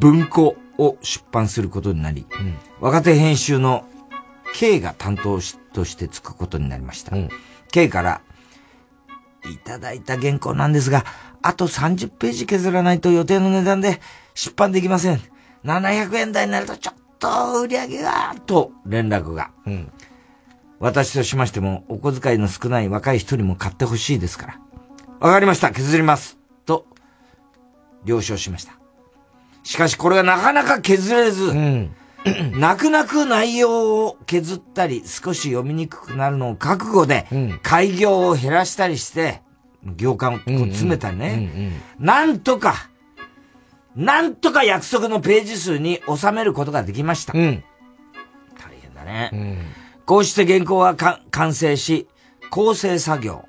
[0.00, 2.26] 文庫を出版することになり、
[2.80, 3.84] 若手編集の
[4.54, 7.14] K が担当しとしてつくことになりました。
[7.72, 8.20] K から、
[9.50, 11.04] いただいた原稿なんですが、
[11.42, 14.00] あと30ページ削らないと予定の値段で
[14.34, 15.20] 出版できません。
[15.64, 19.50] 700円台になるとちょっと売り上げが、と連絡が。
[19.66, 19.92] うん。
[20.78, 24.60] 私としましても、お小遣いの少ない若い人にも買ってほしいですから。
[25.18, 26.38] わかりました、削ります。
[26.64, 26.86] と、
[28.04, 28.74] 了承しました。
[29.64, 31.96] しかしこれがなかなか削れず、うん、
[32.56, 37.26] 泣く泣く内容を削ったり、少し読みにくくなるのを覚悟で、
[37.62, 39.42] 開業を減らしたりして、
[39.96, 42.88] 行間を詰めたりね、なんとか、
[43.94, 47.32] なんとか約束のページ数に収めることができました。
[47.36, 47.62] うん、
[48.58, 49.30] 大変だね。
[49.32, 49.58] うん、
[50.04, 52.08] こうして原稿は完成し、
[52.50, 53.44] 構成作業、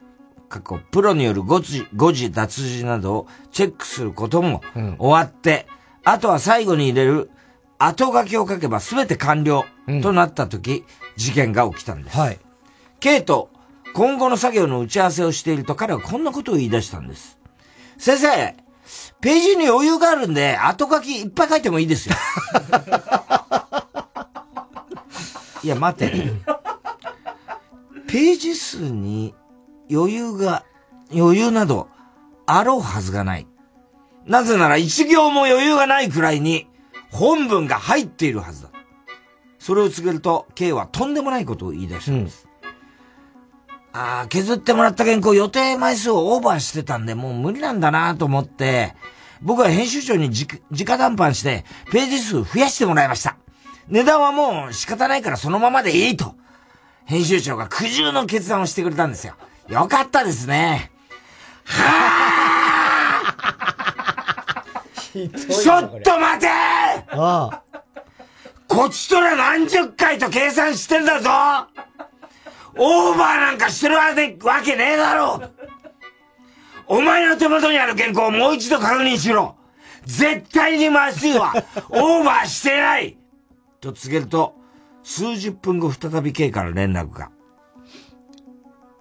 [0.50, 4.62] 過去プロによる誤字、誤字脱字などをチェックすることも
[4.98, 5.68] 終わって、
[6.06, 7.32] うん、あとは最後に入れる
[7.78, 9.66] 後書きを書けば全て完了
[10.02, 10.86] となった時、
[11.16, 12.18] 事件が起きたんです。
[12.18, 12.40] はい。
[13.00, 13.50] K と
[13.94, 17.40] 今後の作業の打ち合わせをしていると彼はこんなことを言い出したんです。
[17.98, 18.56] 先生、
[19.22, 22.16] ページに余裕があるんで、後書きいっぱい書いてもいいですよ。
[25.64, 26.12] いや、待て。
[28.08, 29.34] ページ数に
[29.92, 30.64] 余裕が、
[31.14, 31.90] 余裕など、
[32.46, 33.48] あろうはずがない。
[34.26, 36.68] なぜなら一行も余裕がないくらいに、
[37.16, 38.70] 本文が入っているはずだ。
[39.58, 42.48] それを告げると、K はとんでもないことを言い出したんです。
[42.62, 42.68] う
[43.98, 48.94] ん、ああ、削ってもらった原稿予定枚数をオーバーしてたんで、もう無理なんだなと思って、
[49.42, 53.38] 僕は編集長に直談判して、ページ数増やしてもらいました。
[53.88, 56.36] 値段はもう仕方ないからそのままでいいと。
[57.06, 59.36] 編集長が苦渋の決断をしてくれたんですよ。
[59.70, 60.92] よかったですね。
[61.64, 62.35] はぁ
[65.16, 67.64] ちょっと待てああ。
[68.68, 71.30] こっちとら何十回と計算してんだぞ！
[72.78, 74.14] オーバーなんかしてるわ
[74.62, 75.42] けねえだろ！
[76.88, 79.56] お前の手元にある原稿をもう一度確認しろ！
[80.04, 81.54] 絶対にまずいわ！
[81.90, 83.18] オーバーしてない！
[83.80, 84.56] と告げると、
[85.04, 87.32] 数十分後再び K から連絡が。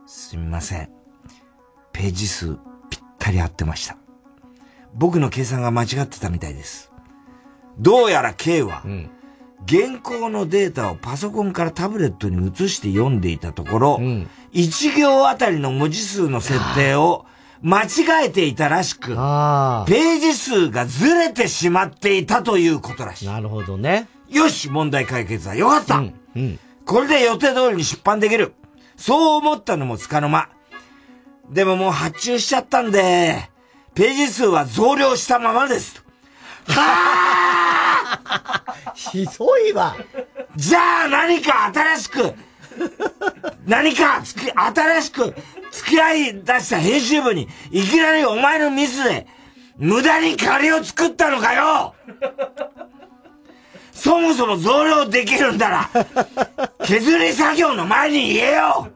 [0.06, 0.90] すみません。
[1.92, 2.58] ページ数
[2.90, 3.96] ぴったり合ってました。
[4.94, 6.92] 僕の計算が間違ってたみたいです。
[7.78, 8.82] どうやら K は、
[9.68, 17.26] 原稿のデータをパソコンからタブレットに移して読んでいたところ、うん、1行あたりの文字数の設定を
[17.62, 23.26] 間違えていたらしく、ページ数がずれてしまっていたということらしい。
[23.26, 24.06] なるほどね。
[24.28, 28.52] よし問題解決だよかった、うん、うん、これで予定通りに出版できる
[28.96, 30.50] そう思ったのもつかの間。
[31.50, 33.50] でももう発注しちゃったんで、
[33.94, 36.04] ページ数は増量したままです。
[36.66, 38.64] はあ
[38.94, 39.96] ひどいわ。
[40.56, 42.34] じゃあ何か新しく、
[43.66, 45.34] 何かつき、新しく
[45.70, 49.26] 付き合い出した編集部に、いきなりお前のミスで、
[49.76, 51.94] 無駄に借りを作ったのかよ
[53.92, 55.90] そもそも増量できるんだら、
[56.84, 58.88] 削り作業の前に言えよ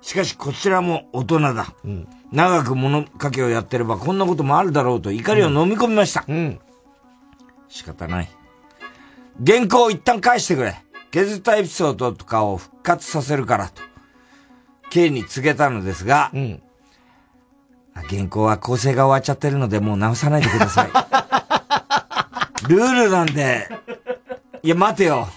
[0.00, 1.74] しかしこちらも大人だ。
[1.84, 6.24] うん、長く物書きをやってればこんなこともあるだろうと怒りを飲み込みました。
[6.26, 6.58] うん、
[7.68, 8.30] 仕方ない。
[9.46, 10.82] 原稿を一旦返してくれ。
[11.10, 13.82] 削ったエピソードとかを復活させるからと。
[14.90, 16.62] K に告げたのですが、うん、
[18.08, 20.90] 原稿は構成が終わっちゃってるのでもう直さないでください。
[22.68, 23.68] ルールなんで、
[24.62, 25.28] いや待てよ。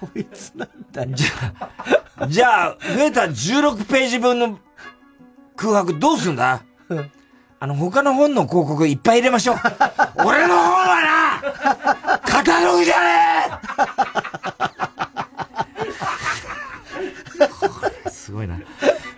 [0.00, 1.28] こいつなんだじゃ
[2.16, 4.58] あ、じゃあ、増えた16ページ分の
[5.62, 6.64] 空白どうすんだ？
[7.60, 9.56] あの、他の本の広告いっぱい入れましょう。
[10.26, 11.40] 俺の本は
[12.02, 13.60] なカタログじゃね
[18.06, 18.10] え！
[18.10, 18.58] すごいな。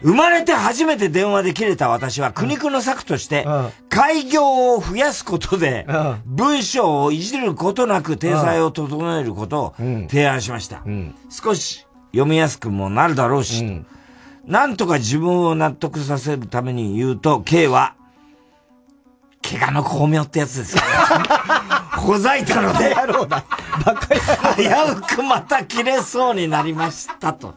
[0.02, 3.46] 生まれて初めて電話で切れた私は苦肉の策として、
[3.88, 5.86] 開業を増やすことで、
[6.26, 9.74] 文章をいじることなく体裁を整えることを
[10.10, 10.82] 提案しました。
[11.30, 13.82] 少し読みやすくもなるだろうし、
[14.46, 17.94] なんとか自分を納得させるために言うと、K は、
[19.42, 20.82] 怪我の巧妙ってやつですよ、
[21.96, 22.94] ほざいたので、
[24.56, 27.54] 危うくまた切れそうになりましたと。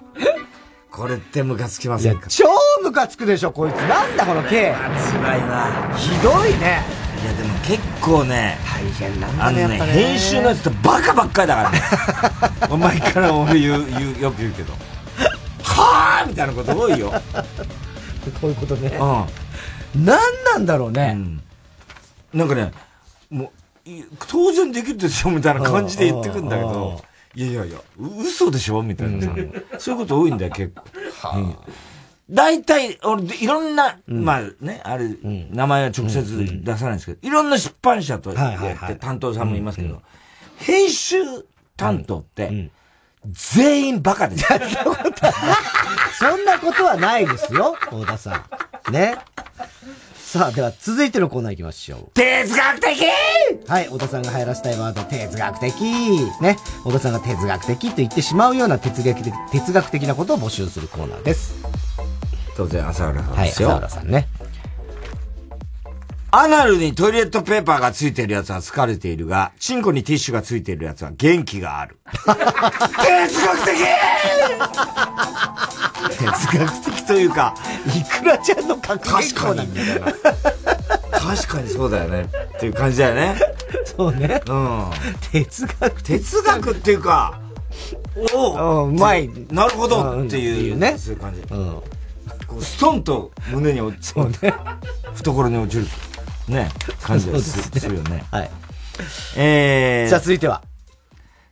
[0.92, 2.28] これってムカつきませんか？
[2.30, 2.46] 超
[2.84, 3.76] ムカつくでしょ、こいつ。
[3.76, 4.74] なんだこの K。
[5.14, 5.96] 辛いな。
[5.96, 6.84] ひどいね。
[7.22, 9.64] いや、でも結構ね、大変なんだね。
[9.64, 11.82] あのね、編集のやつってバカばっかりだからね。
[12.70, 14.74] お前から俺言う、言う、よく言うけど。
[15.76, 17.12] はぁみたいなこと多いよ。
[18.42, 18.98] こういうことね。
[19.96, 20.06] うん。
[20.06, 21.14] 何なんだろうね。
[21.16, 21.42] うん、
[22.34, 22.72] なんかね、
[23.30, 23.90] もう、
[24.28, 27.02] 当然できるでしょみたいな感じで言ってくんだけど、
[27.36, 27.80] いやいやいや、
[28.20, 30.82] 嘘でしょみたいな、うん、そういうこと多いんだよ、結構。
[31.28, 31.72] はあ、
[32.30, 40.02] 大体、俺、いろんな、まあね、あれ、名前は直接出さないんですけど、いろんな出版社とやって担当さんもいますけど、
[40.58, 41.18] 編集
[41.78, 42.70] 担当って、
[43.30, 44.46] 全員バカです。
[46.20, 48.44] そんなことはないですよ、大田さ
[48.90, 48.94] ん。
[48.94, 49.16] ね。
[50.16, 52.12] さあ、では続いてのコーナー行きましょう。
[52.14, 53.06] 哲学的
[53.68, 55.74] はい、小田さんが流行らせたいワード、哲学的
[56.42, 56.58] ね。
[56.84, 61.56] 小田さんが哲学的と言ってしまうような哲学的哲学的なことを募集するコーナーです。
[62.56, 63.70] 当然、朝浦さんですよ。
[63.70, 64.28] はい、朝浦さんね。
[66.30, 71.98] アナルにトイレットペーパーがついてるやつは疲れているが、チンコにティッシュがついてるやつは元気がある。
[72.14, 73.78] 哲学的
[76.20, 77.56] 哲学的というか、
[77.96, 80.14] いくらちゃんの格好なんだよな。
[81.18, 82.28] 確かにそうだよね。
[82.56, 83.40] っていう感じだよね。
[83.86, 84.42] そうね。
[84.48, 84.90] うん。
[85.32, 87.40] 哲学哲学っていうか、
[88.34, 89.30] おおうまい。
[89.50, 90.98] なるほどっていう、ね。
[90.98, 91.42] そういう感じ。
[91.50, 91.82] うん。
[92.48, 94.54] こうストンと胸に落ち、そうね。
[95.14, 95.88] 懐に落ちる。
[96.48, 96.70] ね、
[97.02, 98.24] 感じがす,、ね、するよね。
[98.32, 98.52] はい。
[99.36, 100.10] えー。
[100.10, 100.62] じゃあ続いては。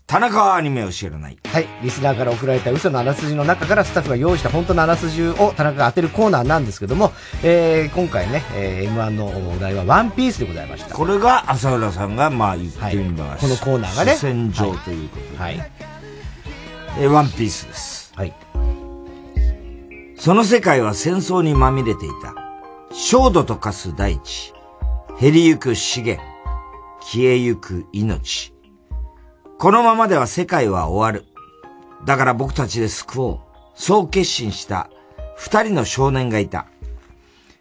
[0.08, 1.38] 田中はアニメを知らない。
[1.46, 1.68] はい。
[1.82, 7.12] リスナーから送られた嘘のあらすじの中からスタッフが用意した本当のあらすじを田中が当てるコーナーなんですけども、
[7.44, 10.94] えー、今回ね、えー、M1 のお題はワンピースでございました。
[10.94, 14.16] これが浅浦さんがまあ言ってみます、はい、このコーナーがね。
[14.16, 15.58] 戦場ということで、はい。
[15.58, 15.72] はい、
[17.00, 18.14] えー、ワンピースです。
[18.16, 18.34] はい。
[20.18, 22.36] その世界は戦争にまみれていた。
[22.94, 24.55] 焦土と化す大地。
[25.18, 26.22] 減りゆく資源、
[27.00, 28.54] 消えゆく命。
[29.58, 31.26] このままでは世界は終わる。
[32.06, 33.40] だから僕たちで救おう。
[33.76, 34.90] そう決心した
[35.38, 36.68] 二人の少年がいた。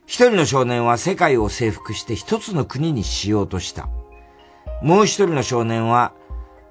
[0.04, 3.88] 一人の少年は世界を征服して一つの国にしようとした。
[4.82, 6.12] もう一人の少年は、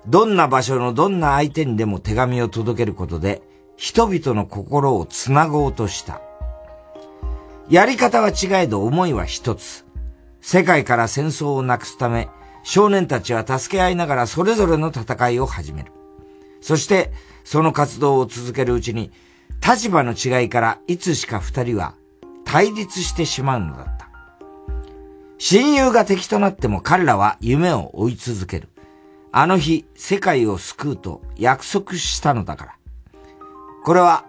[0.05, 3.41] どんな場所のどんな相手にでも手紙を届けることで、
[3.77, 6.19] 人々の心をつなごうとした。
[7.69, 9.82] やり方は違えど思いは一つ。
[10.43, 12.27] 世界から戦争をなくすため、
[12.63, 15.93] 少年たちは助け合いながらそれぞれの戦いを始める。
[16.59, 17.13] そして、
[17.45, 19.13] その活動を続けるうちに、
[19.65, 21.95] 立場の違いからいつしか二人は
[22.43, 24.09] 対立してしまうのだった。
[25.37, 28.67] 親友が敵となっても彼らは夢を追い続ける。
[29.31, 32.75] あの日、世界を救うと約束したのだから。
[33.85, 34.25] これは、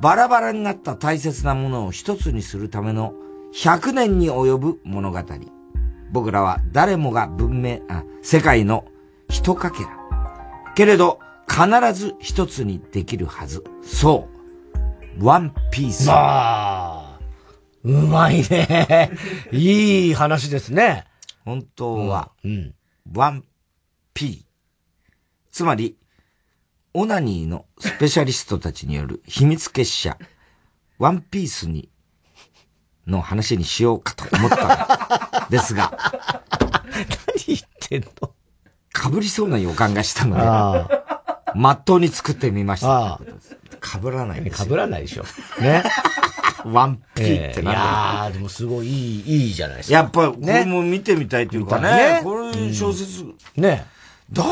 [0.00, 3.12] バラバラになった大切なものを一つにするための
[3.54, 5.22] 100年に及ぶ物語。
[6.10, 8.84] 僕らは誰もが文明、あ、世界の
[9.28, 9.90] 一かけら。
[10.74, 13.64] けれど、必ず一つにできるはず。
[13.82, 14.28] そ
[15.18, 15.24] う。
[15.24, 16.06] ワンピース。
[16.06, 17.20] まあ、
[17.82, 19.10] うまいね。
[19.52, 21.04] いい話ですね。
[21.44, 22.74] 本当は、うん。
[23.12, 23.44] ワン
[24.14, 24.44] ピー。
[25.50, 25.96] つまり、
[26.94, 30.18] オナニーのスペシャリストたちによる秘密結社、
[30.98, 31.88] ワンピースに
[33.08, 35.98] の話にしようかと思ったんですが。
[36.92, 38.10] 何言ってんの？
[38.94, 40.94] 被りそうな予感がしたので、
[41.54, 43.20] まっとうに作ってみました。
[43.82, 45.24] 被らないです被らないでしょ。
[45.60, 45.82] ね。
[46.64, 47.82] ワンピーってな、えー、い
[48.24, 49.94] やー、でもすごいいい、いいじゃないですか。
[49.94, 52.14] やっぱ、これも見てみたいというかね。
[52.14, 53.86] ねこれ小説、うん、ね。
[54.32, 54.44] だ、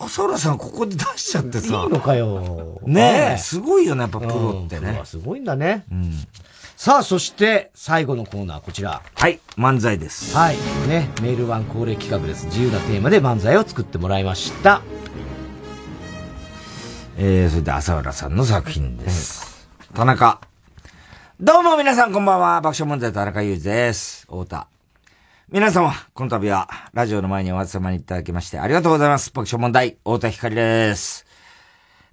[0.00, 1.84] 浅浦さんここで出しちゃってさ。
[1.84, 2.80] いいのかよ。
[2.84, 5.00] ねえ、すごいよね、やっぱプロってね。
[5.04, 5.84] すごいんだね。
[5.90, 6.12] うん。
[6.80, 9.02] さあ、そして、最後のコーナー、こちら。
[9.16, 10.36] はい、漫才です。
[10.36, 10.56] はい、
[10.86, 12.46] ね、メールワン恒例企画です。
[12.46, 14.80] 自由なテーマで漫才を作ってもらいました。
[17.16, 19.68] えー、それで朝浦さんの作品です。
[19.92, 20.40] 田中。
[21.40, 22.60] どうも皆さんこんばんは。
[22.60, 24.22] 爆笑問題田中裕二です。
[24.26, 24.68] 太田。
[25.48, 29.32] 皆様、この度は、ラジオの前にお集まりいただきましてありがとうございます。
[29.32, 31.26] 爆笑問題、太田光です。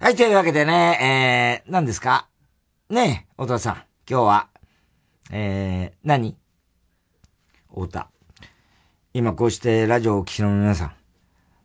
[0.00, 2.26] はい、というわけでね、えー、何ですか？
[2.90, 3.74] ねえ、太田さん、
[4.10, 4.48] 今日は、
[5.30, 6.36] えー、何？
[7.68, 8.08] 太田。
[9.12, 10.92] 今こうしてラジオをお聞きの皆さん、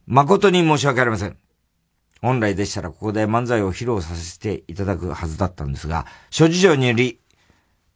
[0.07, 1.37] 誠に申し訳ありません。
[2.21, 7.19] 本来でしたらここで漫才を披露させていただくはずだったんですが、諸事情により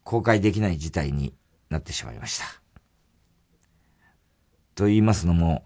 [0.03, 1.33] 公開できない事態に
[1.69, 2.45] なってしまいました。
[4.75, 5.65] と言いますのも、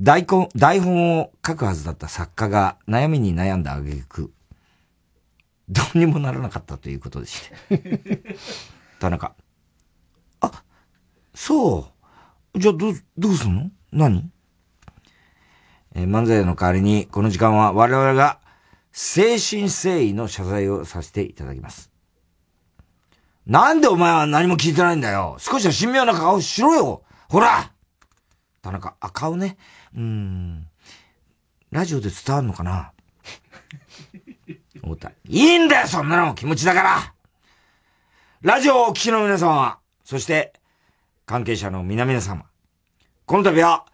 [0.00, 4.32] 台本、台本を書くはずだった作家が悩みに悩んだ挙句、
[5.68, 8.24] どうにもならなかったということでして。
[8.98, 9.34] 田中。
[10.40, 10.64] あ、
[11.34, 11.92] そ
[12.54, 12.58] う。
[12.58, 13.70] じゃあ、ど、どうすんの？
[13.92, 14.30] 何？
[15.94, 18.40] えー、漫才の代わりに、この時間は我々が、
[18.92, 21.90] 誠心誠意の謝罪をさせていただきます。
[23.46, 27.72] なんでお前は何も聞いてないんだよ少しは神妙な顔しろよほら
[28.60, 29.56] 田中、あ、顔ね。
[29.96, 30.66] うん。
[31.70, 32.92] ラジオで伝わるのかな？
[34.82, 35.10] 思った。
[35.10, 37.14] いいんだよそんなの気持ちだから
[38.40, 40.52] ラジオをお聞きの皆様、そして
[41.26, 42.44] 関係者の皆々様、
[43.26, 43.84] この度は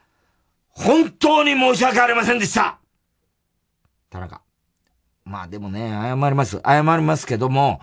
[0.68, 2.78] 本当に申し訳ありませんでした
[4.10, 4.42] 田中。
[5.24, 6.60] まあでもね、謝ります。
[6.62, 7.80] 謝りますけども、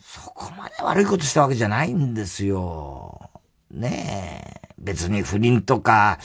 [0.00, 3.28] そこまで悪いことしたわけじゃないんですよ。
[3.72, 4.74] ねえ。
[4.78, 6.20] 別に不倫とか、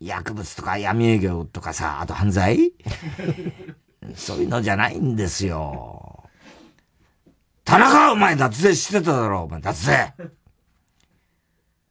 [0.00, 2.72] 薬物とか闇営業とかさ、あと犯罪？
[4.16, 6.19] そういうのじゃないんですよ。
[7.70, 10.12] 田中お前脱税してただろ、お前脱税。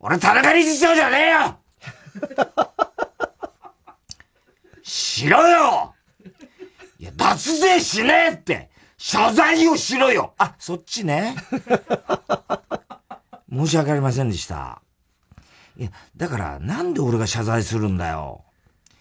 [0.02, 1.58] 俺田中理事長じゃねえよ
[4.84, 5.96] しろよ
[7.00, 11.38] いや、脱税しねえって謝罪をしろよあ、そっちね。
[13.50, 14.82] 申し訳ありませんでした。
[15.78, 18.44] いや、だからなんで俺が謝罪するんだよ。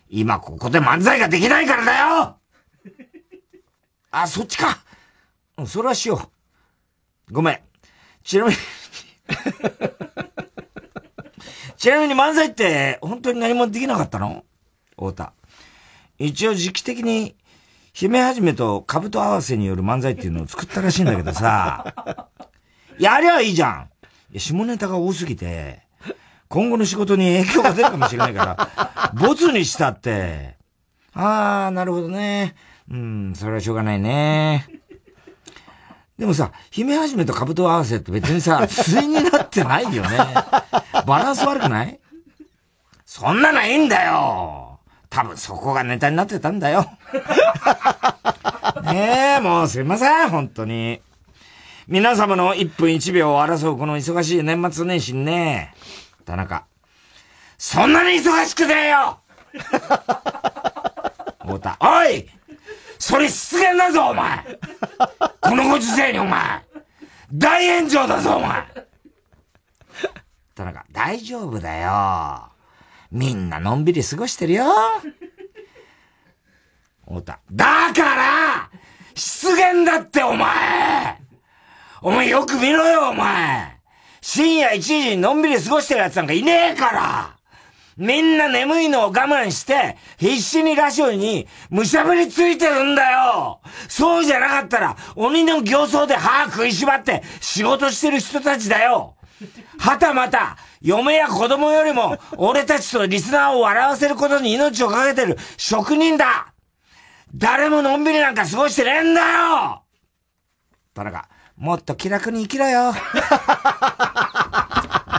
[0.08, 2.36] 今ここで漫才ができないからだよ
[4.12, 4.78] あ、そっちか。
[5.66, 6.37] それはしよう。
[7.30, 7.60] ごめん。
[8.24, 8.56] ちなみに
[11.76, 14.44] ちなみに漫才って本当に何もできなかったの？
[14.96, 15.32] 太田。
[16.18, 17.36] 一応時期的に
[17.92, 22.28] 姫はじめと兜合わせによる漫才っていうのを作ったらしいんだけどさ。
[22.98, 23.90] やりゃいいじゃん。
[24.30, 25.82] いや、下ネタが多すぎて、
[26.48, 30.56] 今後の仕事に影響が出るかもしれないから、 ボツにしたって。
[31.12, 32.54] あー、なるほどね。
[32.90, 34.66] うん、それはしょうがないね。
[36.18, 40.18] でもさ、姫はじめと兜合わせって別にさ、 対になってないよね。
[41.06, 42.00] バランス悪くない？
[43.06, 44.78] そんなのいいんだよ
[45.08, 46.84] 多分そこがネタになってたんだよ。
[48.84, 51.00] ねえ、もうすいません、本当に。
[51.86, 55.72] 皆様の1分1秒を争うこの忙しい年末年始にね、
[56.26, 56.64] 田中、
[57.56, 59.20] そんなに忙しくねえよ
[61.40, 62.28] 太田、おい
[62.98, 64.58] それ失言だぞ、お前。
[65.40, 66.62] このご時世にお前。
[67.32, 68.64] 大炎上だぞ、お前。
[70.54, 72.50] 田中、大丈夫だよ。
[73.10, 74.64] みんなのんびり過ごしてるよ。
[77.06, 78.70] 太田、だから
[79.14, 81.18] 失言だって、お前。
[82.02, 83.78] お前よく見ろよ、お前。
[84.20, 87.37] 深夜1時にのんびり過ごしてる奴なんかいねえから。
[87.98, 99.16] みんな眠いのを我慢して、必死にラジオにむしゃぶりついてるんだよそうじゃなかったら、鬼の形相で歯食いしばって仕事してる人たちだよ
[99.78, 106.54] はたまた、嫁や子供よりも、俺たちとリスナーを笑わせることに命をかけてる職人だ
[107.34, 109.82] 誰ものんびりなんか過ごしてねえんだよ
[110.94, 112.92] 田中、もっと気楽に生きろよ。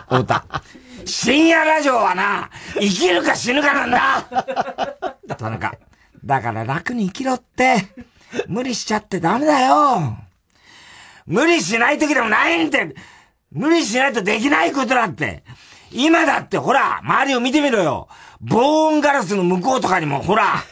[0.09, 0.45] 太田。
[1.09, 5.73] 深夜ラジオはな、生きるか死ぬかなんだ田中。
[6.23, 7.77] だから楽に生きろって。
[8.47, 10.17] 無理しちゃってダメだよ。
[11.25, 12.95] 無理しない時でもないんて。
[13.51, 15.43] 無理しないとできないことだって。
[15.91, 18.07] 今だってほら、周りを見てみろよ。
[18.41, 20.63] 防音ガラスの向こうとかにもほら。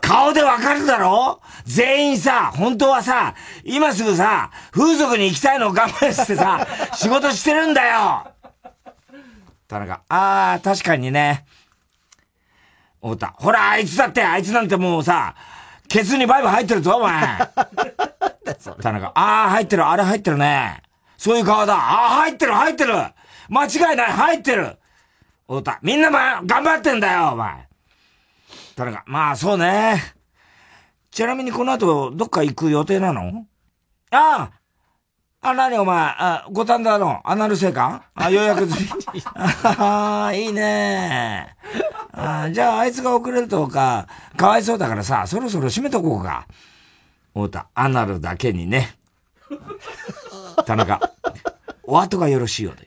[0.00, 1.40] 顔でわかるだろ？
[1.64, 3.34] 全員さ、本当はさ、
[3.64, 8.32] 今すぐさ、風俗に行きたいのを我慢してさ、 仕事してるんだよ
[9.68, 11.44] 田中、ああ、確かにね。
[13.02, 15.34] 太田、ほら、あいつだって、あいつなんてもうさ、
[15.88, 17.38] ケツにバイブ入ってるぞ、お前。
[18.82, 20.82] 田中、ああ、入ってる、あれ入ってるね。
[21.18, 21.74] そういう顔だ。
[21.74, 22.94] ああ、入ってる、入ってる。
[23.48, 24.78] 間違いない、入ってる。
[25.46, 27.67] 太田、みんなま、頑張ってんだよ、お前。
[28.78, 30.14] 田中、まあそうね。
[31.10, 33.44] ちなみにこの後、どっか行く予定なの？
[34.12, 34.52] あ
[35.40, 38.84] ああ、なにお前、あ、五反田のアナル生還あ、予約済
[39.14, 39.22] み。
[39.34, 41.56] ああ、いいね
[42.12, 44.06] あじゃああいつが遅れるとか、
[44.36, 46.46] かわいそうだからさ、そろそろ閉めとこうか。
[47.34, 48.96] 太田、アナルだけにね。
[50.64, 51.00] 田中、
[51.82, 52.86] お後がよろしいようで。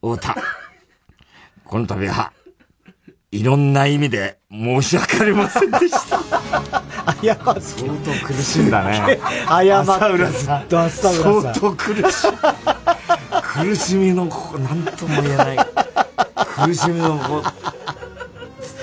[0.00, 0.36] 太田、
[1.64, 2.32] この度は、
[3.32, 6.18] いろんな意味で申し訳ありませんでした。
[7.22, 9.20] 謝っ相当苦しいんだね。
[9.48, 10.90] 謝った浦さん。
[10.90, 12.30] 相当苦しい。
[13.40, 15.58] 苦しみの、なんとも言えない。
[16.64, 17.42] 苦しみの、こう、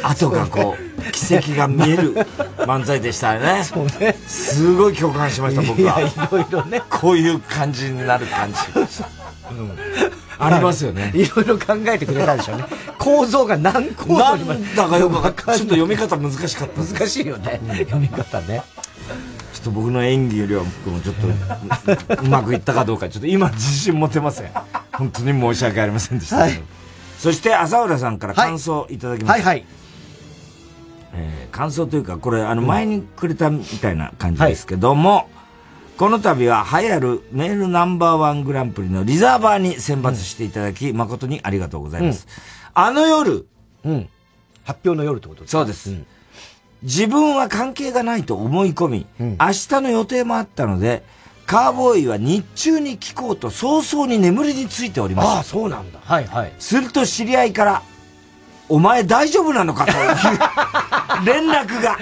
[0.02, 2.14] 後がこう、奇跡が見える
[2.60, 3.66] 漫才でしたね。
[3.66, 4.14] そうね。
[4.28, 6.00] すごい共感しました、僕は。
[6.00, 6.82] いや、いろいろね。
[6.90, 8.60] こういう感じになる感じ。
[9.52, 9.78] うん
[10.40, 11.12] ありますよね。
[11.16, 12.66] いろいろ考えてくれたでしょうね。
[13.08, 15.58] 構造が何構造になんだかよくわかんない。
[15.58, 16.84] ちょっと読み方難しかった。
[16.84, 17.62] 難しいよね。
[17.86, 18.62] 読み方ね。
[19.54, 21.28] ちょっと僕の演技よりは僕もちょっと
[22.24, 24.52] うまくいったかどうか、ちょっと今自信持てません。
[24.92, 26.38] 本当に申し訳ありませんでした。
[26.38, 26.62] はい、
[27.18, 29.50] そして浅浦さんから感想いただきました。
[29.50, 29.66] はい、はい、はい
[31.14, 35.30] えー、感想というか、これ、あの、前にくれたみたいな感じですけども、
[35.98, 42.28] この度は流行るメールナンバーワングランプリのリザーバーに選抜していただき、うん、誠にありがとうございます。
[42.28, 42.34] うん、
[42.80, 43.48] あの夜、
[43.86, 44.08] うん。
[44.64, 45.58] 発表の夜ってことですか？
[45.62, 45.90] そうです。
[45.90, 46.06] うん、
[46.84, 51.02] 自分は関係がないと思い込み、うん、明日の予定もあったので、
[51.48, 55.36] カーボーイは日中に聞こうと早々に眠りについておりました。
[55.38, 56.00] ああ、そうなんだ。
[56.04, 56.54] はいはい。
[56.60, 57.82] すると知り合いから、
[58.70, 59.98] お前大丈夫なのかという
[61.26, 61.98] 連絡が。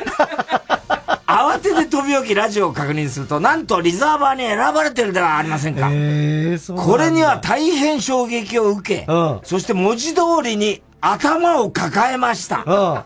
[1.56, 5.90] 慌てて飛び起きラジオを確認すると、なんとリザーバーに選ばれてるではありませんか。
[5.91, 12.60] えー、これには大変衝撃を受け、うん、そして文字通りに頭を抱えました。
[12.60, 13.03] うん、大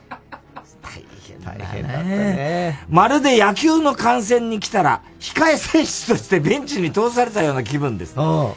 [1.27, 2.85] 変大変だったね。
[2.89, 8.15] まるで野球の観戦に来たら、控え選手としてベンチに通されたような気分です。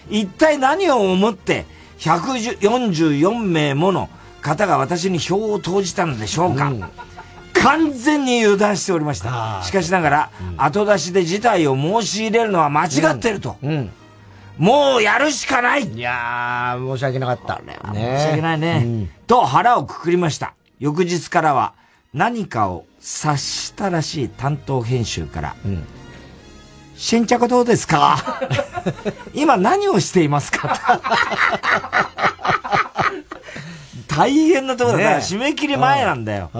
[0.08, 1.66] 一体何を思って、
[1.98, 4.08] 144名もの
[4.40, 6.68] 方が私に票を投じたのでしょうか。
[6.68, 6.84] うん
[7.54, 9.60] 完全に油断しておりました。
[9.64, 13.56] しかしながら、うん、後出しで事態を申し入れるのは間違ってると。
[13.62, 13.70] うん。
[13.70, 13.90] うん、
[14.58, 15.84] もうやるしかない。
[15.88, 17.60] いやー、申し訳なかった。
[17.62, 20.54] ね、申し訳ないね、と腹をくくりました。
[20.78, 21.74] 翌日からは
[22.12, 25.54] 何かを察したらしい担当編集から、
[26.96, 28.18] 新着どうですか？
[29.34, 31.00] 今何をしていますか？
[34.14, 36.50] 大変なところだから、締め切り前なんだよ。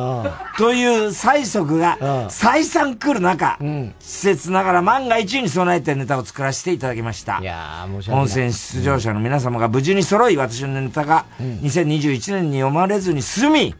[0.56, 3.58] という催促が再三来る中、
[4.00, 7.38] 施設ながら万が一に備えてネタを作らせていただきました。
[7.40, 8.20] いや申し訳ない。
[8.20, 13.74] 温泉出場者の皆様が無事に揃い、私のネタが2021年に読まれずに済み、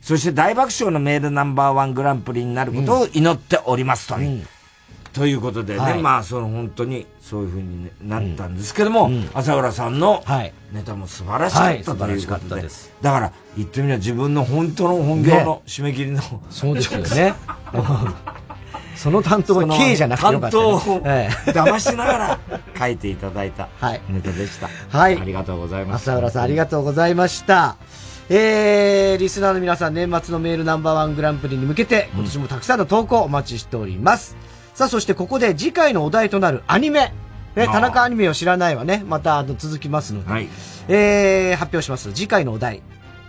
[0.00, 4.46] そして大爆笑のメールナンバーワングランプリになることを祈っておりますという。
[5.12, 10.22] ということでね、はい、まあ、その本当にそういうふうになったんですけども、うん朝浦さんの
[10.72, 12.70] ネタも素晴らしかったということで、はい、
[13.00, 17.34] だから言ってみれば自分の本当の本業の締め切りの、ね、そうですよね。
[18.96, 22.38] その担当は K じゃなくてよかった、ね、担当を騙しながら
[22.78, 23.68] 書いていただいた
[24.08, 24.68] ネタでした。
[24.96, 25.18] はい。
[25.18, 26.10] ありがとうございます。
[26.10, 27.76] 朝浦さんありがとうございました。
[28.28, 34.36] えー、リスナーの皆さん、年末のメールナンバーワングランプリに向けて、今年もたくさんの投稿お待ちしております。
[34.46, 34.51] うん
[34.82, 37.12] さあ、そしてここで次回のお題となるアニメ。
[37.54, 40.48] ね、田中アニメを知らないはね、またあの続きますので、はい、
[40.88, 42.12] えー、発表します。
[42.12, 42.82] 次回のお題、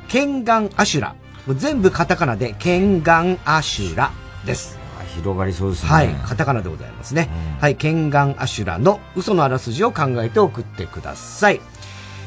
[0.07, 1.15] ケンガンアシュラ。
[1.55, 4.11] 全部カタカナで、ケンガンアシュラ
[4.47, 4.79] です。
[5.15, 5.89] 広がりそうですね。
[5.91, 7.29] はい、カタカナでございますね。
[7.55, 11.61] うん、はい、ケンガンアシュラの嘘のあらすじを考えて送ってください。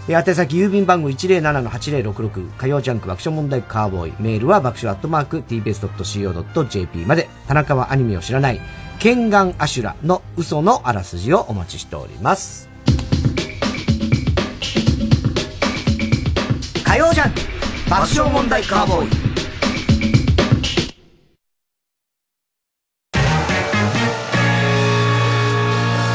[0.09, 8.61] 宛先郵便番号107-8066火曜ジャンク爆笑問題カーボーイメールは爆笑アットマーク tbs.co.jp まで田中はアニメを知らない
[8.98, 12.68] ケンガンアシュラの嘘のあらすじをお待ちしております。
[16.85, 17.40] 火曜ジャンク
[17.90, 19.09] 爆笑問題カーボーイ。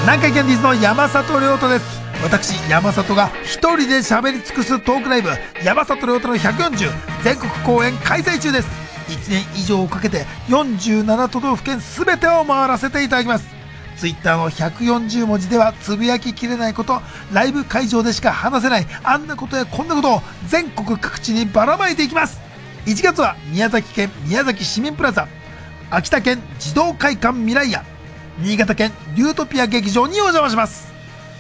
[0.02, 2.02] 南海キャンディーズの山里亮太です。
[2.24, 5.30] 私山里が一人で喋り尽くすトークライブ
[5.64, 6.90] 山里亮太の140
[7.24, 8.81] 全国公演開催中です。
[9.12, 13.46] 1年以上をかけて47都道府県全てを回らせていただきます。
[13.98, 17.02] ツイッターの140文字ではつぶやききれないこと
[17.32, 22.40] ライブ会場でしか話せないあんなことやこんなことを全国各地にばらまいていきます。
[22.86, 25.28] 1月は宮崎県宮崎市民プラザ。
[25.92, 27.84] 秋田県児童会館未来屋
[28.40, 30.92] 新潟県リュートピア劇場にお邪魔します。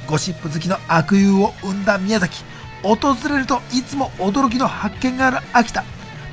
[0.07, 2.43] ゴシップ好きの悪友を生んだ宮崎。
[2.83, 2.97] 訪
[3.29, 5.83] れるといつも驚きの発見がある秋田。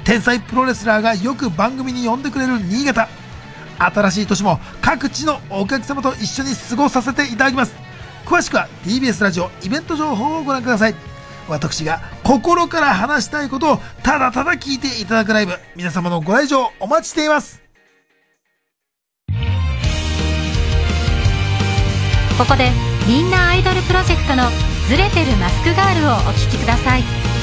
[0.09, 3.11] 天才プロレスラーがよく番組に呼んでくれる新潟。
[3.79, 7.75] 新しい年も各地のお客様と一緒に過ごさせていただきます。
[8.25, 10.95] 詳しくは TBS ラジオイベント情報をご覧ください。
[11.47, 15.53] 私が心から話したいことをただただ聞いていただくライブ。
[15.77, 17.61] 皆様のご来場お待ちしています。
[22.39, 22.71] ここで
[23.07, 24.45] みんなアイドルプロジェクトの
[24.89, 27.38] ズレてるマスクガールをお聴きください。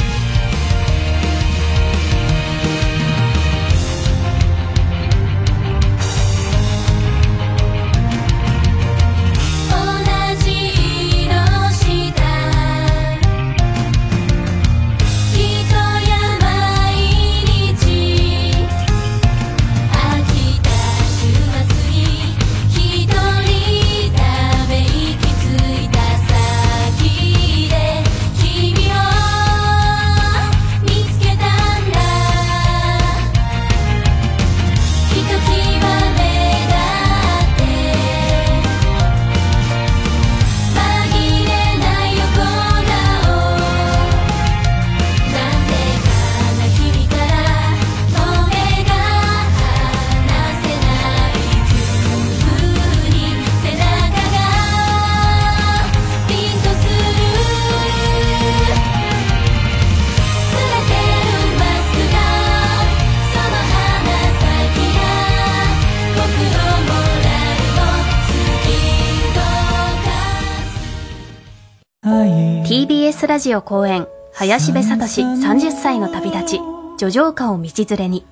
[73.35, 76.59] ラジオ公演、林部聡30歳の旅立ち、
[76.97, 78.25] 叙情歌を道連れに。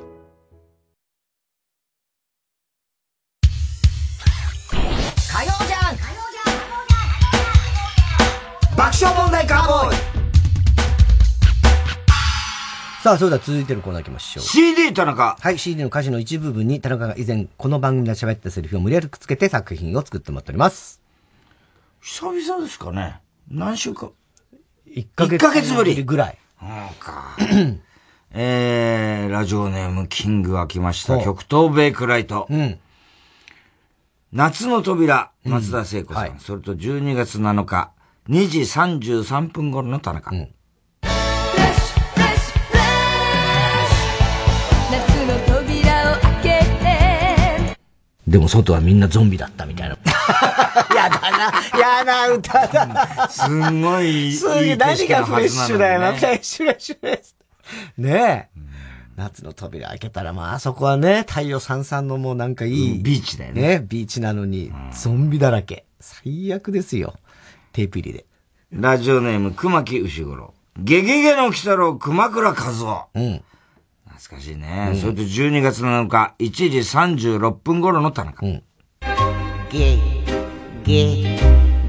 [5.32, 5.96] 火曜じゃん
[8.76, 9.96] 爆笑問題カーボーイ
[13.02, 14.44] さあ、それでは続いてのコーナー行きましょう。
[14.44, 20.99] CD 田中はい、CD の歌詞の一部分に田中が以前この番組で喋ったセリフを無理やりくっつけて作品を作ってもらっております。
[22.00, 23.20] 久々ですかね。
[23.50, 24.10] 何週間
[24.88, 26.38] 1ヶ月一ヶ月ぶりぐらい。
[26.58, 26.68] そう
[26.98, 27.36] か。
[28.32, 31.22] えー、ラジオネームキングが来ました。
[31.22, 32.46] 極東ベイクライト。
[32.48, 32.78] うん。
[34.32, 36.38] 夏の扉、松田聖子さん。
[36.38, 37.92] それと12月7日、
[38.28, 40.30] 2時33分頃の田中。
[40.30, 40.46] 夏
[45.26, 46.48] の扉を開け
[47.74, 47.76] て
[48.26, 49.98] でも外はみんなゾンビだったみたいな。
[50.94, 51.20] やだ
[51.72, 53.28] な、やだ歌だ。
[53.28, 57.36] すんごいいいすげえ、何がフレッシュだよな、フレねッシュ、フレッシュです。
[57.96, 58.60] ねえ。
[59.16, 63.02] 夏の扉開けたら、まあ、あそこはね、太陽さんさんのもうなんかいい。
[63.02, 63.60] ビーチだよね。
[63.62, 65.84] ね、ビーチなのに、ゾンビだらけ。
[66.00, 67.14] 最悪ですよ。
[67.72, 68.24] テープ入りで。
[68.72, 70.54] ラジオネーム熊木牛五郎。
[70.78, 73.08] ゲゲゲの鬼太郎熊倉和夫。
[73.14, 73.42] うん。
[74.08, 74.90] 懐かしいね。
[74.92, 78.46] うんそれと12月7日、1時36分頃の田中。
[78.46, 78.62] うん。
[79.70, 80.19] ゲゲ
[80.90, 81.36] ゲ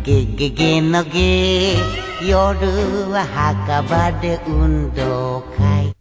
[0.03, 1.73] ゲゲのゲ
[2.23, 2.59] 夜
[3.09, 5.91] は墓場で運動会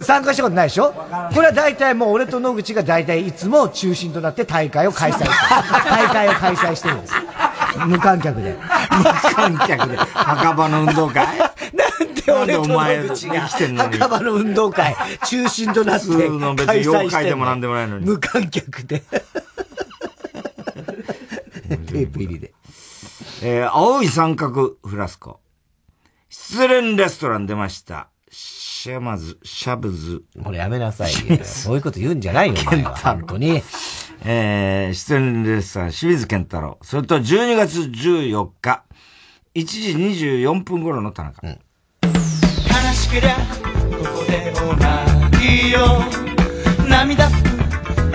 [0.00, 0.92] 参加したことないでしょ？
[1.32, 5.30] これは大体もう俺と野口が大体いつも中心となって大会を開催してる。
[5.88, 7.14] 大会を開催してるんです。
[7.86, 8.56] 無観客で。
[8.90, 9.96] 無観客で。
[9.96, 11.26] 墓場の運動会？
[11.28, 11.44] な
[12.06, 13.98] んで俺と野口が生きてんのに？
[13.98, 14.96] 墓場の運動会
[15.28, 19.04] 中心となって普通の別に妖怪でもなんでもないのに無観客で。
[21.88, 22.54] テープ入りで。
[23.42, 25.40] えー、青い三角フラスコ。
[26.28, 28.08] 失恋レストラン出ました。
[28.30, 30.24] シャマズ、シャブズ。
[30.44, 31.44] これやめなさいよ。
[31.44, 32.94] そういうこと言うんじゃないよ、お前は。
[32.96, 33.62] 本当に。
[34.24, 36.78] えー、失恋レストラン、清水健太郎。
[36.82, 38.84] それと12月14日、
[39.54, 39.92] 1時
[40.36, 41.46] 24分頃の田中。
[41.46, 41.58] 悲
[42.94, 46.02] しけりゃここでお泣きよ
[46.88, 47.28] 涙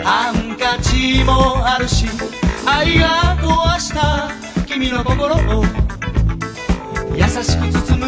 [0.04, 2.06] ハンカチもあるし
[2.66, 4.30] 愛が壊した
[4.66, 5.64] 君の心を
[7.16, 8.08] 優しく包む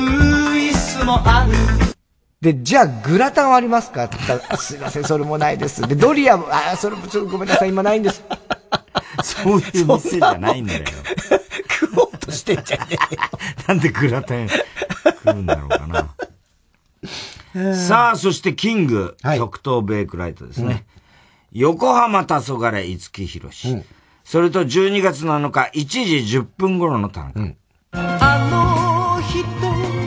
[0.55, 1.53] 椅子もある
[2.41, 4.03] で、じゃあ、グラタンはありますか？
[4.05, 5.81] って言ったら、あすいません、それもないです。
[5.87, 8.23] で、ドリアも、あ、それもちょっとごめんなさい、今ないんです。
[9.23, 10.85] そういう店じゃないんだよ。
[11.81, 12.99] 食おうとしてんじゃねえよ。
[13.67, 14.59] なんでグラタン食
[15.31, 17.73] うんだろうかな。
[17.75, 20.85] さあ、そしてキング、極東ベイクライトですね。
[21.51, 23.81] 横浜黄昏五木ひろし。
[24.25, 25.99] それと12月7日1時
[26.39, 27.39] 10分頃の単価。
[27.93, 29.37] あの人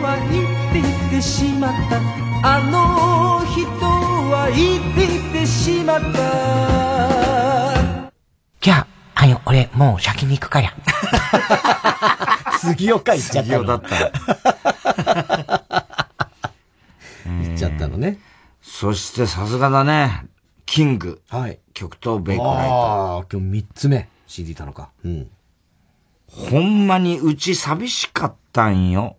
[0.02, 2.00] は言っていってしまった
[2.44, 8.12] あの人は言っていってしまった
[8.60, 10.74] じゃああの俺もう先に行くから
[12.58, 13.58] 杉岡行っちゃったの。
[13.60, 13.88] 杉尾だった。
[17.24, 18.18] 行っちゃったのね。
[18.60, 20.26] そしてさすがだね。
[20.68, 21.22] キング。
[21.30, 21.58] はい。
[21.72, 22.74] 極東ベイクライト。
[22.74, 24.90] ああ、今日3つ目 CD たのか。
[25.02, 25.30] うん。
[26.26, 29.16] ほんまにうち寂しかったんよ。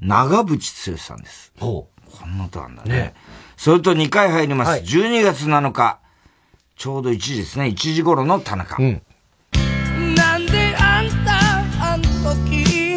[0.00, 1.52] 長渕剛さんです。
[1.60, 2.10] ほう。
[2.18, 3.12] こんな歌なんだね。
[3.58, 4.80] それと2回入ります。
[4.80, 6.00] 12月7日。
[6.76, 7.66] ちょうど1時ですね。
[7.66, 8.82] 1時頃の田中。
[8.82, 9.02] うん。
[10.14, 12.96] なんであんたあん時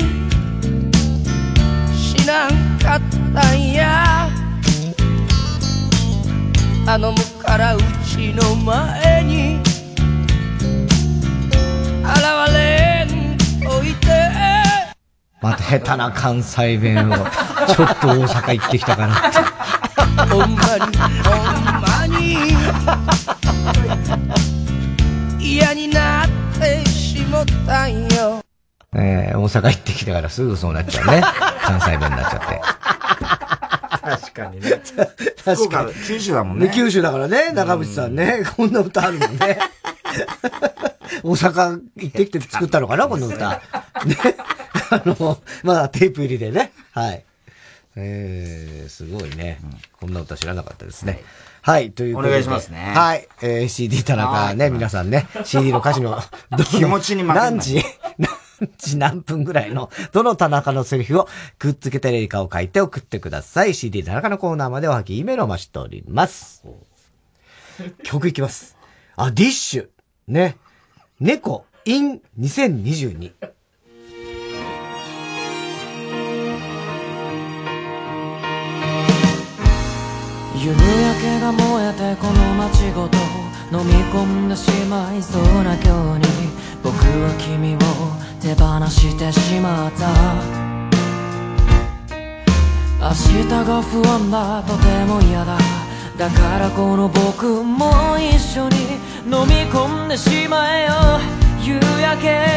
[2.18, 3.02] 知らんかっ
[3.34, 4.25] たんや
[6.86, 9.60] 頼むからうちの前に
[12.04, 13.38] 現れん
[13.68, 14.08] といて
[15.42, 17.16] また下手な関西弁を、
[17.68, 19.56] ちょっと大阪行ってきたかなって。
[20.30, 22.56] ほんまにほんまに
[25.40, 26.30] 嫌になっ
[26.60, 28.42] てしもったんよ
[28.96, 31.22] えー、大阪行ってきたからすぐそうなっちゃうね。
[31.64, 32.62] 関西弁になっちゃって。
[34.06, 34.82] 確かにね。
[35.44, 35.94] 確かに。
[36.06, 36.72] 九州だもんね。
[36.74, 38.44] 九州だからね、長渕さんね。
[38.56, 39.60] こんな歌あるもんね。
[41.24, 43.50] 大阪行ってきて作ったのかな、この歌。
[44.06, 44.18] ね。
[44.92, 46.72] あの、まあ、テープ入りでね。
[46.92, 47.24] はい。
[47.96, 49.60] えー、すごいね。
[50.00, 51.24] こんな歌知らなかったですね。
[51.62, 52.30] はい、ということで。
[52.30, 52.94] お願いしますね。
[52.96, 53.28] はい。
[53.42, 56.22] えー、CD 田中ね、皆さんね、CD の歌詞の、
[56.70, 57.82] 気持ちに負け何時、
[58.20, 58.30] 何
[58.78, 61.28] 時何分ぐらいの、どの田中のセリフを
[61.60, 63.74] くっつけてレリカを書いて送ってください。
[63.74, 66.64] CD 田中のコーナーまでおはぎ、イメールを待ちしております。
[68.04, 68.78] 曲いきます。
[69.16, 69.88] あ、ディッシュ。
[70.28, 70.58] ね。
[71.20, 73.32] 猫 in 2022。
[80.66, 83.18] 夕焼けが燃えてこの街ごと
[83.72, 86.36] 飲み込んでしまいそうな今日に
[87.06, 87.80] は君を
[88.42, 90.06] 手放してしまった。
[93.02, 95.58] 明日が不安だとても嫌だ。
[96.18, 100.94] だからこの僕も一緒に飲み込んでしまえよ。
[101.62, 102.48] 夕焼け。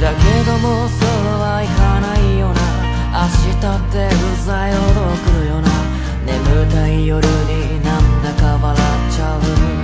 [0.00, 1.08] だけどもうそう
[1.38, 2.60] はいかないよな。
[3.14, 5.68] 明日ってうざいほど来るよな。
[6.26, 9.36] 眠たい夜になんだか笑っちゃ
[9.80, 9.83] う。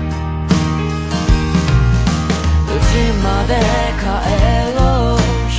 [3.22, 3.54] まで
[3.98, 4.04] 帰
[4.76, 5.18] ろう。
[5.48, 5.58] 一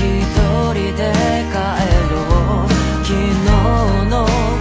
[0.74, 1.02] 人で
[1.52, 1.54] 帰
[2.12, 2.14] ろ
[2.66, 2.70] う。
[3.04, 3.20] 昨日
[4.10, 4.14] の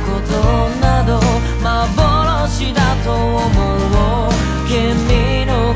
[0.06, 0.32] こと
[0.80, 1.20] など
[1.62, 4.30] 幻だと思う。
[4.68, 5.69] 君の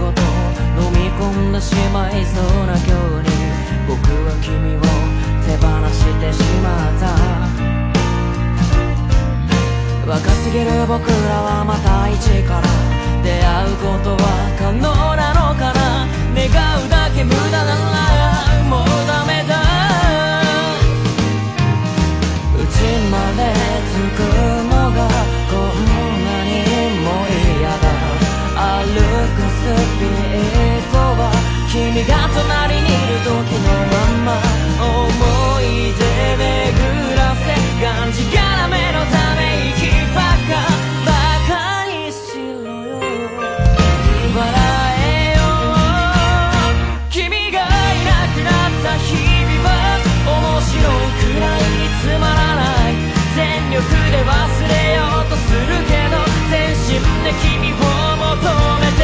[0.00, 0.22] ごと
[0.80, 3.36] 飲み込んでしまいそうな今日に
[3.86, 4.80] 僕は君を
[5.44, 7.04] 手放してしまった。
[10.08, 12.66] 若すぎる僕らはまた一から
[13.22, 14.24] 出会うことは
[14.58, 16.08] 可能なのかな？
[16.34, 19.60] 願うだけ無駄ならもうダメだ。
[22.56, 22.74] うち
[23.12, 23.52] まで
[23.92, 24.18] 着く
[24.66, 24.98] のが
[31.20, 31.30] は
[31.68, 33.30] 君が隣にいる時
[33.60, 34.40] のまま
[34.80, 35.04] 思
[35.60, 36.00] い出
[36.40, 36.48] 巡
[37.14, 37.52] らせ
[37.82, 39.84] がんじがらめのため息
[40.16, 40.64] ばか
[41.04, 41.12] バ
[41.44, 43.04] カにしろよ
[44.32, 44.48] 笑
[45.04, 45.44] えよ
[47.10, 50.80] 君がいなくなった日々は面白
[51.20, 51.68] くない
[52.00, 52.96] つまらない
[53.36, 53.78] 全力
[54.10, 54.32] で忘
[54.64, 56.16] れようとするけど
[56.48, 58.40] 全身で君を求
[58.80, 58.99] めて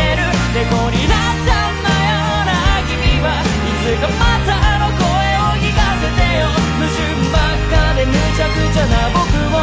[0.56, 2.16] 猫になったんだよ
[2.48, 2.50] な
[2.88, 3.44] 君はい
[3.84, 5.04] つかまたの声
[5.36, 6.96] を聞かせてよ矛盾
[7.30, 9.20] ばっかで無茶苦茶な僕
[9.52, 9.60] を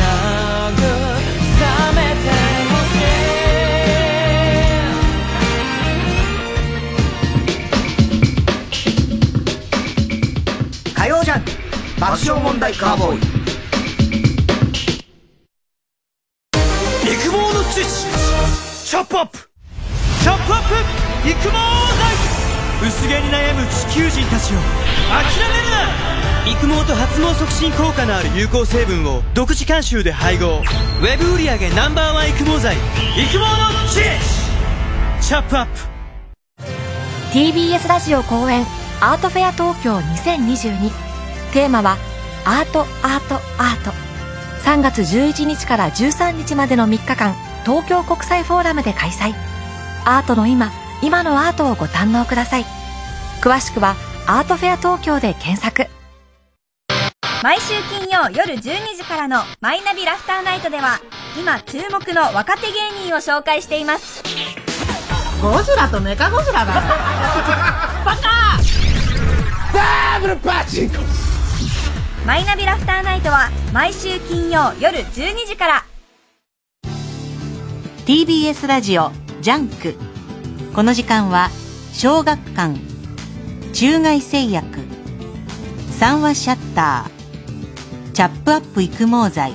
[0.00, 0.80] 慰
[1.92, 2.26] めて
[2.70, 2.96] ほし
[10.88, 11.44] い火曜ジャン
[12.00, 13.27] 爆笑問題カーボーイ
[21.28, 24.58] 育毛剤薄毛に悩む地球人たちを。
[25.10, 26.50] 諦めるな。
[26.50, 30.62] 育毛と発毛促進効果のある有効成分を独自監修で配合。
[31.02, 32.76] ウェブ売上 Ｎｏ.1 育毛剤。
[32.76, 33.46] 育毛の
[33.92, 34.16] 知恵
[35.20, 35.72] チャップアップ。
[37.32, 38.64] TBS ラジオ公演
[39.02, 40.90] アートフェア東京2022
[41.52, 41.98] テーマは
[42.46, 43.90] アートアートアート。
[44.64, 47.34] 3月11日から13日までの3日間
[47.66, 49.34] 東京国際フォーラムで開催。
[50.06, 50.72] アートの今
[51.02, 52.64] 今のアートをご堪能ください。
[53.40, 53.94] 詳しくは
[54.26, 55.86] アートフェア東京で検索。
[57.42, 58.60] 毎週金曜夜12
[58.96, 60.98] 時からの「マイナビラフターナイト」では
[61.38, 64.24] 今注目の若手芸人を紹介しています。
[65.40, 66.74] ゴジラとメカゴジラだ
[68.04, 68.58] バカ
[69.72, 70.96] ダブルパチンコ。
[72.26, 75.84] マイナビラフターナイトは毎週金曜夜12時から。
[78.04, 79.94] TBS ラジオジャンク
[80.78, 81.50] この時間は
[81.92, 82.78] 小学館
[83.72, 84.78] 中外製薬
[85.90, 89.54] 三和シャッターチャップアップ育毛剤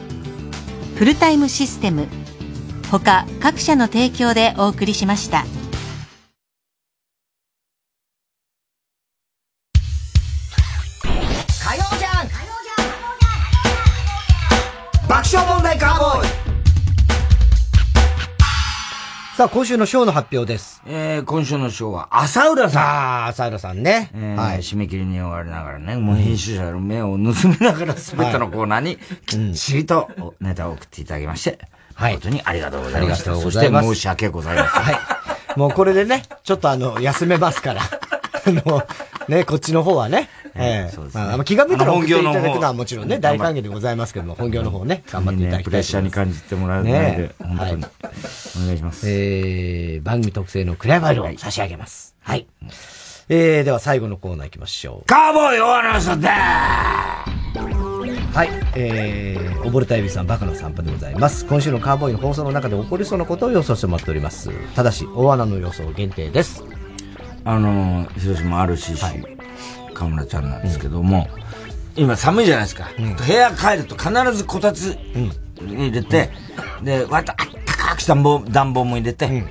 [0.98, 2.10] フルタイムシステム
[2.92, 5.46] 他各社の提供でお送りしました。
[19.44, 20.82] さあ、今週のショーの発表です。
[20.86, 22.82] えー、今週のショーは、浅浦さん。
[22.82, 22.86] あ
[23.26, 24.10] あ、浅浦さんね。
[24.14, 24.60] えー、はい。
[24.60, 31.60] 締め切りに終わりながらね、もう編集者の目を盗みながら全てのコーナーにきっちりとネタを送っていただきまして、
[31.94, 32.14] はい。
[32.14, 33.32] 本当にありがとうございました。
[33.32, 34.82] ありがとうございますそして申し訳ございません。
[34.82, 35.60] はい。
[35.60, 37.82] もうこれでね、ちょっとあの、休めますから。
[38.48, 38.88] あの、
[39.28, 40.30] ね、こっちの方はね。
[40.56, 47.86] ええまあ、気が向いたら送っていただくのはもちろんね、大歓迎でございますけども、本業の方ね、頑張っていただきたいプレッシャーに感じてもらうので、本当に。
[48.64, 49.10] お願いします。
[49.10, 52.16] えー、番組特製のクライバルを差し上げます。
[52.22, 52.46] はい。
[53.30, 55.06] えー、では最後のコーナー行きましょう。
[55.08, 56.28] カーボーイオアナウンサーで
[58.34, 61.46] はい、えー、溺れたエビさん、バカの散歩でございます。
[61.46, 64.50] 今週のカーボーイの放送の中で起こりそうなことを予想してもらっております。
[64.76, 66.64] ただし、大穴の予想限定です。
[67.46, 69.43] あの、広島 RCC、
[70.04, 71.28] 河村ちゃんなんですけども、
[71.96, 72.90] 今寒いじゃないですか。
[72.98, 74.98] 部屋帰ると必ずこたつ
[75.62, 76.30] 入れて、
[76.82, 79.46] で、割とあったかくした暖房暖房も入れて、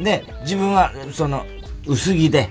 [0.00, 1.44] で、自分はその
[1.86, 2.50] 薄着で、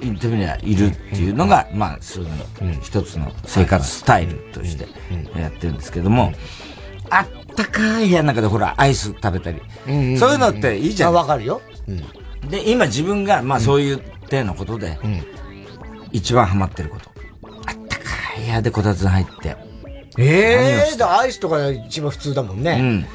[0.00, 2.30] 言ってみりゃいるっていうのが、まあ、そういう
[2.66, 4.88] の、一つの生活スタイルとして
[5.38, 6.32] やってるんですけども、
[7.08, 9.60] あったかい部屋の中でほら、アイス食べたり、
[10.18, 11.12] そういうのっていいじゃん。
[11.14, 11.60] わかるよ。
[12.50, 14.98] で、今自分が、まあそういう体のことで、
[16.12, 17.10] 一番ハマってること。
[17.66, 18.04] あったか
[18.38, 19.56] い部屋でこたつに入って。
[20.18, 23.06] ええー、だアイスとか一番普通だもんね。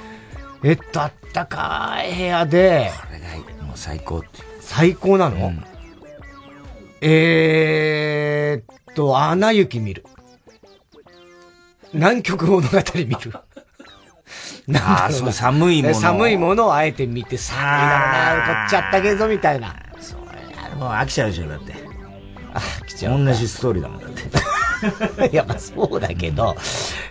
[0.63, 0.67] うん。
[0.69, 2.91] えっと、あったかい部屋で。
[2.99, 4.27] これがもう最高って。
[4.61, 5.53] 最高なの、
[7.01, 10.03] えーっと、アナ雪見る。
[11.93, 13.33] 南極物語見る。
[14.75, 15.95] ああ、そう、寒いもの。
[15.95, 19.75] 寒いものをあえて見て、寒いだろうな、怒っちゃったけど、みたいな。
[19.99, 21.86] それ、もう飽きちゃうでしょ、だって。
[22.59, 23.23] 飽きちゃう。
[23.23, 24.21] 同じストーリーだもん、だって。
[25.33, 26.55] いや、まあそうだけど、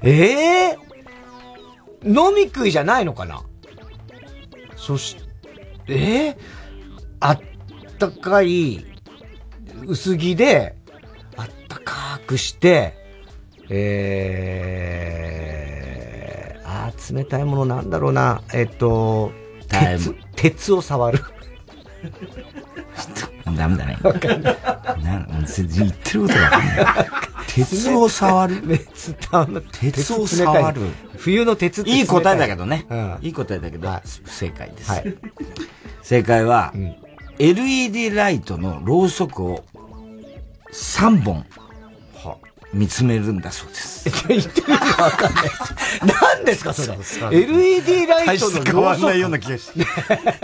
[0.03, 3.43] ええー、飲み食いじゃないのかな？
[4.77, 5.17] そし、
[5.89, 6.37] ええー、
[7.21, 7.41] あっ
[7.99, 8.87] たかい、
[9.87, 10.77] 薄着で、
[11.37, 12.95] あったかくして、
[13.69, 18.43] えー、あー冷たいものなんだろうな。
[18.53, 19.33] えっと、
[19.69, 21.19] 鉄、鉄を触る。
[23.55, 23.99] ダメだね。
[24.03, 24.57] わかんない。
[25.03, 27.07] な全然言ってることがわかんない。
[27.49, 29.15] 鉄を触る鉄
[29.81, 30.81] 鉄を触る。
[31.17, 32.87] 冬の鉄いい答えだけどね。
[33.23, 33.89] いい答えだけど、
[34.25, 34.91] 不正解です。
[34.91, 35.17] はい、
[36.03, 36.75] 正解は、
[37.39, 39.65] LED ライトのろうそくを
[40.73, 41.47] 3本
[42.73, 44.11] 見つめるんだそうです。
[44.29, 45.75] 言ってる意味わかんないです。
[46.21, 46.93] 何ですかそ
[47.31, 49.87] れ？LED ライトの変わんないような気がして。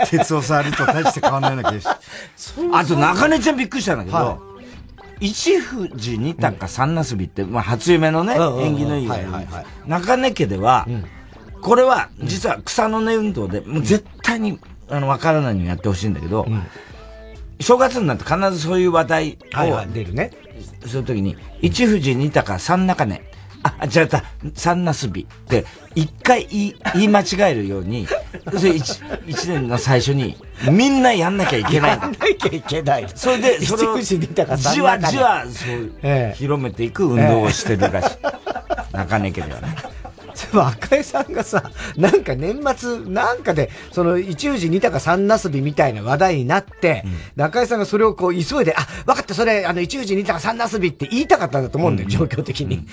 [0.09, 2.61] 鉄を触ると大して変わんないような気がして。
[2.73, 4.53] あと、中根ちゃんびっくりしたんだけど、はい
[5.19, 9.09] 一富士二鷹三なすびって、まあ、初夢のね、縁起のいい。
[9.87, 10.85] 中根家では、
[11.61, 14.59] これは、実は草の根運動で、もう絶対に、
[14.89, 16.45] あの、わからないようにやってほしいんだけど、
[17.61, 20.31] 正月になって必ずそういう話題を、出るね。
[20.87, 23.21] そういう時に、一富士二鷹三中根、
[23.63, 24.23] あ、違った、
[24.53, 25.65] 三なすびって、
[25.95, 28.07] 一回言い、言い間違えるように、
[28.57, 30.37] それ一、一年の最初に、
[30.69, 31.91] みんなやんなきゃいけない。
[31.91, 33.07] やんなきゃいけない。
[33.15, 38.17] それで、それを、じじわじわ、そう、広めていく運動をしてるらしい。
[38.95, 39.92] 中根家ではね。
[40.53, 47.03] でも赤井さんがさ、なんか年末なんかで、その一富士二鷹三なすびみたいな話題になって、
[47.35, 52.77] うん、赤井さんがそれをこう急いで、あ、分かった、それ、あの一富士二鷹三なすびって言いたかったんだと思うんだよ、うん、状況的に。
[52.77, 52.87] うん、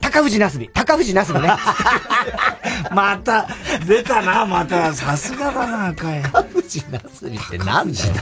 [0.00, 1.48] 高富士なすび、高富士なすびね。
[2.94, 3.48] また、
[3.88, 6.22] 出たな、また、さすがだな、赤井。
[6.22, 8.14] 高富士なすびって何だよ。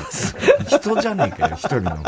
[0.67, 1.99] 人じゃねえかよ、一人の。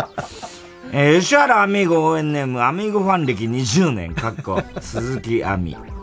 [0.93, 6.00] えー、吉原アミーゴ応援ネーム、アミーゴファン歴20年、かっこ、鈴木亜美。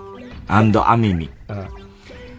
[0.47, 1.29] アンドアミミ。
[1.49, 1.67] うん、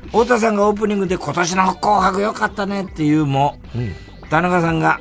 [0.06, 3.94] 太田さんがオープニングで今年の紅白良かったねっていうも、うん、
[4.30, 5.00] 田中さんが、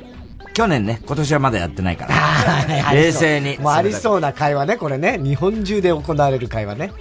[0.54, 2.90] 去年ね、今年はまだやってないから。
[2.92, 3.58] 冷静に。
[3.58, 5.18] もうありそうな会話ね、これね。
[5.22, 6.92] 日本中で行われる会話ね。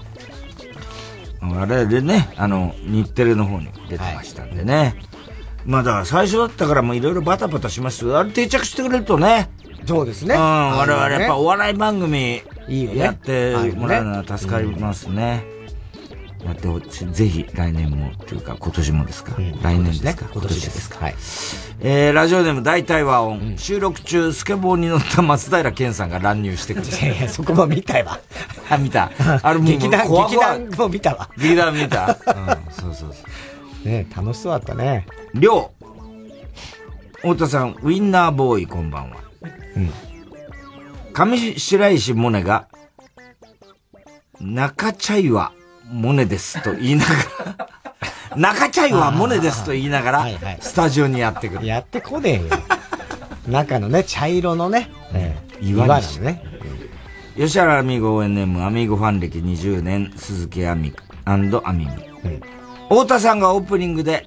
[1.41, 4.75] あれでね、あの、日テレの方に出てましたんでね。
[4.75, 4.95] はい、
[5.65, 9.49] まあだから最初だったからもいろいろバタバタしますあれ定着してくれるとね。
[9.85, 10.35] そうですね。
[10.35, 15.56] うん、我々やっぱお笑い番組やってもらうのは助かりますね。
[16.45, 17.11] やってほしい。
[17.11, 21.15] ぜひ来年も、というか今年もですか、うん、来年ですか今年ですかはい。
[21.79, 26.87] えー、ラジオネーム大体和音、うん、収録中スケボーに乗った松平健さんが乱入してくる。
[26.87, 28.19] いやいや、そこも見たわ。
[28.69, 29.11] あ、見た。
[29.41, 31.29] あれも劇団、劇団も見たわ。
[31.37, 32.17] 劇団見た。
[32.27, 33.23] うん、そうそうそ
[33.85, 33.87] う。
[33.87, 35.05] ね楽しそうだったね。
[35.33, 35.87] りょう。
[37.21, 39.17] 太田さん、ウィンナーボーイこんばんは。
[39.75, 39.91] うん。
[41.13, 42.67] 上白石萌音が、
[44.39, 45.51] 中茶岩
[45.89, 47.69] モネですと言いながら、
[48.35, 50.27] 中茶湯はモネですと言いながら、
[50.59, 51.65] スタジオにやってくる。
[51.65, 52.61] やってこねえよ。
[53.47, 54.91] 中のね、茶色のね、
[55.61, 56.43] 岩なのね。
[57.37, 60.93] 吉原アミーゴ応援ネーム、アミーゴファン歴20年、鈴木アミ
[61.25, 61.87] アミミ。
[62.89, 64.25] 太田さんがオープニングで、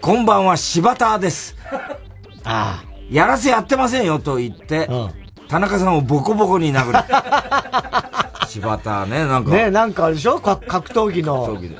[0.00, 1.56] こんばんは柴田です。
[2.44, 2.92] ああ。
[3.10, 4.88] やらせやってませんよと言って、
[5.48, 6.98] 田中さんをボコボコに殴る。
[8.52, 9.50] 柴田ね、なんか。
[9.50, 10.38] ね、なんかあれでしょ？
[10.40, 11.46] 格闘技の。
[11.46, 11.76] 格闘技で。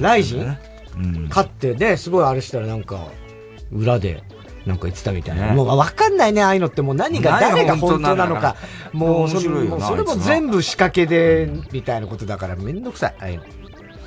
[0.00, 0.58] ライジン、
[0.96, 3.06] うん、勝ってね、すごいあれしたらなんか、
[3.72, 4.24] 裏で、
[4.66, 5.46] なんか言ってたみたいな。
[5.46, 8.56] ね、もうわかんないね、ああいうのってもう何が誰が本当なのか。
[8.92, 13.44] もうそれもそれも全部仕掛けで、みたいなことだからめんどくさい、ああいうの。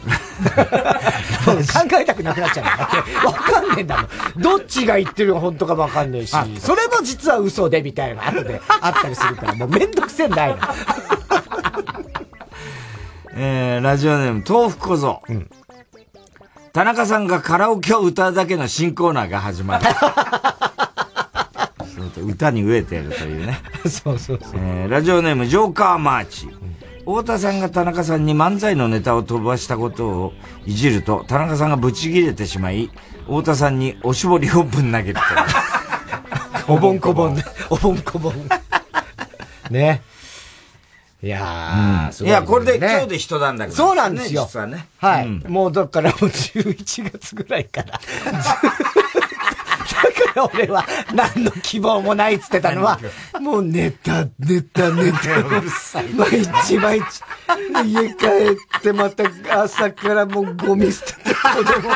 [1.45, 1.53] 考
[1.99, 4.07] えたくなくなっちゃうだってわかんねえんだもん。
[4.37, 10.57] どっちが言ってるのか本当かもわかんねえし、それも実は嘘でみたいな後であったりするから、 もうめんどくせえんだよ。
[13.33, 15.21] えー、ラジオネーム、豆腐小僧。
[15.29, 15.49] うん。
[16.73, 19.85] 田中さんがカラオケを歌うだけの新コーナーが始まる。
[22.23, 23.59] 歌に飢えてるというね。
[23.89, 24.51] そうそうそう。
[24.55, 26.49] えー、ラジオネーム、ジョーカーマーチ。
[27.11, 30.33] 太田さんが田中さんに漫才のネタを飛ばしたことを
[30.65, 32.89] いじると、田中さんがブチ切れてしまい、
[33.25, 35.21] 太田さんにおしぼりをぶん投げると。
[36.73, 37.43] おぼんこぼんね。
[37.69, 38.33] おぼんこぼん。
[39.69, 40.01] ね。
[41.23, 44.45] いやー、うん、いや、これで今日で人なんだけど、そうなんですよ。
[44.45, 44.87] 実はね。
[44.97, 45.27] はい。
[45.27, 47.99] うん、もうだからもう11月ぐらいから。
[50.27, 52.99] だから俺は何の希望もないっつってたのは、
[53.39, 55.19] もう寝た、寝た、 寝た。
[56.15, 57.05] 毎日毎日。
[57.85, 58.25] 家帰
[58.77, 59.23] ってまた
[59.61, 61.93] 朝からもうゴミ捨てて子供、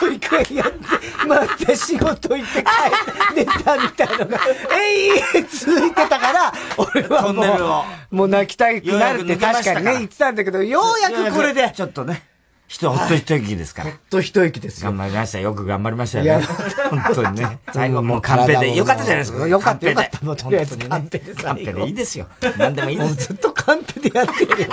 [0.00, 4.40] 保育園やって、また仕事行って帰って寝たみたいなのが、
[4.76, 11.72] えい続いてたから、俺はもう、もう泣きたくなるって確かにね言ってたんだけど、ようやくこれで。
[11.74, 12.22] ちょっとね。
[12.68, 13.90] 人、ほっと一息ですから。
[13.90, 14.90] ほっと一息ですよ。
[14.90, 15.38] 頑張りました。
[15.38, 16.46] よく頑張りましたよね。
[16.90, 17.58] 本当にね。
[17.72, 18.76] 最後もうカンペで。
[18.76, 19.46] よかったじゃないですか。
[19.46, 20.24] よかった、よかった。
[20.24, 22.26] もうとりあえずカンペでカンペでいいですよ。
[22.58, 23.08] 何でもいいです。
[23.08, 24.68] もうずっとカンペでやってるよ。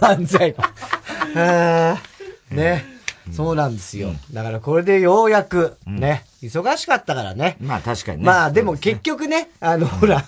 [0.00, 1.96] 犯罪の。
[2.50, 2.94] ね。
[3.32, 4.10] そうなんですよ。
[4.32, 7.56] だからこれでようやく、ね、忙しかったからね。
[7.60, 8.24] まあ確かにね。
[8.24, 10.24] まあでも結局ね、あの、ほら、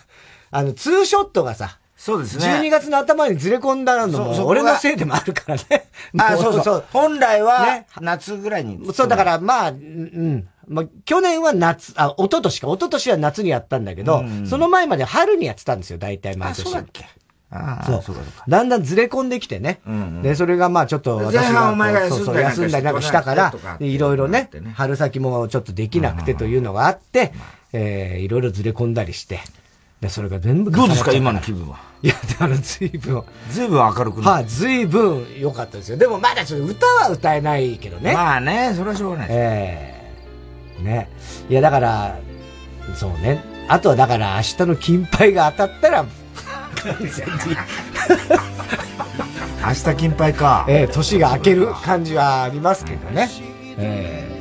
[0.51, 2.45] あの、ツーショットがさ、そうですね。
[2.63, 5.89] 12月の頭にずれ込んだのも、俺のせいでもあるからね。
[6.17, 6.85] あ、そうそう。
[6.93, 8.79] 本来は、夏ぐらいに。
[8.95, 10.49] そう、だからまあ、うん。
[10.69, 12.69] まあ、去年は夏、あ、一昨年か。
[12.69, 16.63] 一昨年は夏にやったんだけど、その前まで春にやってたんですよ、大体毎年。
[16.63, 17.07] そうだっけ
[17.51, 18.17] ああ、そう
[18.47, 19.81] だんだんずれ込んできてね。
[20.23, 21.75] で、それがまあちょっと私が
[22.09, 27.33] そうそう休んだりなんかしたから、いろいろね、春先もちょっとできなくてというのがあって、
[27.73, 29.41] えいろいろずれ込んだりして、
[30.01, 31.79] で、それが全部どうですか、今の気分は？
[32.03, 33.23] いや、だから随分。
[33.51, 35.97] 随分明るくなはい、随分良かったですよ。
[35.97, 38.13] でもまだちょっと歌は歌えないけどね。
[38.13, 40.15] まあね、それはしょうがないえ
[40.79, 41.09] えー、ね。
[41.49, 42.19] いや、だから、
[42.95, 43.43] そうね。
[43.69, 47.13] あとはだから明日の金杯が当たったら、完全に
[49.67, 50.67] 明日金杯か。
[50.69, 53.29] ええー、年が明ける感じはありますけどね。
[53.79, 54.36] ええー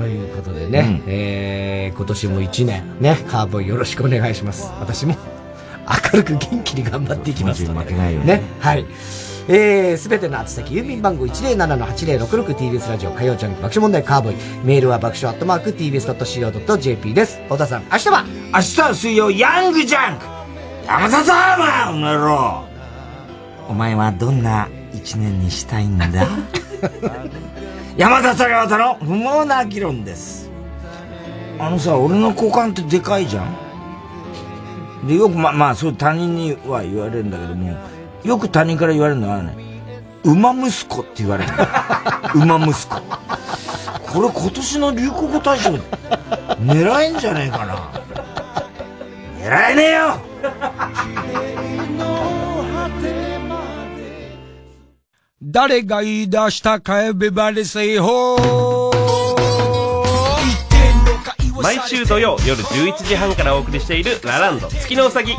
[0.00, 4.72] ということでね、うん、えー、今年も1年、ね、カーボーイよろしくお願いします。
[4.80, 5.14] 私も
[6.12, 7.92] 明るく元気に頑張っていきますので。
[7.92, 8.42] ね、ね。
[8.60, 8.86] はい。
[9.48, 14.36] えー、すべての宛先、郵便番号 107-8066TBS ラジオ火曜ジャンク爆笑問題カーボーイ。
[14.64, 17.38] メールは爆笑アットマーク TBS.CO.JP です。
[17.50, 18.24] 小田さん、明日は？
[18.54, 20.24] 明日は水曜、ヤングジャンク
[20.86, 22.64] 山里さんお前ろ
[23.68, 26.08] お前はどんな一年にしたいんだ？
[28.00, 30.50] 山里亮太の不毛な議論です。
[31.58, 35.06] あのさ、俺の股間ってでかいじゃん？
[35.06, 37.76] で、よくま、まあ、そう他人には言われるんだけども、
[38.24, 39.54] よく他人から言われるのはね、
[40.24, 41.52] 馬息子って言われる
[42.34, 43.02] 馬息子。
[44.10, 45.74] これ今年の流行語大賞
[46.58, 47.90] 狙えんじゃねえかな。
[49.42, 50.16] 狙えねえよ
[55.42, 58.90] 誰が言い出したかエビバリセイホー。
[61.62, 65.32] 毎週土曜夜11時半からお送りしているラランド月のうさぎ。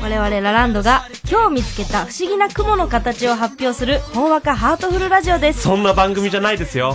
[0.00, 5.62] 我々ラランドが今日見つけた不思議な雲の形を発表するほんわかハートフルラジオです。
[5.62, 6.94] そんな番組じゃないですよ。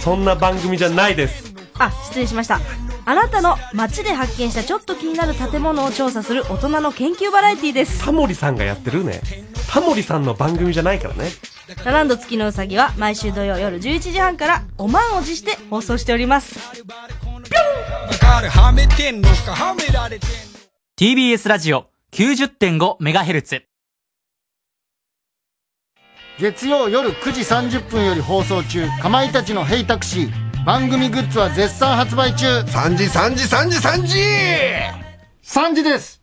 [0.00, 1.54] そんな番組じゃないです。
[1.78, 2.60] あ失礼しました
[3.06, 8.04] あなたの街で発見したちょっと気になる建物を調査する大人の研究バラエティです。
[8.04, 9.20] タモリさんがやってるね。
[9.68, 11.30] タモリさんの番組じゃないからね。
[11.84, 16.58] ラランド月のうさぎは毎週土曜夜11時半からお満を持して放送しております。
[20.98, 23.62] TBS ラジオ 90.5MHz
[26.38, 30.32] 月曜夜9時30分より放送中かまいたちの「ヘイタクシー」
[30.64, 34.18] 番組グッズは絶賛発売中3時3時3時3時
[35.44, 36.22] !3 時です